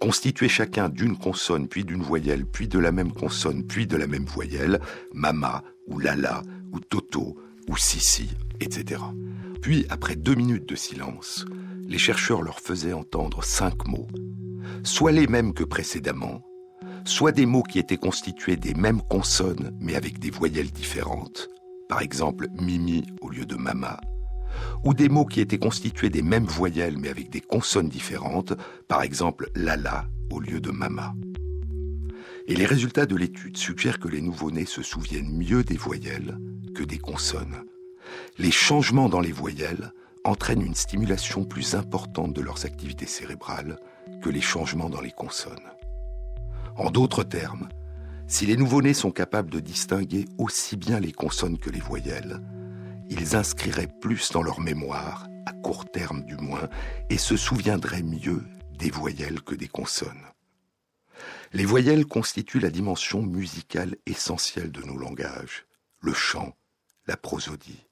constitués 0.01 0.49
chacun 0.49 0.89
d'une 0.89 1.19
consonne, 1.19 1.67
puis 1.67 1.85
d'une 1.85 2.03
voyelle, 2.03 2.47
puis 2.47 2.69
de 2.69 2.79
la 2.79 2.93
même 2.93 3.13
consonne, 3.13 3.67
puis 3.67 3.87
de 3.87 3.97
la 3.97 4.07
même 4.07 4.25
voyelle, 4.25 4.81
mama, 5.13 5.65
ou 5.89 5.99
lala, 5.99 6.43
ou 6.73 6.79
toto, 6.79 7.37
ou 7.69 7.77
sissi, 7.77 8.31
etc. 8.61 9.03
Puis, 9.61 9.87
après 9.91 10.17
deux 10.17 10.35
minutes 10.35 10.69
de 10.69 10.75
silence, 10.75 11.45
les 11.87 11.99
chercheurs 11.99 12.43
leur 12.43 12.61
faisaient 12.61 12.93
entendre 12.93 13.43
cinq 13.45 13.87
mots, 13.87 14.09
soit 14.85 15.13
les 15.13 15.27
mêmes 15.27 15.53
que 15.53 15.65
précédemment, 15.65 16.43
soit 17.05 17.33
des 17.33 17.47
mots 17.47 17.63
qui 17.63 17.79
étaient 17.79 17.97
constitués 17.97 18.57
des 18.57 18.75
mêmes 18.75 19.03
consonnes 19.03 19.77
mais 19.81 19.97
avec 19.97 20.19
des 20.19 20.31
voyelles 20.31 20.71
différentes, 20.71 21.49
par 21.89 22.01
exemple 22.01 22.47
mimi 22.61 23.05
au 23.21 23.29
lieu 23.29 23.45
de 23.45 23.57
mama, 23.57 24.01
ou 24.85 24.95
des 24.95 25.09
mots 25.09 25.27
qui 25.27 25.41
étaient 25.41 25.59
constitués 25.59 26.11
des 26.11 26.23
mêmes 26.23 26.47
voyelles 26.47 26.99
mais 26.99 27.09
avec 27.09 27.31
des 27.31 27.41
consonnes 27.41 27.89
différentes, 27.89 28.55
par 28.89 29.03
exemple 29.03 29.51
lala 29.55 30.07
au 30.31 30.41
lieu 30.41 30.61
de 30.61 30.71
mama. 30.71 31.15
Et 32.51 32.57
les 32.57 32.67
résultats 32.67 33.07
de 33.07 33.15
l'étude 33.15 33.57
suggèrent 33.57 34.01
que 34.01 34.09
les 34.09 34.21
nouveau-nés 34.21 34.67
se 34.67 34.83
souviennent 34.83 35.37
mieux 35.37 35.63
des 35.63 35.77
voyelles 35.77 36.37
que 36.75 36.83
des 36.83 36.99
consonnes. 36.99 37.63
Les 38.39 38.51
changements 38.51 39.09
dans 39.09 39.21
les 39.21 39.31
voyelles 39.31 39.93
entraînent 40.25 40.67
une 40.67 40.75
stimulation 40.75 41.45
plus 41.45 41.77
importante 41.77 42.33
de 42.33 42.41
leurs 42.41 42.67
activités 42.67 43.07
cérébrales 43.07 43.79
que 44.21 44.31
les 44.31 44.41
changements 44.41 44.91
dans 44.91 45.01
les 45.01 45.13
consonnes. 45.13 45.71
En 46.75 46.91
d'autres 46.91 47.23
termes, 47.23 47.69
si 48.27 48.47
les 48.47 48.57
nouveau-nés 48.57 48.95
sont 48.95 49.13
capables 49.13 49.51
de 49.51 49.61
distinguer 49.61 50.25
aussi 50.37 50.77
bien 50.77 50.99
les 50.99 51.13
consonnes 51.13 51.57
que 51.57 51.71
les 51.71 51.79
voyelles, 51.79 52.41
ils 53.11 53.37
inscriraient 53.37 53.95
plus 54.01 54.33
dans 54.33 54.43
leur 54.43 54.59
mémoire, 54.59 55.29
à 55.47 55.53
court 55.53 55.89
terme 55.89 56.25
du 56.25 56.35
moins, 56.35 56.69
et 57.11 57.19
se 57.19 57.37
souviendraient 57.37 58.03
mieux 58.03 58.43
des 58.77 58.91
voyelles 58.91 59.41
que 59.41 59.55
des 59.55 59.69
consonnes. 59.69 60.27
Les 61.53 61.65
voyelles 61.65 62.07
constituent 62.07 62.61
la 62.61 62.71
dimension 62.71 63.23
musicale 63.23 63.97
essentielle 64.07 64.71
de 64.71 64.83
nos 64.83 64.97
langages, 64.97 65.67
le 66.01 66.13
chant, 66.13 66.57
la 67.07 67.17
prosodie. 67.17 67.87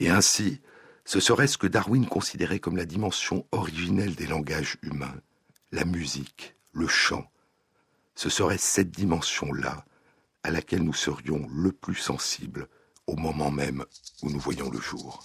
Et 0.00 0.10
ainsi, 0.10 0.60
ce 1.06 1.18
serait 1.18 1.46
ce 1.46 1.56
que 1.56 1.66
Darwin 1.66 2.06
considérait 2.06 2.58
comme 2.58 2.76
la 2.76 2.84
dimension 2.84 3.46
originelle 3.52 4.14
des 4.14 4.26
langages 4.26 4.76
humains, 4.82 5.16
la 5.70 5.86
musique, 5.86 6.54
le 6.72 6.86
chant. 6.86 7.24
Ce 8.14 8.28
serait 8.28 8.58
cette 8.58 8.90
dimension-là 8.90 9.86
à 10.42 10.50
laquelle 10.50 10.82
nous 10.82 10.92
serions 10.92 11.48
le 11.50 11.72
plus 11.72 11.94
sensibles 11.94 12.68
au 13.06 13.16
moment 13.16 13.50
même 13.50 13.84
où 14.22 14.30
nous 14.30 14.40
voyons 14.40 14.70
le 14.70 14.80
jour. 14.80 15.24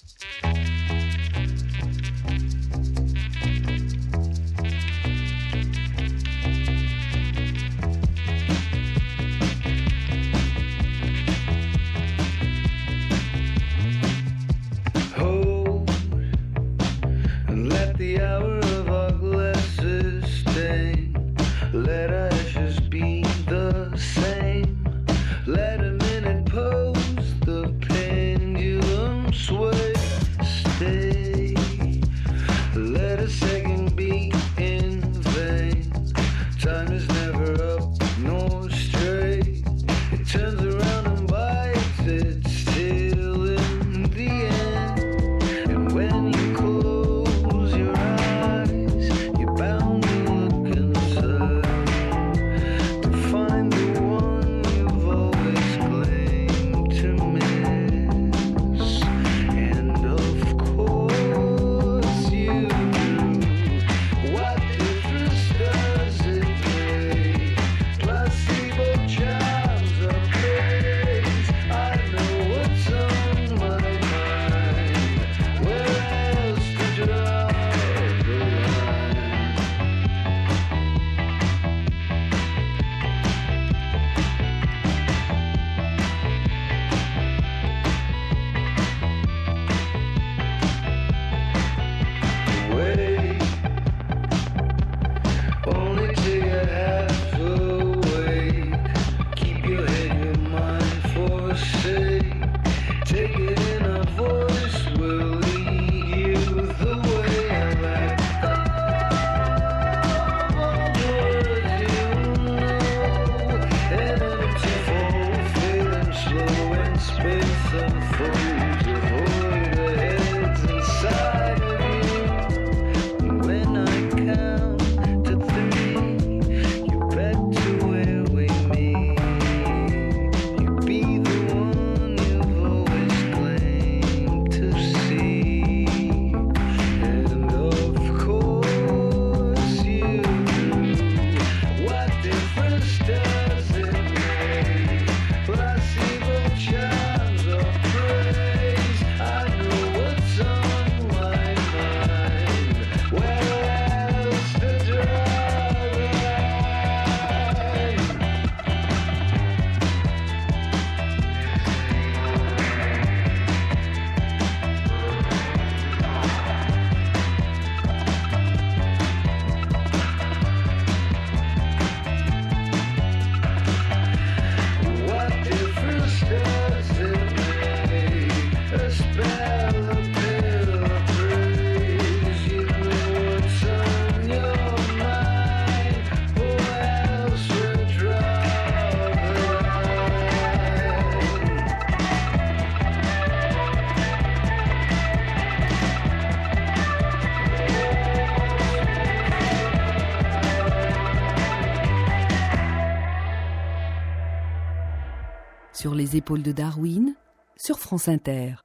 Épaules 206.17 206.43
de 206.43 206.51
Darwin, 206.51 207.15
sur 207.56 207.80
France 207.80 208.08
Inter. 208.08 208.56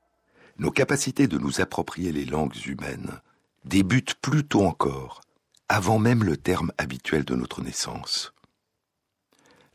Nos 0.59 0.71
capacités 0.71 1.29
de 1.29 1.38
nous 1.38 1.61
approprier 1.61 2.12
les 2.12 2.25
langues 2.25 2.67
humaines 2.67 3.21
débutent 3.65 4.15
plus 4.15 4.45
tôt 4.45 4.65
encore, 4.65 5.21
avant 5.69 5.99
même 5.99 6.25
le 6.25 6.37
terme 6.37 6.73
habituel 6.79 7.25
de 7.25 7.35
notre 7.35 7.62
naissance. 7.62 8.35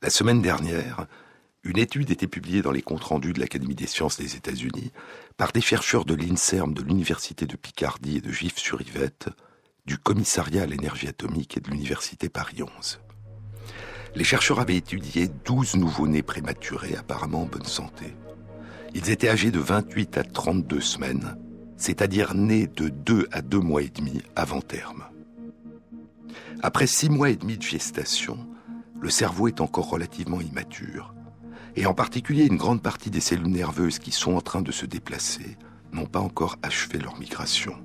La 0.01 0.09
semaine 0.09 0.41
dernière, 0.41 1.07
une 1.63 1.77
étude 1.77 2.11
était 2.11 2.27
publiée 2.27 2.61
dans 2.61 2.71
les 2.71 2.81
comptes 2.81 3.03
rendus 3.03 3.33
de 3.33 3.39
l'Académie 3.39 3.75
des 3.75 3.87
sciences 3.87 4.17
des 4.17 4.35
États-Unis 4.35 4.91
par 5.37 5.51
des 5.51 5.61
chercheurs 5.61 6.05
de 6.05 6.13
l'INSERM 6.13 6.73
de 6.73 6.81
l'Université 6.81 7.45
de 7.45 7.55
Picardie 7.55 8.17
et 8.17 8.21
de 8.21 8.31
Gif-sur-Yvette, 8.31 9.29
du 9.85 9.97
Commissariat 9.97 10.63
à 10.63 10.67
l'énergie 10.67 11.07
atomique 11.07 11.57
et 11.57 11.61
de 11.61 11.69
l'Université 11.69 12.29
Paris 12.29 12.61
11 12.63 12.99
les 14.17 14.23
chercheurs 14.23 14.59
avaient 14.59 14.77
étudié 14.77 15.29
12 15.45 15.75
nouveau-nés 15.75 16.23
prématurés 16.23 16.95
apparemment 16.95 17.43
en 17.43 17.45
bonne 17.45 17.65
santé. 17.65 18.15
Ils 18.95 19.11
étaient 19.11 19.29
âgés 19.29 19.51
de 19.51 19.59
28 19.59 20.17
à 20.17 20.23
32 20.23 20.81
semaines, 20.81 21.37
c'est-à-dire 21.77 22.33
nés 22.33 22.65
de 22.65 22.89
2 22.89 23.27
à 23.31 23.43
2 23.43 23.59
mois 23.59 23.83
et 23.83 23.89
demi 23.89 24.23
avant 24.35 24.61
terme. 24.61 25.03
Après 26.63 26.87
6 26.87 27.09
mois 27.09 27.29
et 27.29 27.35
demi 27.35 27.57
de 27.57 27.61
gestation, 27.61 28.39
le 28.99 29.11
cerveau 29.11 29.49
est 29.49 29.61
encore 29.61 29.87
relativement 29.87 30.41
immature, 30.41 31.13
et 31.75 31.85
en 31.85 31.93
particulier 31.93 32.45
une 32.45 32.57
grande 32.57 32.81
partie 32.81 33.11
des 33.11 33.19
cellules 33.19 33.45
nerveuses 33.51 33.99
qui 33.99 34.11
sont 34.11 34.33
en 34.33 34.41
train 34.41 34.63
de 34.63 34.71
se 34.71 34.87
déplacer 34.87 35.57
n'ont 35.93 36.07
pas 36.07 36.21
encore 36.21 36.57
achevé 36.63 36.97
leur 36.97 37.19
migration. 37.19 37.75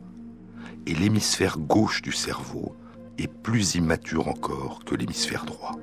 Et 0.87 0.95
l'hémisphère 0.95 1.59
gauche 1.59 2.01
du 2.01 2.13
cerveau 2.13 2.75
est 3.19 3.31
plus 3.31 3.75
immature 3.75 4.29
encore 4.29 4.83
que 4.87 4.95
l'hémisphère 4.95 5.45
droit 5.45 5.77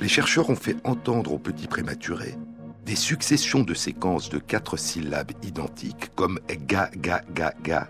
les 0.00 0.08
chercheurs 0.08 0.50
ont 0.50 0.56
fait 0.56 0.76
entendre 0.84 1.32
aux 1.32 1.38
petits 1.38 1.68
prématurés 1.68 2.36
des 2.84 2.96
successions 2.96 3.62
de 3.62 3.74
séquences 3.74 4.28
de 4.28 4.38
quatre 4.38 4.76
syllabes 4.76 5.30
identiques, 5.42 6.10
comme 6.16 6.40
ga, 6.50 6.90
ga, 6.96 7.22
ga, 7.32 7.54
ga, 7.62 7.88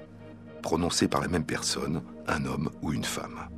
prononcées 0.63 1.09
par 1.09 1.23
la 1.23 1.29
même 1.29 1.47
personne, 1.47 2.03
un 2.29 2.45
homme 2.45 2.71
ou 2.83 2.93
une 2.93 3.05
femme. 3.05 3.49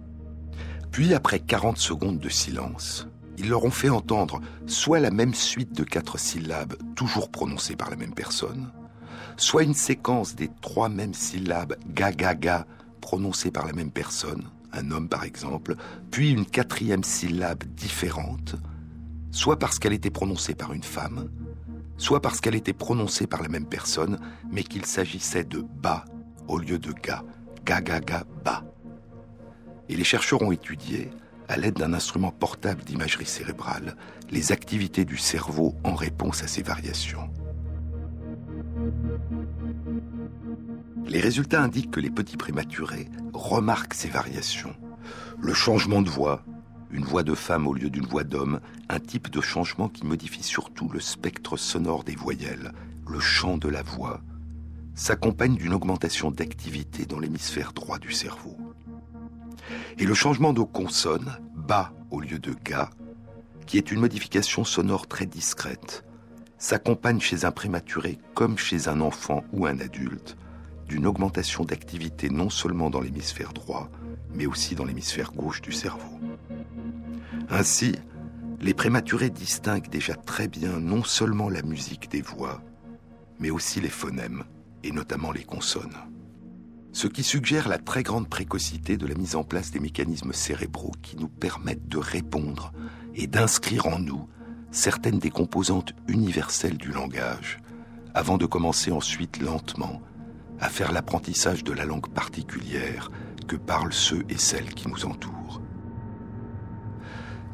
Puis, 0.93 1.13
après 1.13 1.41
40 1.41 1.77
secondes 1.77 2.21
de 2.21 2.29
silence, 2.29 3.09
ils 3.37 3.49
leur 3.49 3.65
ont 3.65 3.73
fait 3.73 3.89
entendre 3.89 4.41
soit 4.67 5.01
la 5.01 5.11
même 5.11 5.35
suite 5.35 5.77
de 5.77 5.83
quatre 5.83 6.19
syllabes, 6.19 6.77
toujours 6.95 7.31
prononcées 7.31 7.75
par 7.75 7.91
la 7.91 7.97
même 7.97 8.15
personne, 8.15 8.71
soit 9.37 9.65
une 9.65 9.75
séquence 9.75 10.37
des 10.37 10.51
trois 10.61 10.89
mêmes 10.89 11.15
syllabes 11.15 11.77
ga, 11.89 12.13
ga, 12.13 12.35
ga, 12.35 12.67
prononcées 13.01 13.51
par 13.51 13.67
la 13.67 13.73
même 13.73 13.91
personne, 13.91 14.45
un 14.75 14.91
homme 14.91 15.09
par 15.09 15.25
exemple, 15.25 15.77
puis 16.11 16.31
une 16.31 16.47
quatrième 16.47 17.05
syllabe 17.05 17.65
différente, 17.65 18.57
soit 19.31 19.59
parce 19.59 19.79
qu'elle 19.79 19.93
était 19.93 20.11
prononcée 20.11 20.55
par 20.55 20.73
une 20.73 20.83
femme, 20.83 21.31
soit 21.97 22.21
parce 22.21 22.41
qu'elle 22.41 22.55
était 22.55 22.73
prononcée 22.73 23.27
par 23.27 23.43
la 23.43 23.49
même 23.49 23.67
personne, 23.67 24.19
mais 24.51 24.63
qu'il 24.63 24.85
s'agissait 24.85 25.45
de 25.45 25.65
ba 25.83 26.05
au 26.49 26.59
lieu 26.59 26.79
de 26.79 26.93
ga, 26.93 27.23
ga 27.65 27.81
ga 27.81 28.01
ga 28.01 28.25
ba. 28.45 28.65
Et 29.89 29.97
les 29.97 30.05
chercheurs 30.05 30.43
ont 30.43 30.53
étudié, 30.53 31.11
à 31.49 31.57
l'aide 31.57 31.75
d'un 31.75 31.93
instrument 31.93 32.31
portable 32.31 32.83
d'imagerie 32.85 33.27
cérébrale, 33.27 33.97
les 34.31 34.53
activités 34.53 35.05
du 35.05 35.19
cerveau 35.19 35.75
en 35.85 35.95
réponse 35.95 36.43
à 36.43 36.47
ces 36.47 36.63
variations. 36.63 37.31
Les 41.07 41.21
résultats 41.21 41.63
indiquent 41.63 41.91
que 41.91 42.01
les 42.01 42.11
petits 42.11 42.37
prématurés 42.37 43.09
remarquent 43.33 43.95
ces 43.95 44.09
variations. 44.09 44.75
Le 45.39 45.53
changement 45.53 46.01
de 46.01 46.09
voix, 46.09 46.43
une 46.91 47.05
voix 47.05 47.23
de 47.23 47.35
femme 47.35 47.67
au 47.67 47.75
lieu 47.75 47.91
d'une 47.91 48.07
voix 48.07 48.25
d'homme, 48.25 48.61
un 48.89 49.01
type 49.01 49.31
de 49.31 49.41
changement 49.41 49.89
qui 49.89 50.07
modifie 50.07 50.43
surtout 50.43 50.89
le 50.89 51.01
spectre 51.01 51.57
sonore 51.57 52.05
des 52.05 52.17
voyelles, 52.17 52.73
le 53.07 53.21
chant 53.21 53.59
de 53.59 53.69
la 53.69 53.83
voix, 53.83 54.23
s'accompagne 54.95 55.57
d'une 55.57 55.75
augmentation 55.75 56.31
d'activité 56.31 57.05
dans 57.05 57.19
l'hémisphère 57.19 57.73
droit 57.73 57.99
du 57.99 58.13
cerveau. 58.13 58.57
Et 59.99 60.07
le 60.07 60.15
changement 60.15 60.53
de 60.53 60.63
consonne, 60.63 61.37
bas 61.55 61.93
au 62.11 62.21
lieu 62.21 62.39
de 62.39 62.55
ga, 62.65 62.91
qui 63.67 63.77
est 63.77 63.91
une 63.91 64.01
modification 64.01 64.65
sonore 64.65 65.07
très 65.07 65.27
discrète, 65.27 66.05
s'accompagne 66.57 67.21
chez 67.21 67.45
un 67.45 67.51
prématuré 67.51 68.19
comme 68.35 68.57
chez 68.57 68.89
un 68.89 69.01
enfant 69.01 69.45
ou 69.53 69.67
un 69.67 69.81
adulte 69.81 70.37
d'une 70.89 71.07
augmentation 71.07 71.65
d'activité 71.65 72.31
non 72.31 72.51
seulement 72.51 72.91
dans 72.91 73.01
l'hémisphère 73.01 73.53
droit, 73.53 73.91
mais 74.35 74.47
aussi 74.47 74.75
dans 74.75 74.85
l'hémisphère 74.85 75.33
gauche 75.33 75.63
du 75.63 75.73
cerveau. 75.73 76.19
Ainsi, 77.51 77.95
les 78.61 78.75
prématurés 78.75 79.31
distinguent 79.31 79.91
déjà 79.91 80.15
très 80.15 80.49
bien 80.49 80.81
non 80.81 81.05
seulement 81.05 81.49
la 81.49 81.63
musique 81.63 82.11
des 82.11 82.23
voix, 82.23 82.63
mais 83.39 83.51
aussi 83.51 83.81
les 83.81 83.89
phonèmes, 83.89 84.45
et 84.83 84.93
notamment 84.93 85.33
les 85.33 85.45
consonnes. 85.45 85.97
Ce 86.93 87.09
qui 87.09 87.25
suggère 87.25 87.69
la 87.69 87.79
très 87.79 88.03
grande 88.03 88.29
précocité 88.29 88.97
de 88.97 89.07
la 89.07 89.15
mise 89.15 89.35
en 89.35 89.43
place 89.43 89.71
des 89.73 89.81
mécanismes 89.81 90.33
cérébraux 90.33 90.93
qui 91.03 91.17
nous 91.17 91.29
permettent 91.29 91.89
de 91.89 91.99
répondre 91.99 92.73
et 93.17 93.27
d'inscrire 93.27 93.87
en 93.87 93.99
nous 93.99 94.29
certaines 94.71 95.19
des 95.19 95.31
composantes 95.31 95.93
universelles 96.09 96.79
du 96.79 96.93
langage, 96.93 97.61
avant 98.15 98.39
de 98.39 98.47
commencer 98.47 98.93
ensuite 98.93 99.41
lentement 99.41 100.01
à 100.61 100.69
faire 100.69 100.93
l'apprentissage 100.93 101.65
de 101.65 101.73
la 101.73 101.85
langue 101.85 102.09
particulière 102.13 103.11
que 103.47 103.57
parlent 103.57 103.93
ceux 103.93 104.25
et 104.29 104.39
celles 104.39 104.75
qui 104.75 104.89
nous 104.89 105.05
entourent. 105.05 105.61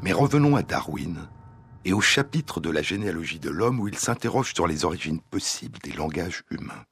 Mais 0.03 0.12
revenons 0.12 0.57
à 0.57 0.62
Darwin 0.62 1.28
et 1.84 1.92
au 1.92 2.01
chapitre 2.01 2.61
de 2.61 2.70
la 2.70 2.82
généalogie 2.82 3.38
de 3.38 3.51
l'homme 3.51 3.80
où 3.80 3.88
il 3.88 3.98
s'interroge 3.98 4.55
sur 4.55 4.66
les 4.66 4.84
origines 4.84 5.20
possibles 5.20 5.78
des 5.80 5.92
langages 5.92 6.42
humains. 6.51 6.84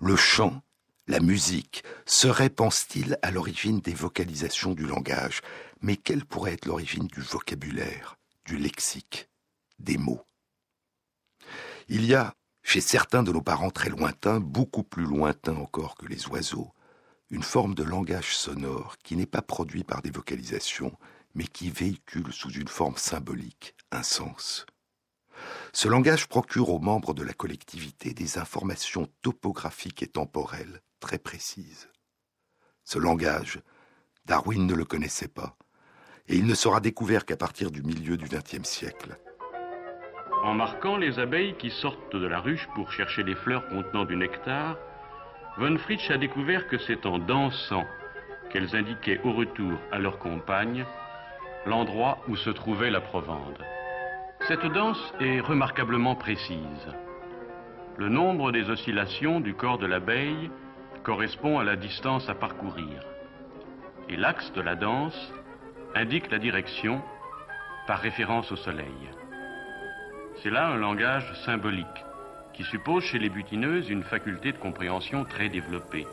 Le 0.00 0.16
chant, 0.16 0.62
la 1.06 1.20
musique, 1.20 1.84
serait, 2.06 2.50
pense-t-il, 2.50 3.18
à 3.22 3.30
l'origine 3.30 3.80
des 3.80 3.94
vocalisations 3.94 4.72
du 4.72 4.86
langage, 4.86 5.40
mais 5.80 5.96
quelle 5.96 6.24
pourrait 6.24 6.54
être 6.54 6.66
l'origine 6.66 7.06
du 7.06 7.20
vocabulaire, 7.20 8.16
du 8.44 8.56
lexique, 8.56 9.28
des 9.78 9.98
mots? 9.98 10.22
Il 11.88 12.06
y 12.06 12.14
a 12.14 12.34
chez 12.64 12.80
certains 12.80 13.22
de 13.22 13.30
nos 13.30 13.42
parents 13.42 13.70
très 13.70 13.90
lointains, 13.90 14.40
beaucoup 14.40 14.82
plus 14.82 15.04
lointains 15.04 15.56
encore 15.56 15.94
que 15.94 16.06
les 16.06 16.26
oiseaux, 16.28 16.72
une 17.30 17.42
forme 17.42 17.74
de 17.74 17.84
langage 17.84 18.34
sonore 18.34 18.96
qui 19.04 19.16
n'est 19.16 19.26
pas 19.26 19.42
produit 19.42 19.84
par 19.84 20.02
des 20.02 20.10
vocalisations, 20.10 20.96
mais 21.34 21.44
qui 21.44 21.70
véhicule 21.70 22.32
sous 22.32 22.50
une 22.50 22.68
forme 22.68 22.96
symbolique 22.96 23.76
un 23.92 24.02
sens. 24.02 24.66
Ce 25.72 25.88
langage 25.88 26.26
procure 26.26 26.70
aux 26.70 26.78
membres 26.78 27.12
de 27.12 27.22
la 27.22 27.34
collectivité 27.34 28.14
des 28.14 28.38
informations 28.38 29.08
topographiques 29.20 30.02
et 30.02 30.08
temporelles 30.08 30.80
très 31.00 31.18
précises. 31.18 31.88
Ce 32.84 32.98
langage, 32.98 33.60
Darwin 34.24 34.66
ne 34.66 34.74
le 34.74 34.84
connaissait 34.84 35.28
pas, 35.28 35.56
et 36.28 36.36
il 36.36 36.46
ne 36.46 36.54
sera 36.54 36.80
découvert 36.80 37.26
qu'à 37.26 37.36
partir 37.36 37.70
du 37.70 37.82
milieu 37.82 38.16
du 38.16 38.26
XXe 38.26 38.66
siècle. 38.66 39.18
En 40.44 40.52
marquant 40.52 40.98
les 40.98 41.18
abeilles 41.18 41.54
qui 41.54 41.70
sortent 41.70 42.14
de 42.14 42.26
la 42.26 42.38
ruche 42.38 42.68
pour 42.74 42.92
chercher 42.92 43.24
des 43.24 43.34
fleurs 43.34 43.66
contenant 43.68 44.04
du 44.04 44.14
nectar, 44.14 44.76
von 45.56 45.78
Fritsch 45.78 46.10
a 46.10 46.18
découvert 46.18 46.68
que 46.68 46.76
c'est 46.76 47.06
en 47.06 47.18
dansant 47.18 47.86
qu'elles 48.50 48.76
indiquaient 48.76 49.22
au 49.24 49.32
retour 49.32 49.72
à 49.90 49.98
leur 49.98 50.18
compagne 50.18 50.84
l'endroit 51.64 52.18
où 52.28 52.36
se 52.36 52.50
trouvait 52.50 52.90
la 52.90 53.00
provende. 53.00 53.56
Cette 54.46 54.66
danse 54.66 55.14
est 55.18 55.40
remarquablement 55.40 56.14
précise. 56.14 56.88
Le 57.96 58.10
nombre 58.10 58.52
des 58.52 58.68
oscillations 58.68 59.40
du 59.40 59.54
corps 59.54 59.78
de 59.78 59.86
l'abeille 59.86 60.50
correspond 61.04 61.58
à 61.58 61.64
la 61.64 61.76
distance 61.76 62.28
à 62.28 62.34
parcourir. 62.34 63.00
Et 64.10 64.16
l'axe 64.16 64.52
de 64.52 64.60
la 64.60 64.74
danse 64.74 65.32
indique 65.94 66.30
la 66.30 66.38
direction 66.38 67.00
par 67.86 68.00
référence 68.00 68.52
au 68.52 68.56
soleil. 68.56 69.08
C'est 70.44 70.50
là 70.50 70.66
un 70.66 70.76
langage 70.76 71.32
symbolique 71.46 72.04
qui 72.52 72.64
suppose 72.64 73.02
chez 73.02 73.18
les 73.18 73.30
butineuses 73.30 73.88
une 73.88 74.02
faculté 74.02 74.52
de 74.52 74.58
compréhension 74.58 75.24
très 75.24 75.48
développée. 75.48 76.06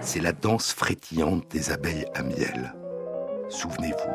C'est 0.00 0.20
la 0.20 0.32
danse 0.32 0.72
frétillante 0.72 1.48
des 1.48 1.70
abeilles 1.70 2.06
à 2.12 2.24
miel. 2.24 2.74
Souvenez-vous. 3.48 4.10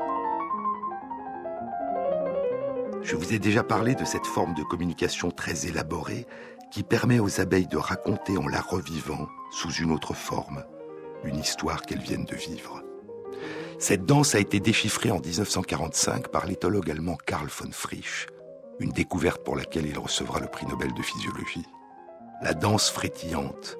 Je 3.01 3.15
vous 3.15 3.33
ai 3.33 3.39
déjà 3.39 3.63
parlé 3.63 3.95
de 3.95 4.03
cette 4.03 4.27
forme 4.27 4.55
de 4.55 4.63
communication 4.63 5.31
très 5.31 5.65
élaborée 5.65 6.27
qui 6.73 6.83
permet 6.83 7.19
aux 7.19 7.39
abeilles 7.39 7.67
de 7.67 7.77
raconter 7.77 8.37
en 8.37 8.49
la 8.49 8.59
revivant, 8.59 9.29
sous 9.49 9.71
une 9.71 9.93
autre 9.93 10.13
forme, 10.13 10.61
une 11.23 11.37
histoire 11.37 11.83
qu'elles 11.83 12.01
viennent 12.01 12.25
de 12.25 12.35
vivre. 12.35 12.83
Cette 13.81 14.05
danse 14.05 14.35
a 14.35 14.39
été 14.39 14.59
déchiffrée 14.59 15.09
en 15.09 15.21
1945 15.21 16.27
par 16.27 16.45
l'éthologue 16.45 16.91
allemand 16.91 17.15
Karl 17.25 17.47
von 17.47 17.71
Frisch, 17.71 18.27
une 18.81 18.91
découverte 18.91 19.41
pour 19.45 19.55
laquelle 19.55 19.85
il 19.85 19.97
recevra 19.97 20.41
le 20.41 20.47
prix 20.47 20.65
Nobel 20.65 20.93
de 20.93 21.01
physiologie. 21.01 21.65
La 22.41 22.53
danse 22.53 22.89
frétillante, 22.89 23.77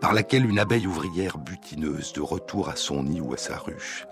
par 0.00 0.12
laquelle 0.12 0.48
une 0.48 0.60
abeille 0.60 0.86
ouvrière 0.86 1.36
butineuse, 1.36 2.12
de 2.12 2.20
retour 2.20 2.68
à 2.68 2.76
son 2.76 3.02
nid 3.02 3.20
ou 3.20 3.34
à 3.34 3.36
sa 3.36 3.58
ruche, 3.58 4.06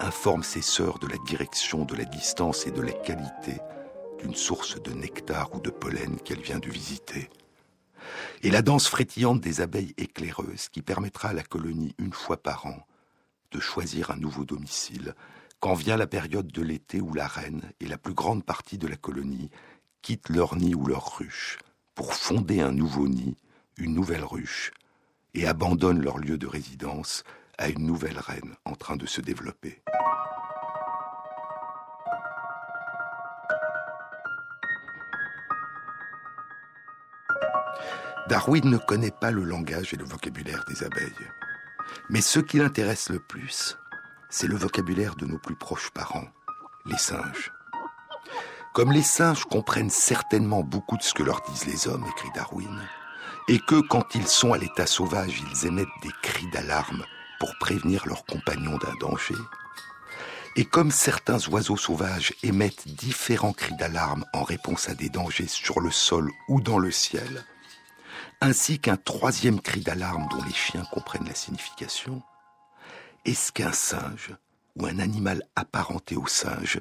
informe 0.00 0.42
ses 0.42 0.62
sœurs 0.62 0.98
de 0.98 1.06
la 1.06 1.18
direction, 1.28 1.84
de 1.84 1.94
la 1.94 2.04
distance 2.04 2.66
et 2.66 2.72
de 2.72 2.82
la 2.82 2.92
qualité 2.92 3.60
d'une 4.18 4.34
source 4.34 4.82
de 4.82 4.92
nectar 4.92 5.54
ou 5.54 5.60
de 5.60 5.70
pollen 5.70 6.16
qu'elle 6.24 6.40
vient 6.40 6.58
de 6.58 6.68
visiter. 6.68 7.30
Et 8.42 8.50
la 8.50 8.62
danse 8.62 8.88
frétillante 8.88 9.40
des 9.40 9.60
abeilles 9.60 9.94
éclaireuses 9.96 10.68
qui 10.70 10.82
permettra 10.82 11.28
à 11.28 11.34
la 11.34 11.44
colonie 11.44 11.94
une 11.98 12.12
fois 12.12 12.36
par 12.36 12.66
an 12.66 12.84
de 13.52 13.60
choisir 13.60 14.10
un 14.10 14.16
nouveau 14.16 14.44
domicile 14.44 15.14
quand 15.60 15.74
vient 15.74 15.96
la 15.96 16.08
période 16.08 16.48
de 16.48 16.62
l'été 16.62 17.00
où 17.00 17.14
la 17.14 17.28
reine 17.28 17.70
et 17.78 17.86
la 17.86 17.98
plus 17.98 18.14
grande 18.14 18.44
partie 18.44 18.78
de 18.78 18.88
la 18.88 18.96
colonie 18.96 19.50
quittent 20.02 20.28
leur 20.28 20.56
nid 20.56 20.74
ou 20.74 20.86
leur 20.86 21.18
ruche 21.18 21.58
pour 21.94 22.14
fonder 22.14 22.60
un 22.60 22.72
nouveau 22.72 23.06
nid, 23.06 23.36
une 23.76 23.94
nouvelle 23.94 24.24
ruche, 24.24 24.72
et 25.34 25.46
abandonnent 25.46 26.02
leur 26.02 26.18
lieu 26.18 26.36
de 26.36 26.46
résidence 26.46 27.22
à 27.58 27.68
une 27.68 27.86
nouvelle 27.86 28.18
reine 28.18 28.56
en 28.64 28.74
train 28.74 28.96
de 28.96 29.06
se 29.06 29.20
développer. 29.20 29.82
Darwin 38.28 38.68
ne 38.68 38.78
connaît 38.78 39.10
pas 39.10 39.30
le 39.30 39.44
langage 39.44 39.92
et 39.92 39.96
le 39.96 40.04
vocabulaire 40.04 40.64
des 40.68 40.82
abeilles. 40.82 41.12
Mais 42.08 42.20
ce 42.20 42.40
qui 42.40 42.58
l'intéresse 42.58 43.08
le 43.08 43.18
plus, 43.18 43.78
c'est 44.30 44.46
le 44.46 44.56
vocabulaire 44.56 45.14
de 45.16 45.26
nos 45.26 45.38
plus 45.38 45.56
proches 45.56 45.90
parents, 45.90 46.28
les 46.86 46.98
singes. 46.98 47.52
Comme 48.74 48.92
les 48.92 49.02
singes 49.02 49.44
comprennent 49.44 49.90
certainement 49.90 50.62
beaucoup 50.62 50.96
de 50.96 51.02
ce 51.02 51.12
que 51.12 51.22
leur 51.22 51.42
disent 51.42 51.66
les 51.66 51.88
hommes, 51.88 52.06
écrit 52.16 52.30
Darwin, 52.34 52.80
et 53.48 53.58
que 53.58 53.80
quand 53.80 54.14
ils 54.14 54.26
sont 54.26 54.52
à 54.52 54.58
l'état 54.58 54.86
sauvage, 54.86 55.42
ils 55.50 55.66
émettent 55.66 55.88
des 56.02 56.12
cris 56.22 56.48
d'alarme 56.50 57.04
pour 57.38 57.54
prévenir 57.58 58.06
leurs 58.06 58.24
compagnons 58.24 58.78
d'un 58.78 58.94
danger, 59.00 59.34
et 60.56 60.64
comme 60.64 60.90
certains 60.90 61.38
oiseaux 61.48 61.76
sauvages 61.76 62.34
émettent 62.42 62.86
différents 62.86 63.52
cris 63.52 63.74
d'alarme 63.76 64.24
en 64.32 64.42
réponse 64.42 64.88
à 64.88 64.94
des 64.94 65.08
dangers 65.08 65.46
sur 65.46 65.80
le 65.80 65.90
sol 65.90 66.30
ou 66.48 66.60
dans 66.60 66.78
le 66.78 66.90
ciel, 66.90 67.44
ainsi 68.42 68.80
qu'un 68.80 68.96
troisième 68.96 69.60
cri 69.60 69.82
d'alarme 69.82 70.26
dont 70.28 70.42
les 70.42 70.52
chiens 70.52 70.84
comprennent 70.90 71.28
la 71.28 71.34
signification, 71.34 72.22
est-ce 73.24 73.52
qu'un 73.52 73.72
singe 73.72 74.34
ou 74.74 74.86
un 74.86 74.98
animal 74.98 75.44
apparenté 75.54 76.16
au 76.16 76.26
singe, 76.26 76.80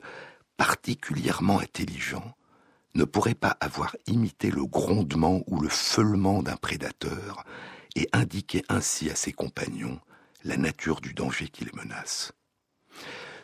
particulièrement 0.58 1.60
intelligent, 1.60 2.36
ne 2.96 3.04
pourrait 3.04 3.36
pas 3.36 3.58
avoir 3.60 3.96
imité 4.08 4.50
le 4.50 4.66
grondement 4.66 5.44
ou 5.46 5.62
le 5.62 5.70
feulement 5.70 6.42
d'un 6.42 6.58
prédateur 6.58 7.46
et 7.96 8.10
indiquer 8.12 8.66
ainsi 8.68 9.12
à 9.12 9.16
ses 9.16 9.32
compagnons 9.32 10.00
la 10.44 10.58
nature 10.58 11.00
du 11.00 11.14
danger 11.14 11.48
qui 11.48 11.64
les 11.64 11.74
menace? 11.74 12.32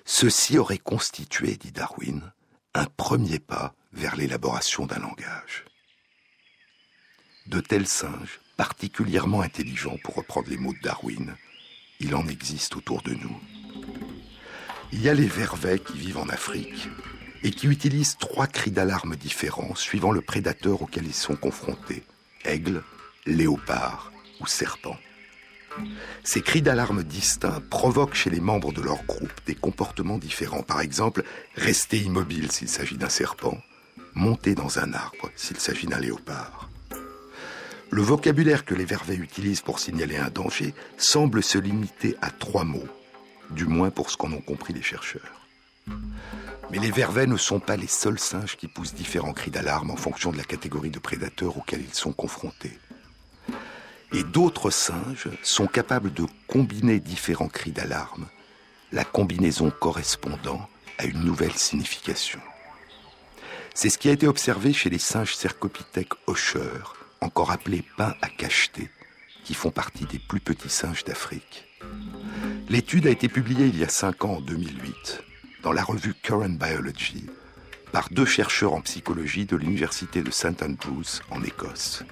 Ceci 0.05 0.57
aurait 0.57 0.80
constitué, 0.80 1.55
dit 1.55 1.72
Darwin, 1.72 2.32
un 2.74 2.86
premier 2.86 3.38
pas 3.38 3.76
vers 3.93 4.15
l'élaboration 4.15 4.88
d'un 4.88 4.99
langage 4.99 5.65
de 7.48 7.60
tels 7.60 7.88
singes, 7.88 8.39
particulièrement 8.58 9.41
intelligents 9.41 9.98
pour 10.04 10.16
reprendre 10.16 10.50
les 10.50 10.58
mots 10.58 10.74
de 10.74 10.80
Darwin, 10.82 11.36
il 12.00 12.16
en 12.16 12.28
existe 12.28 12.76
autour 12.76 13.02
de 13.02 13.14
nous. 13.14 13.39
Il 14.91 15.02
y 15.02 15.10
a 15.10 15.14
les 15.14 15.26
vervets 15.26 15.80
qui 15.80 15.98
vivent 15.98 16.18
en 16.18 16.30
Afrique 16.30 16.89
et 17.43 17.52
qui 17.52 17.68
utilisent 17.68 18.18
trois 18.18 18.48
cris 18.48 18.72
d'alarme 18.72 19.16
différents 19.16 19.76
suivant 19.76 20.12
le 20.12 20.22
prédateur 20.22 20.82
auquel 20.82 21.06
ils 21.06 21.14
sont 21.14 21.36
confrontés, 21.36 22.04
aigle, 22.45 22.84
léopard 23.26 24.12
ou 24.39 24.48
serpent. 24.48 24.98
Ces 26.24 26.41
cris 26.41 26.62
d'alarme 26.62 27.04
distincts 27.04 27.62
provoquent 27.70 28.16
chez 28.16 28.30
les 28.30 28.39
membres 28.39 28.74
de 28.74 28.82
leur 28.82 29.04
groupe 29.04 29.34
des 29.45 29.56
comportements 29.56 30.18
différents. 30.18 30.64
Par 30.64 30.82
exemple, 30.82 31.24
rester 31.56 32.00
immobile 32.00 32.52
s'il 32.52 32.70
s'agit 32.70 32.98
d'un 32.98 33.10
serpent, 33.10 33.58
monter 34.16 34.56
dans 34.56 34.80
un 34.80 34.93
arbre 34.93 35.30
s'il 35.36 35.58
s'agit 35.58 35.88
d'un 35.88 36.00
léopard. 36.00 36.66
Le 37.90 38.02
vocabulaire 38.02 38.66
que 38.66 38.76
les 38.76 38.86
vervets 38.86 39.16
utilisent 39.16 39.62
pour 39.62 39.80
signaler 39.80 40.18
un 40.18 40.30
danger 40.30 40.74
semble 40.98 41.42
se 41.42 41.58
limiter 41.58 42.18
à 42.22 42.32
trois 42.32 42.66
mots, 42.66 42.88
du 43.50 43.66
moins 43.66 43.92
pour 43.92 44.10
ce 44.10 44.18
qu'en 44.18 44.32
ont 44.34 44.42
compris 44.42 44.74
les 44.74 44.82
chercheurs. 44.82 45.48
Mais 46.70 46.80
les 46.80 46.92
vervets 46.92 47.28
ne 47.28 47.38
sont 47.38 47.62
pas 47.62 47.78
les 47.78 47.88
seuls 47.88 48.20
singes 48.20 48.58
qui 48.58 48.68
poussent 48.68 48.94
différents 48.94 49.32
cris 49.32 49.52
d'alarme 49.52 49.92
en 49.92 49.96
fonction 49.96 50.32
de 50.32 50.38
la 50.38 50.44
catégorie 50.44 50.90
de 50.90 51.00
prédateurs 51.00 51.58
auxquels 51.58 51.82
ils 51.82 51.94
sont 51.94 52.12
confrontés. 52.12 52.78
Et 54.12 54.24
d'autres 54.24 54.70
singes 54.70 55.30
sont 55.42 55.68
capables 55.68 56.14
de 56.14 56.26
combiner 56.48 57.00
différents 57.00 57.48
cris 57.48 57.72
d'alarme, 57.72 58.28
la 58.92 59.06
combinaison 59.06 59.72
correspondant 59.72 60.68
à 60.98 61.06
une 61.06 61.24
nouvelle 61.24 61.58
signification. 61.58 62.40
C'est 63.74 63.90
ce 63.90 63.98
qui 63.98 64.10
a 64.10 64.14
été 64.14 64.28
observé 64.28 64.74
chez 64.74 64.90
les 64.90 65.00
singes 65.00 65.36
cercopithèques 65.36 66.14
hocheurs, 66.26 66.97
encore 67.22 67.51
appelés 67.51 67.84
pains 67.97 68.15
à 68.22 68.30
cacheter, 68.30 68.89
qui 69.43 69.53
font 69.53 69.72
partie 69.72 70.05
des 70.05 70.20
plus 70.20 70.39
petits 70.39 70.70
singes 70.70 71.03
d'Afrique. 71.03 71.65
L'étude 72.70 73.07
a 73.07 73.11
été 73.11 73.30
publiée 73.30 73.68
il 73.68 73.78
y 73.78 73.84
a 73.84 73.89
cinq 73.89 74.26
ans, 74.26 74.36
en 74.36 74.41
2008, 74.41 75.24
dans 75.63 75.72
la 75.72 75.84
revue 75.84 76.13
Current 76.13 76.49
Biology, 76.49 77.26
par 77.91 78.09
deux 78.09 78.26
chercheurs 78.26 78.74
en 78.74 78.82
psychologie 78.82 79.45
de 79.45 79.55
l'université 79.55 80.22
de 80.22 80.32
St 80.32 80.61
Andrews 80.61 81.22
en 81.32 81.43
Écosse. 81.43 82.03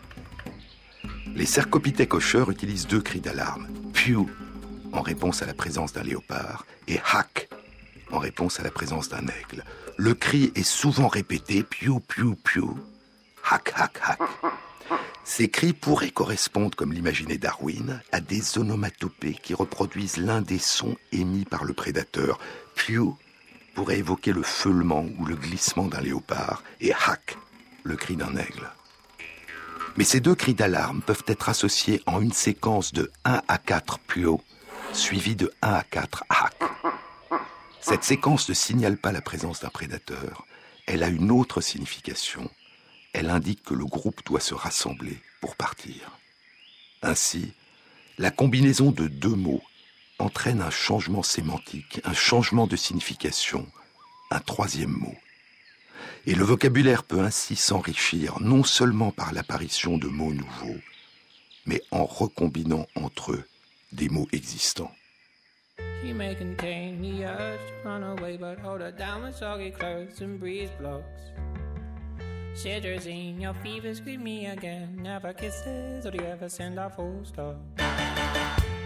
Les 1.35 1.45
cercopithèques 1.45 2.13
hocheurs 2.13 2.49
utilisent 2.49 2.87
deux 2.87 3.01
cris 3.01 3.19
d'alarme, 3.19 3.67
Pew 3.93 4.25
en 4.93 5.01
réponse 5.01 5.41
à 5.41 5.45
la 5.45 5.53
présence 5.53 5.91
d'un 5.91 6.03
léopard 6.03 6.65
et 6.87 6.99
Hack 7.11 7.49
en 8.11 8.19
réponse 8.19 8.59
à 8.59 8.63
la 8.63 8.71
présence 8.71 9.09
d'un 9.09 9.25
aigle. 9.27 9.63
Le 9.97 10.13
cri 10.13 10.51
est 10.55 10.63
souvent 10.63 11.07
répété, 11.07 11.63
Pew, 11.63 11.99
Pew, 12.07 12.35
Pew, 12.43 12.75
Hack, 13.49 13.73
Hack, 13.75 13.99
Hack. 14.03 14.19
Ces 15.23 15.49
cris 15.49 15.73
pourraient 15.73 16.11
correspondre, 16.11 16.75
comme 16.75 16.93
l'imaginait 16.93 17.37
Darwin, 17.37 18.01
à 18.11 18.21
des 18.21 18.57
onomatopées 18.57 19.37
qui 19.41 19.53
reproduisent 19.53 20.17
l'un 20.17 20.41
des 20.41 20.59
sons 20.59 20.95
émis 21.11 21.45
par 21.45 21.63
le 21.63 21.73
prédateur. 21.73 22.39
Pew 22.75 23.15
pourrait 23.73 23.97
évoquer 23.97 24.31
le 24.31 24.43
feulement 24.43 25.05
ou 25.19 25.25
le 25.25 25.35
glissement 25.35 25.87
d'un 25.87 26.01
léopard, 26.01 26.63
et 26.79 26.93
hack, 26.93 27.37
le 27.83 27.95
cri 27.95 28.15
d'un 28.15 28.35
aigle. 28.37 28.69
Mais 29.97 30.03
ces 30.03 30.19
deux 30.19 30.35
cris 30.35 30.53
d'alarme 30.53 31.01
peuvent 31.01 31.23
être 31.27 31.49
associés 31.49 32.01
en 32.05 32.21
une 32.21 32.33
séquence 32.33 32.93
de 32.93 33.11
1 33.23 33.41
à 33.47 33.57
4 33.57 33.99
pew, 33.99 34.37
suivie 34.93 35.35
de 35.35 35.51
1 35.61 35.73
à 35.73 35.83
4 35.83 36.23
hack. 36.29 36.59
Cette 37.81 38.03
séquence 38.03 38.47
ne 38.49 38.53
signale 38.53 38.97
pas 38.97 39.11
la 39.11 39.21
présence 39.21 39.61
d'un 39.61 39.69
prédateur, 39.69 40.45
elle 40.85 41.03
a 41.03 41.09
une 41.09 41.31
autre 41.31 41.61
signification 41.61 42.49
elle 43.15 43.29
indique 43.29 43.63
que 43.63 43.73
le 43.73 43.85
groupe 43.85 44.25
doit 44.25 44.41
se 44.41 44.53
rassembler 44.53 45.17
pour 45.39 45.55
partir. 45.55 46.19
Ainsi, 47.01 47.53
la 48.17 48.29
combinaison 48.29 48.91
de 48.91 49.07
deux 49.07 49.35
mots 49.35 49.63
entraîne 50.19 50.61
un 50.61 50.69
changement 50.69 51.23
sémantique, 51.23 52.01
un 52.03 52.13
changement 52.13 52.67
de 52.67 52.75
signification, 52.75 53.67
un 54.31 54.39
troisième 54.39 54.91
mot. 54.91 55.15
Et 56.25 56.35
le 56.35 56.43
vocabulaire 56.43 57.03
peut 57.03 57.21
ainsi 57.21 57.55
s'enrichir 57.55 58.41
non 58.41 58.65
seulement 58.65 59.11
par 59.11 59.31
l'apparition 59.31 59.97
de 59.97 60.07
mots 60.07 60.33
nouveaux, 60.33 60.81
mais 61.65 61.81
en 61.91 62.03
recombinant 62.03 62.85
entre 62.95 63.31
eux 63.31 63.47
des 63.93 64.09
mots 64.09 64.27
existants. 64.33 64.91
Shivers 72.55 73.05
in 73.05 73.41
your 73.41 73.53
fever, 73.55 73.93
scream 73.93 74.23
me 74.23 74.45
again. 74.45 74.97
Never 75.01 75.33
kisses, 75.33 76.05
or 76.05 76.11
do 76.11 76.17
you 76.23 76.29
ever 76.29 76.47
send 76.47 76.79
a 76.79 76.89
full 76.89 77.19
stop? 77.25 77.57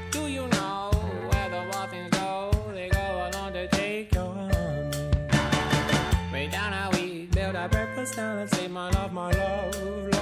Do 0.10 0.26
you 0.28 0.48
know 0.48 0.90
where 1.30 1.50
the 1.50 1.66
muffins 1.72 2.10
go? 2.10 2.52
They 2.74 2.90
go 2.90 3.30
along 3.32 3.54
to 3.54 3.68
take 3.68 4.12
your 4.16 4.34
honey. 4.34 5.12
Way 6.34 6.48
down 6.48 6.74
how 6.74 6.90
we 6.94 7.28
build 7.28 7.56
our 7.56 7.70
breakfast 7.70 8.16
down 8.16 8.40
and 8.40 8.50
say, 8.50 8.68
My 8.68 8.90
love, 8.90 9.14
my 9.14 9.32
love, 9.32 9.76
love, 9.84 10.19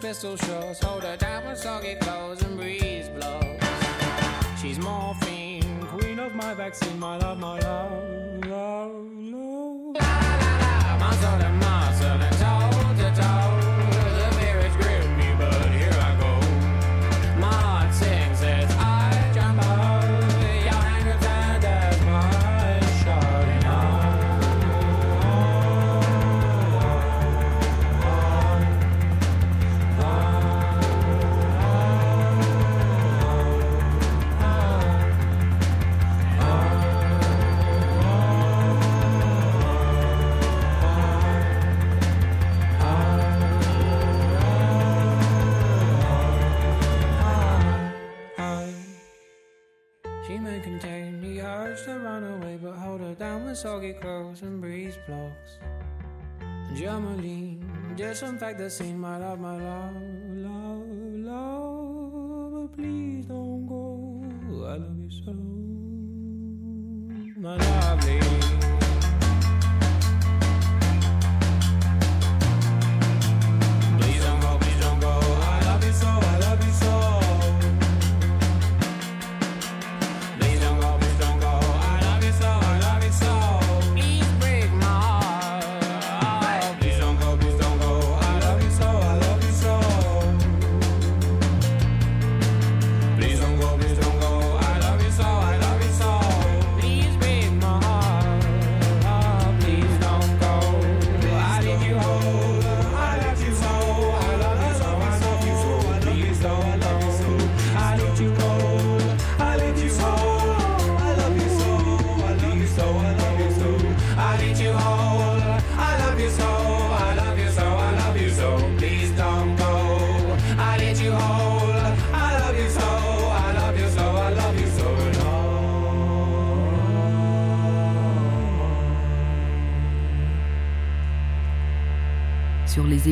pistol 0.00 0.36
shots, 0.36 0.82
hold 0.82 1.02
her 1.02 1.16
down 1.16 1.44
when 1.44 1.56
soggy 1.56 1.96
clothes 1.96 2.42
and 2.42 2.56
breeze 2.56 3.08
blows. 3.08 3.60
She's 4.60 4.78
morphine, 4.78 5.86
queen 5.86 6.18
of 6.18 6.34
my 6.34 6.54
vaccine, 6.54 6.98
my 6.98 7.16
love, 7.16 7.38
my 7.38 7.58
love, 7.60 8.07
soggy 53.58 53.92
clothes 53.92 54.42
and 54.42 54.60
breeze 54.60 54.96
blocks. 55.04 55.58
Germaline, 56.74 57.58
disinfect 57.96 58.56
the 58.58 58.70
scene, 58.70 59.00
my 59.00 59.16
love, 59.18 59.40
my 59.40 59.56
love, 59.56 59.96
love, 60.46 60.86
love. 61.26 62.52
But 62.52 62.76
please 62.76 63.26
don't 63.26 63.66
go. 63.66 64.22
I 64.64 64.76
love 64.76 64.98
you 65.00 65.10
so, 65.10 65.32
my 67.40 67.56
lovely. 67.56 68.27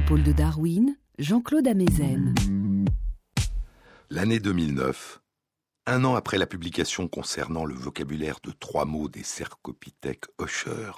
Épaules 0.06 0.22
de 0.22 0.30
Darwin, 0.30 0.96
Jean-Claude 1.18 1.66
Amezen. 1.66 2.32
L'année 4.08 4.38
2009, 4.38 5.20
un 5.86 6.04
an 6.04 6.14
après 6.14 6.38
la 6.38 6.46
publication 6.46 7.08
concernant 7.08 7.64
le 7.64 7.74
vocabulaire 7.74 8.38
de 8.44 8.52
trois 8.52 8.84
mots 8.84 9.08
des 9.08 9.24
cercopithèques 9.24 10.26
Usher, 10.40 10.92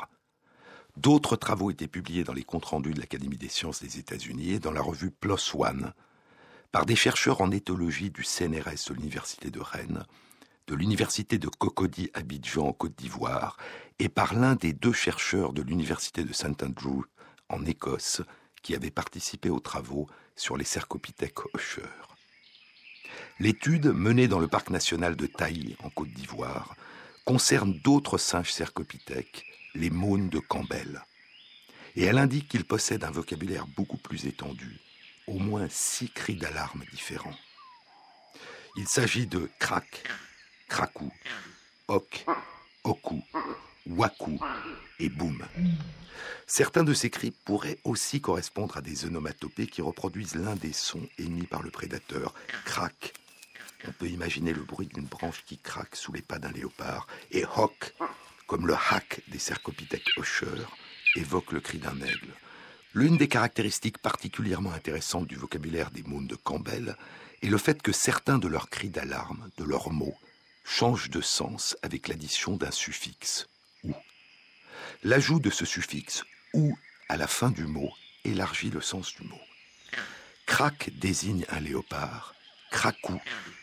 d'autres 0.98 1.36
travaux 1.36 1.70
étaient 1.70 1.88
publiés 1.88 2.22
dans 2.22 2.34
les 2.34 2.42
comptes 2.42 2.66
rendus 2.66 2.92
de 2.92 3.00
l'Académie 3.00 3.38
des 3.38 3.48
sciences 3.48 3.82
des 3.82 3.98
États-Unis 3.98 4.50
et 4.50 4.59
dans 4.59 4.72
la 4.72 4.82
revue 4.82 5.11
PLOS 5.11 5.54
ONE 5.54 5.94
par 6.70 6.84
des 6.84 6.96
chercheurs 6.96 7.40
en 7.40 7.50
éthologie 7.50 8.11
du 8.11 8.24
CNRS 8.24 8.90
de 8.90 8.94
l'Université 8.94 9.50
de 9.50 9.61
Rennes, 9.61 10.04
de 10.66 10.74
l'Université 10.74 11.38
de 11.38 11.48
Cocody 11.48 12.11
Abidjan 12.12 12.66
en 12.66 12.72
Côte 12.74 12.98
d'Ivoire 12.98 13.56
et 14.00 14.11
par 14.11 14.34
l'un 14.34 14.54
des 14.54 14.74
deux 14.74 14.92
chercheurs 14.92 15.54
de 15.54 15.62
l'Université 15.62 16.24
de 16.24 16.32
St 16.34 16.62
Andrews 16.62 17.06
en 17.48 17.64
Écosse 17.64 18.20
qui 18.68 18.74
avait 18.74 18.90
participé 18.90 19.48
aux 19.48 19.60
travaux 19.60 20.10
sur 20.36 20.58
les 20.58 20.64
cercopithèques 20.64 21.38
Usher. 21.56 21.88
L'étude 23.40 23.86
menée 23.86 24.28
dans 24.28 24.40
le 24.40 24.46
parc 24.46 24.68
national 24.68 25.16
de 25.16 25.26
Taï, 25.26 25.74
en 25.82 25.88
Côte 25.88 26.10
d'Ivoire, 26.10 26.76
concerne 27.24 27.72
d'autres 27.78 28.18
singes 28.18 28.52
cercopithèques, 28.52 29.46
les 29.74 29.88
mônes 29.88 30.28
de 30.28 30.38
Campbell. 30.38 31.02
Et 31.96 32.04
elle 32.04 32.18
indique 32.18 32.46
qu'ils 32.50 32.66
possèdent 32.66 33.04
un 33.04 33.10
vocabulaire 33.10 33.66
beaucoup 33.68 33.96
plus 33.96 34.26
étendu, 34.26 34.78
au 35.26 35.38
moins 35.38 35.68
six 35.70 36.10
cris 36.10 36.36
d'alarme 36.36 36.84
différents. 36.92 37.38
Il 38.76 38.86
s'agit 38.86 39.26
de 39.26 39.48
crac, 39.58 40.02
cracou, 40.68 41.10
hoc, 41.86 42.26
oku, 42.84 43.24
waku 43.89 44.39
et 44.99 45.09
boum. 45.09 45.45
Certains 46.47 46.84
de 46.84 46.95
ces 46.95 47.11
cris 47.11 47.30
pourraient 47.30 47.78
aussi 47.84 48.20
correspondre 48.20 48.76
à 48.76 48.80
des 48.80 49.05
onomatopées 49.05 49.66
qui 49.66 49.82
reproduisent 49.82 50.34
l'un 50.34 50.57
des 50.57 50.72
sons 50.72 51.07
émis 51.18 51.47
par 51.47 51.62
le 51.62 51.70
prédateur, 51.70 52.34
crac. 52.64 53.12
On 53.86 53.93
peut 53.93 54.09
imaginer 54.09 54.53
le 54.53 54.62
bruit 54.62 54.86
d'une 54.86 55.05
branche 55.05 55.45
qui 55.45 55.59
craque 55.59 55.95
sous 55.95 56.12
les 56.12 56.22
pas 56.22 56.39
d'un 56.39 56.51
léopard, 56.51 57.07
et 57.30 57.45
hoc, 57.57 57.95
comme 58.47 58.66
le 58.66 58.74
hack 58.74 59.20
des 59.28 59.39
cercopithèques 59.39 60.09
hocheurs, 60.16 60.76
évoque 61.16 61.53
le 61.53 61.61
cri 61.61 61.78
d'un 61.78 62.01
aigle. 62.01 62.34
L'une 62.95 63.18
des 63.18 63.28
caractéristiques 63.28 63.99
particulièrement 63.99 64.72
intéressantes 64.72 65.26
du 65.26 65.36
vocabulaire 65.36 65.91
des 65.91 66.03
mônes 66.03 66.26
de 66.26 66.34
Campbell 66.34 66.97
est 67.43 67.49
le 67.49 67.59
fait 67.59 67.82
que 67.82 67.93
certains 67.93 68.39
de 68.39 68.49
leurs 68.49 68.70
cris 68.70 68.89
d'alarme, 68.89 69.49
de 69.59 69.64
leurs 69.64 69.93
mots, 69.93 70.16
changent 70.64 71.11
de 71.11 71.20
sens 71.20 71.76
avec 71.82 72.09
l'addition 72.09 72.57
d'un 72.57 72.70
suffixe. 72.70 73.47
L'ajout 75.03 75.41
de 75.41 75.51
ce 75.51 75.64
suffixe 75.64 76.24
ou 76.55 76.76
à 77.09 77.16
la 77.16 77.26
fin 77.26 77.51
du 77.51 77.66
mot 77.66 77.91
élargit 78.24 78.70
le 78.70 78.80
sens 78.80 79.14
du 79.14 79.26
mot. 79.26 79.41
Crac 80.47 80.91
désigne 80.99 81.45
un 81.51 81.61
léopard, 81.61 82.34
cracou 82.70 83.20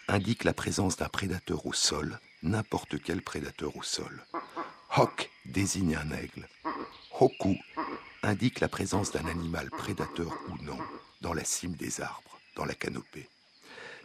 indique 0.08 0.44
la 0.44 0.54
présence 0.54 0.98
d'un 0.98 1.10
prédateur 1.10 1.66
au 1.66 1.74
sol, 1.74 2.20
n'importe 2.44 3.02
quel 3.02 3.22
prédateur 3.22 3.76
au 3.76 3.84
sol. 3.84 4.26
Hoc 4.96 5.30
désigne 5.46 5.96
un 5.96 6.12
aigle. 6.12 6.48
Hoku 7.20 7.58
indique 8.24 8.60
la 8.60 8.68
présence 8.68 9.12
d'un 9.12 9.26
animal 9.26 9.70
prédateur 9.70 10.32
ou 10.50 10.64
non 10.64 10.78
dans 11.22 11.34
la 11.34 11.44
cime 11.44 11.76
des 11.76 12.02
arbres, 12.02 12.40
dans 12.56 12.66
la 12.66 12.76
canopée. 12.76 13.30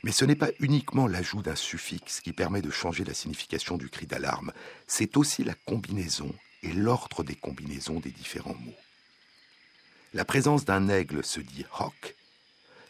Mais 0.03 0.13
ce 0.13 0.25
n'est 0.25 0.37
pas 0.37 0.51
uniquement 0.59 1.07
l'ajout 1.07 1.43
d'un 1.43 1.57
suffixe 1.57 2.21
qui 2.21 2.33
permet 2.33 2.63
de 2.63 2.71
changer 2.71 3.05
la 3.05 3.15
signification 3.15 3.77
du 3.77 3.91
cri 3.91 4.07
d'alarme, 4.07 4.53
c'est 4.87 5.17
aussi 5.17 5.45
la 5.45 5.55
combinaison 5.55 6.35
et 6.63 6.73
l'ordre 6.73 7.23
des 7.23 7.35
combinaisons 7.35 8.01
des 8.01 8.11
différents 8.11 8.55
mots. 8.55 8.79
La 10.13 10.25
présence 10.25 10.65
d'un 10.65 10.89
aigle 10.89 11.25
se 11.25 11.41
dit 11.41 11.65
hoc, 11.79 12.17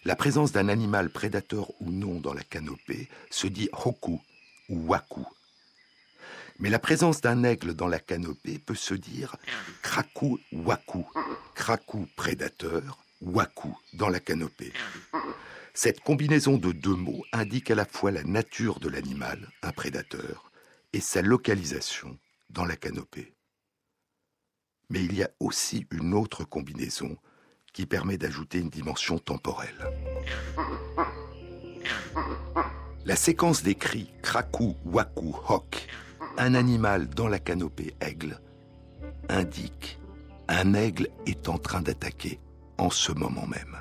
la 0.05 0.17
présence 0.17 0.53
d'un 0.53 0.69
animal 0.69 1.11
prédateur 1.11 1.71
ou 1.81 1.91
non 1.91 2.21
dans 2.21 2.33
la 2.33 2.43
canopée 2.43 3.09
se 3.31 3.47
dit 3.47 3.69
hoku 3.73 4.21
ou 4.71 4.87
waku. 4.87 5.27
Mais 6.59 6.71
la 6.71 6.79
présence 6.79 7.21
d'un 7.21 7.43
aigle 7.45 7.75
dans 7.75 7.89
la 7.89 7.99
canopée 7.99 8.59
peut 8.59 8.75
se 8.75 8.95
dire 8.95 9.37
kraku 9.83 10.39
waku, 10.53 11.07
kraku 11.55 12.07
prédateur, 12.17 12.99
waku 13.21 13.75
dans 13.93 14.09
la 14.09 14.21
canopée. 14.21 14.73
Cette 15.75 16.01
combinaison 16.01 16.57
de 16.57 16.73
deux 16.73 16.95
mots 16.95 17.25
indique 17.33 17.71
à 17.71 17.75
la 17.75 17.85
fois 17.85 18.11
la 18.11 18.25
nature 18.25 18.81
de 18.81 18.89
l'animal, 18.89 19.51
un 19.63 19.73
prédateur, 19.73 20.51
et 20.93 21.01
sa 21.01 21.23
localisation 21.23 22.19
dans 22.51 22.65
la 22.65 22.77
canopée. 22.77 23.33
Mais 24.91 25.03
il 25.03 25.15
y 25.17 25.23
a 25.23 25.31
aussi 25.41 25.87
une 25.91 26.15
autre 26.15 26.45
combinaison 26.45 27.17
qui 27.73 27.87
permet 27.87 28.19
d'ajouter 28.19 28.59
une 28.59 28.69
dimension 28.69 29.19
temporelle. 29.19 29.89
La 33.07 33.17
séquence 33.17 33.63
des 33.63 33.77
cris 33.77 34.13
krakou, 34.23 34.77
waku, 34.85 35.35
hoc, 35.49 35.87
un 36.37 36.55
animal 36.55 37.09
dans 37.09 37.29
la 37.29 37.39
canopée 37.39 37.95
aigle, 38.01 38.41
indique 39.29 39.99
un 40.49 40.75
aigle 40.75 41.09
est 41.27 41.49
en 41.49 41.59
train 41.59 41.81
d'attaquer 41.81 42.41
en 42.77 42.91
ce 42.91 43.13
moment 43.13 43.47
même. 43.47 43.79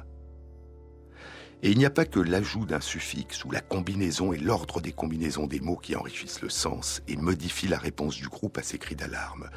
Et 1.62 1.72
il 1.72 1.78
n'y 1.78 1.86
a 1.86 1.90
pas 1.90 2.06
que 2.06 2.20
l'ajout 2.20 2.66
d'un 2.66 2.80
suffixe 2.80 3.44
ou 3.44 3.52
la 3.52 3.60
combinaison 3.60 4.32
et 4.32 4.38
l'ordre 4.38 4.80
des 4.80 4.94
combinaisons 4.94 5.48
des 5.48 5.60
mots 5.60 5.76
qui 5.76 5.96
enrichissent 5.96 6.42
le 6.42 6.50
sens 6.50 7.02
et 7.08 7.18
modifient 7.18 7.68
la 7.68 7.80
réponse 7.80 8.16
du 8.16 8.30
groupe 8.30 8.58
à 8.58 8.64
ces 8.64 8.78
cris 8.78 8.96
d'alarme. 8.96 9.50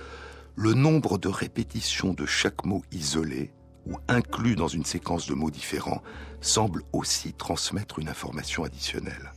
Le 0.55 0.75
nombre 0.75 1.17
de 1.17 1.29
répétitions 1.29 2.13
de 2.13 2.27
chaque 2.27 2.67
mot 2.67 2.83
isolé 2.93 3.53
ou 3.87 3.97
inclus 4.07 4.55
dans 4.55 4.69
une 4.69 4.85
séquence 4.85 5.27
de 5.27 5.35
mots 5.35 5.51
différents 5.51 6.03
semble 6.43 6.83
aussi 6.93 7.33
transmettre 7.33 7.99
une 7.99 8.09
information 8.09 8.63
additionnelle. 8.63 9.33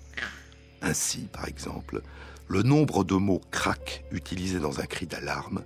Ainsi, 0.82 1.30
par 1.32 1.48
exemple, 1.48 2.02
le 2.50 2.64
nombre 2.64 3.06
de 3.06 3.16
mots 3.16 3.42
crack 3.50 4.04
utilisés 4.12 4.60
dans 4.60 4.82
un 4.82 4.86
cri 4.86 5.08
d'alarme 5.08 5.64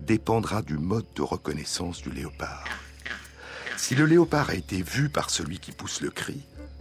dépendra 0.00 0.62
du 0.62 0.78
mode 0.78 1.06
de 1.14 1.22
reconnaissance 1.22 2.00
du 2.00 2.10
léopard. 2.10 2.64
Si 3.76 3.94
le 3.94 4.06
léopard 4.06 4.48
a 4.48 4.54
été 4.54 4.82
vu 4.82 5.10
par 5.10 5.28
celui 5.28 5.58
qui 5.58 5.72
pousse 5.72 6.00
le 6.00 6.10
cri, 6.10 6.40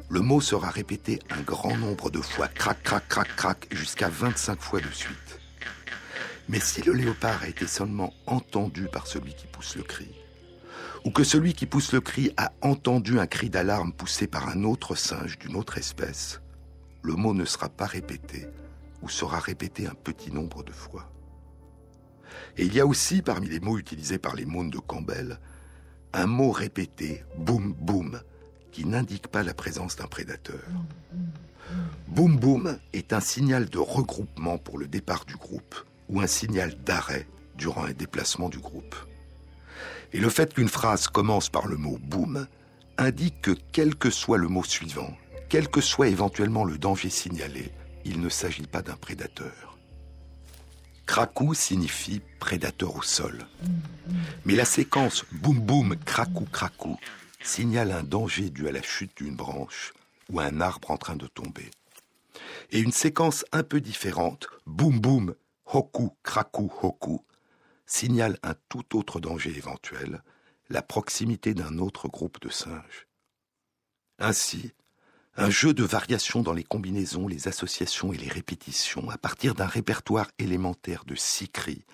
le 0.10 0.22
mot 0.22 0.40
sera 0.40 0.70
répété 0.70 1.20
un 1.30 1.42
grand 1.42 1.76
nombre 1.76 2.10
de 2.10 2.22
fois, 2.22 2.48
crac, 2.48 2.82
crac, 2.82 3.08
crac, 3.10 3.36
crac, 3.36 3.68
jusqu'à 3.72 4.08
25 4.08 4.62
fois 4.62 4.80
de 4.80 4.90
suite. 4.92 5.40
Mais 6.48 6.60
si 6.60 6.82
le 6.84 6.94
léopard 6.94 7.42
a 7.42 7.48
été 7.48 7.66
seulement 7.66 8.14
entendu 8.28 8.88
par 8.92 9.08
celui 9.08 9.34
qui 9.34 9.48
pousse 9.48 9.76
le 9.76 9.84
cri, 9.84 10.10
ou 11.04 11.12
que 11.12 11.24
celui 11.24 11.54
qui 11.54 11.66
pousse 11.66 11.92
le 11.92 12.02
cri 12.02 12.32
a 12.38 12.52
entendu 12.62 13.20
un 13.20 13.28
cri 13.28 13.50
d'alarme 13.50 13.94
poussé 13.94 14.28
par 14.28 14.50
un 14.50 14.64
autre 14.64 14.96
singe 14.96 15.40
d'une 15.40 15.56
autre 15.56 15.78
espèce, 15.78 16.42
le 17.02 17.14
mot 17.14 17.34
ne 17.34 17.46
sera 17.46 17.70
pas 17.70 17.86
répété 17.86 18.48
ou 19.02 19.10
sera 19.10 19.40
répété 19.40 19.88
un 19.88 19.94
petit 19.94 20.32
nombre 20.32 20.64
de 20.64 20.72
fois. 20.72 21.12
Et 22.58 22.66
il 22.66 22.74
y 22.74 22.80
a 22.80 22.86
aussi, 22.86 23.22
parmi 23.22 23.48
les 23.48 23.60
mots 23.60 23.78
utilisés 23.78 24.18
par 24.18 24.36
les 24.36 24.46
mônes 24.46 24.70
de 24.70 24.80
Campbell, 24.80 25.40
un 26.14 26.26
mot 26.26 26.52
répété, 26.52 27.24
boum 27.38 27.74
boum, 27.74 28.20
qui 28.72 28.86
n'indique 28.86 29.28
pas 29.28 29.44
la 29.44 29.54
présence 29.54 29.96
d'un 29.96 30.08
prédateur. 30.08 30.64
Boum 32.08 32.38
boum 32.38 32.80
est 32.94 33.14
un 33.14 33.20
signal 33.20 33.70
de 33.70 33.78
regroupement 33.78 34.58
pour 34.58 34.78
le 34.78 34.88
départ 34.88 35.26
du 35.26 35.36
groupe 35.36 35.76
ou 36.10 36.22
un 36.22 36.28
signal 36.28 36.76
d'arrêt 36.84 37.28
durant 37.56 37.86
un 37.86 37.94
déplacement 37.94 38.50
du 38.50 38.60
groupe. 38.60 38.96
Et 40.14 40.20
le 40.20 40.30
fait 40.30 40.54
qu'une 40.54 40.70
phrase 40.70 41.08
commence 41.08 41.50
par 41.50 41.68
le 41.68 41.78
mot 41.78 41.98
boum 42.02 42.48
indique 42.98 43.42
que 43.42 43.52
quel 43.72 43.96
que 43.96 44.10
soit 44.10 44.38
le 44.38 44.48
mot 44.48 44.64
suivant, 44.64 45.16
quel 45.50 45.68
que 45.68 45.82
soit 45.82 46.08
éventuellement 46.08 46.64
le 46.64 46.78
danger 46.78 47.10
signalé, 47.10 47.72
il 48.06 48.22
ne 48.22 48.30
s'agit 48.30 48.68
pas 48.68 48.82
d'un 48.82 48.96
prédateur. 48.96 49.78
Krakou 51.06 51.54
signifie 51.54 52.22
prédateur 52.40 52.96
au 52.96 53.02
sol. 53.02 53.46
Mais 54.46 54.56
la 54.56 54.66
séquence 54.66 55.26
boum 55.32 55.60
boum 55.60 55.96
krakou 55.98 56.46
krakou 56.46 56.98
signale 57.44 57.92
un 57.92 58.04
danger 58.04 58.50
dû 58.50 58.68
à 58.68 58.72
la 58.72 58.82
chute 58.82 59.18
d'une 59.18 59.36
branche 59.36 59.94
ou 60.32 60.40
un 60.40 60.62
arbre 60.62 60.92
en 60.92 60.98
train 60.98 61.16
de 61.16 61.28
tomber. 61.28 61.70
Et 62.72 62.80
une 62.80 62.92
séquence 62.92 63.46
un 63.52 63.64
peu 63.64 63.82
différente, 63.82 64.48
boum 64.66 65.00
boum 65.00 65.36
hoku 65.66 66.12
krakou 66.24 66.72
hoku, 66.82 67.20
signale 67.86 68.38
un 68.44 68.56
tout 68.70 68.98
autre 68.98 69.20
danger 69.20 69.56
éventuel, 69.58 70.24
la 70.70 70.82
proximité 70.82 71.54
d'un 71.54 71.78
autre 71.78 72.08
groupe 72.08 72.40
de 72.42 72.50
singes. 72.50 73.08
Ainsi, 74.18 74.72
un 75.38 75.50
jeu 75.50 75.74
de 75.74 75.84
variations 75.84 76.42
dans 76.42 76.54
les 76.54 76.64
combinaisons, 76.64 77.28
les 77.28 77.48
associations 77.48 78.14
et 78.14 78.18
les 78.18 78.30
répétitions 78.30 79.10
à 79.10 79.18
partir 79.18 79.54
d'un 79.54 79.66
répertoire 79.66 80.32
élémentaire 80.40 81.04
de 81.06 81.16
six 81.16 81.50
cris, 81.50 81.86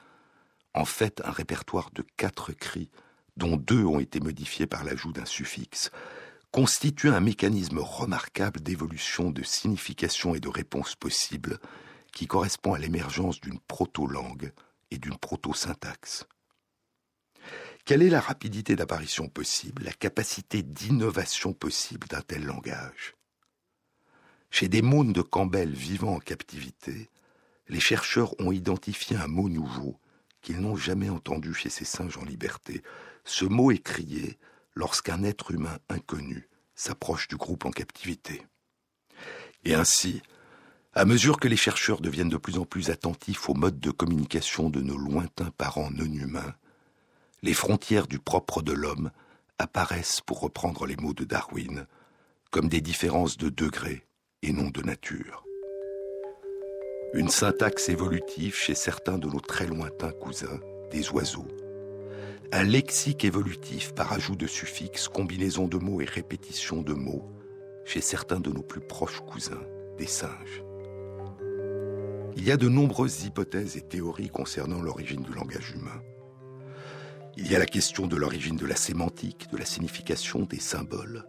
en 0.73 0.85
fait 0.85 1.21
un 1.25 1.31
répertoire 1.31 1.89
de 1.91 2.05
quatre 2.17 2.53
cris, 2.53 2.89
dont 3.37 3.57
deux 3.57 3.83
ont 3.83 3.99
été 3.99 4.19
modifiés 4.19 4.67
par 4.67 4.83
l'ajout 4.83 5.11
d'un 5.11 5.25
suffixe, 5.25 5.89
constitue 6.51 7.09
un 7.09 7.21
mécanisme 7.21 7.79
remarquable 7.79 8.59
d'évolution 8.59 9.31
de 9.31 9.41
signification 9.41 10.35
et 10.35 10.39
de 10.39 10.49
réponse 10.49 10.95
possibles 10.95 11.59
qui 12.11 12.27
correspond 12.27 12.73
à 12.73 12.79
l'émergence 12.79 13.39
d'une 13.39 13.59
proto-langue 13.59 14.51
et 14.91 14.97
d'une 14.97 15.17
proto-syntaxe. 15.17 16.25
Quelle 17.85 18.03
est 18.03 18.09
la 18.09 18.19
rapidité 18.19 18.75
d'apparition 18.75 19.27
possible, 19.27 19.83
la 19.83 19.93
capacité 19.93 20.61
d'innovation 20.61 21.53
possible 21.53 22.07
d'un 22.07 22.21
tel 22.21 22.45
langage? 22.45 23.15
Chez 24.51 24.67
des 24.67 24.81
mônes 24.81 25.13
de 25.13 25.21
Campbell 25.21 25.71
vivant 25.71 26.15
en 26.15 26.19
captivité, 26.19 27.09
les 27.69 27.79
chercheurs 27.79 28.39
ont 28.39 28.51
identifié 28.51 29.15
un 29.15 29.27
mot 29.27 29.49
nouveau 29.49 29.97
qu'ils 30.41 30.59
n'ont 30.59 30.75
jamais 30.75 31.09
entendu 31.09 31.53
chez 31.53 31.69
ces 31.69 31.85
singes 31.85 32.17
en 32.17 32.25
liberté. 32.25 32.83
Ce 33.23 33.45
mot 33.45 33.71
est 33.71 33.83
crié 33.83 34.37
lorsqu'un 34.75 35.23
être 35.23 35.51
humain 35.51 35.77
inconnu 35.89 36.49
s'approche 36.75 37.27
du 37.27 37.37
groupe 37.37 37.65
en 37.65 37.71
captivité. 37.71 38.45
Et 39.63 39.73
ainsi, 39.75 40.21
à 40.93 41.05
mesure 41.05 41.39
que 41.39 41.47
les 41.47 41.57
chercheurs 41.57 42.01
deviennent 42.01 42.29
de 42.29 42.37
plus 42.37 42.57
en 42.57 42.65
plus 42.65 42.89
attentifs 42.89 43.49
aux 43.49 43.53
modes 43.53 43.79
de 43.79 43.91
communication 43.91 44.69
de 44.69 44.81
nos 44.81 44.97
lointains 44.97 45.51
parents 45.57 45.89
non 45.91 46.11
humains, 46.11 46.53
les 47.43 47.53
frontières 47.53 48.07
du 48.07 48.19
propre 48.19 48.61
de 48.61 48.73
l'homme 48.73 49.11
apparaissent, 49.57 50.21
pour 50.21 50.41
reprendre 50.41 50.85
les 50.85 50.97
mots 50.97 51.13
de 51.13 51.23
Darwin, 51.23 51.85
comme 52.49 52.67
des 52.67 52.81
différences 52.81 53.37
de 53.37 53.49
degré 53.49 54.05
et 54.41 54.51
non 54.51 54.69
de 54.69 54.81
nature. 54.81 55.45
Une 57.13 57.29
syntaxe 57.29 57.89
évolutive 57.89 58.55
chez 58.55 58.75
certains 58.75 59.17
de 59.17 59.27
nos 59.27 59.39
très 59.39 59.67
lointains 59.67 60.11
cousins, 60.11 60.59
des 60.91 61.09
oiseaux. 61.09 61.47
Un 62.51 62.63
lexique 62.63 63.23
évolutif 63.23 63.93
par 63.93 64.11
ajout 64.11 64.35
de 64.35 64.47
suffixes, 64.47 65.07
combinaison 65.07 65.67
de 65.67 65.77
mots 65.77 66.01
et 66.01 66.05
répétition 66.05 66.81
de 66.81 66.93
mots 66.93 67.29
chez 67.85 68.01
certains 68.01 68.39
de 68.39 68.51
nos 68.51 68.63
plus 68.63 68.81
proches 68.81 69.21
cousins, 69.21 69.63
des 69.97 70.07
singes. 70.07 70.63
Il 72.37 72.45
y 72.45 72.51
a 72.51 72.57
de 72.57 72.69
nombreuses 72.69 73.25
hypothèses 73.25 73.77
et 73.77 73.81
théories 73.81 74.29
concernant 74.29 74.81
l'origine 74.81 75.21
du 75.21 75.33
langage 75.33 75.71
humain. 75.71 76.01
Il 77.37 77.51
y 77.51 77.55
a 77.55 77.59
la 77.59 77.65
question 77.65 78.07
de 78.07 78.15
l'origine 78.15 78.55
de 78.55 78.65
la 78.65 78.75
sémantique, 78.75 79.49
de 79.51 79.57
la 79.57 79.65
signification 79.65 80.41
des 80.43 80.59
symboles, 80.59 81.25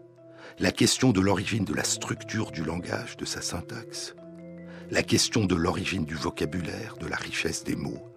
la 0.58 0.72
question 0.72 1.10
de 1.10 1.20
l'origine 1.20 1.64
de 1.64 1.74
la 1.74 1.84
structure 1.84 2.50
du 2.50 2.64
langage, 2.64 3.16
de 3.16 3.24
sa 3.24 3.40
syntaxe, 3.40 4.14
la 4.90 5.02
question 5.02 5.44
de 5.44 5.54
l'origine 5.54 6.04
du 6.04 6.14
vocabulaire, 6.14 6.96
de 7.00 7.06
la 7.06 7.16
richesse 7.16 7.64
des 7.64 7.76
mots, 7.76 8.12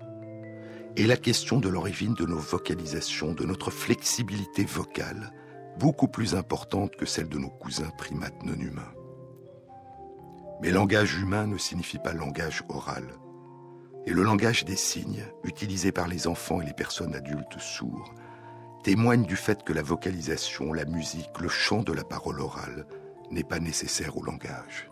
et 0.96 1.08
la 1.08 1.18
question 1.18 1.60
de 1.60 1.70
l'origine 1.70 2.14
de 2.14 2.26
nos 2.26 2.38
vocalisations, 2.38 3.34
de 3.34 3.46
notre 3.46 3.72
flexibilité 3.72 4.64
vocale, 4.64 5.34
beaucoup 5.80 6.08
plus 6.08 6.36
importante 6.36 6.96
que 6.96 7.06
celle 7.06 7.30
de 7.30 7.38
nos 7.38 7.50
cousins 7.50 7.92
primates 7.98 8.44
non 8.44 8.60
humains. 8.60 8.94
Mais 10.62 10.72
langage 10.72 11.16
humain 11.16 11.48
ne 11.48 11.58
signifie 11.58 12.00
pas 12.00 12.14
langage 12.14 12.64
oral. 12.70 13.14
Et 14.06 14.12
le 14.12 14.24
langage 14.24 14.66
des 14.66 14.76
signes, 14.76 15.26
utilisé 15.44 15.92
par 15.92 16.08
les 16.08 16.28
enfants 16.28 16.62
et 16.62 16.66
les 16.66 16.74
personnes 16.74 17.16
adultes 17.16 17.60
sourds, 17.60 18.14
témoigne 18.84 19.26
du 19.26 19.36
fait 19.36 19.64
que 19.64 19.74
la 19.74 19.82
vocalisation, 19.82 20.72
la 20.72 20.86
musique, 20.86 21.40
le 21.42 21.50
chant 21.50 21.82
de 21.82 21.92
la 21.92 22.04
parole 22.04 22.40
orale 22.40 22.86
n'est 23.32 23.44
pas 23.44 23.60
nécessaire 23.60 24.16
au 24.18 24.24
langage. 24.24 24.90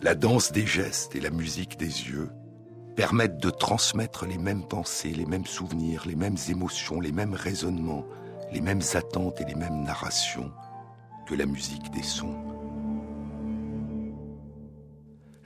La 0.00 0.14
danse 0.14 0.52
des 0.52 0.66
gestes 0.66 1.16
et 1.16 1.20
la 1.20 1.30
musique 1.30 1.76
des 1.76 1.86
yeux 1.86 2.30
permettent 2.96 3.38
de 3.38 3.50
transmettre 3.50 4.26
les 4.26 4.38
mêmes 4.38 4.66
pensées, 4.66 5.10
les 5.10 5.26
mêmes 5.26 5.46
souvenirs, 5.46 6.04
les 6.06 6.16
mêmes 6.16 6.36
émotions, 6.48 7.00
les 7.00 7.12
mêmes 7.12 7.34
raisonnements, 7.34 8.06
les 8.52 8.60
mêmes 8.60 8.82
attentes 8.94 9.40
et 9.40 9.44
les 9.44 9.54
mêmes 9.54 9.82
narrations 9.82 10.52
que 11.26 11.34
la 11.34 11.46
musique 11.46 11.90
des 11.90 12.02
sons. 12.02 12.59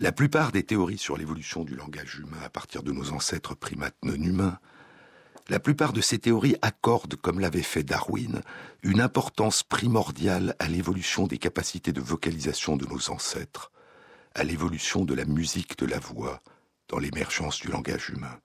La 0.01 0.11
plupart 0.11 0.51
des 0.51 0.65
théories 0.65 0.99
sur 0.99 1.17
l'évolution 1.17 1.63
du 1.63 1.77
langage 1.77 2.19
humain 2.19 2.41
à 2.45 2.51
partir 2.51 2.83
de 2.83 2.91
nos 2.91 3.13
ancêtres 3.13 3.55
primates 3.55 3.97
non 4.03 4.15
humains, 4.15 4.59
la 5.49 5.61
plupart 5.61 5.93
de 5.93 6.01
ces 6.01 6.19
théories 6.19 6.57
accordent, 6.63 7.15
comme 7.17 7.39
l'avait 7.39 7.63
fait 7.63 7.85
Darwin, 7.85 8.41
une 8.83 9.01
importance 9.01 9.63
primordiale 9.63 10.57
à 10.59 10.69
l'évolution 10.69 11.27
des 11.29 11.39
capacités 11.39 11.93
de 11.93 12.01
vocalisation 12.01 12.77
de 12.77 12.87
nos 12.87 13.11
ancêtres, 13.11 13.71
à 14.35 14.43
l'évolution 14.43 15.05
de 15.05 15.15
la 15.15 15.27
musique 15.27 15.79
de 15.79 15.87
la 15.87 16.01
voix 16.01 16.43
dans 16.89 16.99
l'émergence 16.99 17.61
du 17.61 17.69
langage 17.69 18.11
humain. 18.11 18.41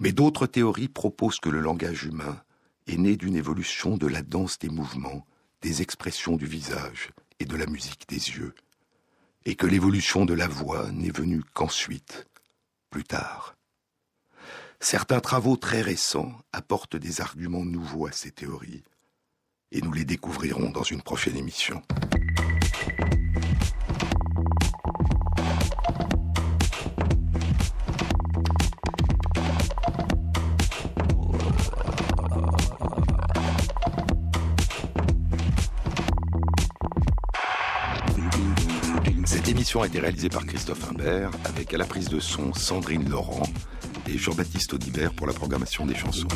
Mais 0.00 0.12
d'autres 0.12 0.46
théories 0.46 0.88
proposent 0.88 1.40
que 1.40 1.50
le 1.50 1.60
langage 1.60 2.04
humain 2.04 2.42
est 2.88 2.96
né 2.96 3.16
d'une 3.16 3.36
évolution 3.36 3.96
de 3.96 4.06
la 4.08 4.22
danse 4.22 4.58
des 4.58 4.70
mouvements, 4.70 5.24
des 5.62 5.82
expressions 5.82 6.36
du 6.36 6.46
visage 6.46 7.10
et 7.38 7.44
de 7.44 7.56
la 7.56 7.66
musique 7.66 8.08
des 8.08 8.30
yeux, 8.30 8.54
et 9.46 9.54
que 9.54 9.66
l'évolution 9.66 10.26
de 10.26 10.34
la 10.34 10.48
voix 10.48 10.90
n'est 10.90 11.10
venue 11.10 11.42
qu'ensuite, 11.54 12.26
plus 12.90 13.04
tard. 13.04 13.56
Certains 14.80 15.20
travaux 15.20 15.56
très 15.56 15.80
récents 15.80 16.32
apportent 16.52 16.96
des 16.96 17.20
arguments 17.20 17.64
nouveaux 17.64 18.06
à 18.06 18.12
ces 18.12 18.32
théories, 18.32 18.82
et 19.70 19.80
nous 19.80 19.92
les 19.92 20.04
découvrirons 20.04 20.70
dans 20.70 20.82
une 20.82 21.00
prochaine 21.00 21.36
émission. 21.36 21.80
A 39.82 39.86
été 39.86 40.00
réalisée 40.00 40.28
par 40.28 40.46
Christophe 40.46 40.90
Imbert, 40.90 41.30
avec 41.44 41.74
à 41.74 41.76
la 41.76 41.84
prise 41.84 42.08
de 42.08 42.20
son 42.20 42.54
Sandrine 42.54 43.08
Laurent 43.08 43.42
et 44.08 44.16
Jean-Baptiste 44.16 44.72
Audibert 44.74 45.12
pour 45.12 45.26
la 45.26 45.32
programmation 45.32 45.84
des 45.84 45.94
chansons. 45.94 46.28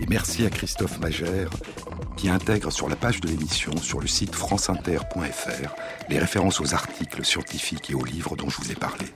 Et 0.00 0.06
merci 0.08 0.44
à 0.44 0.50
Christophe 0.50 0.98
Magère 1.00 1.50
qui 2.16 2.28
intègre 2.28 2.72
sur 2.72 2.88
la 2.88 2.96
page 2.96 3.20
de 3.20 3.28
l'émission 3.28 3.76
sur 3.76 4.00
le 4.00 4.06
site 4.06 4.34
franceinter.fr 4.34 5.74
les 6.08 6.18
références 6.18 6.60
aux 6.60 6.74
articles 6.74 7.24
scientifiques 7.24 7.90
et 7.90 7.94
aux 7.94 8.04
livres 8.04 8.36
dont 8.36 8.48
je 8.48 8.56
vous 8.56 8.72
ai 8.72 8.76
parlé. 8.76 9.06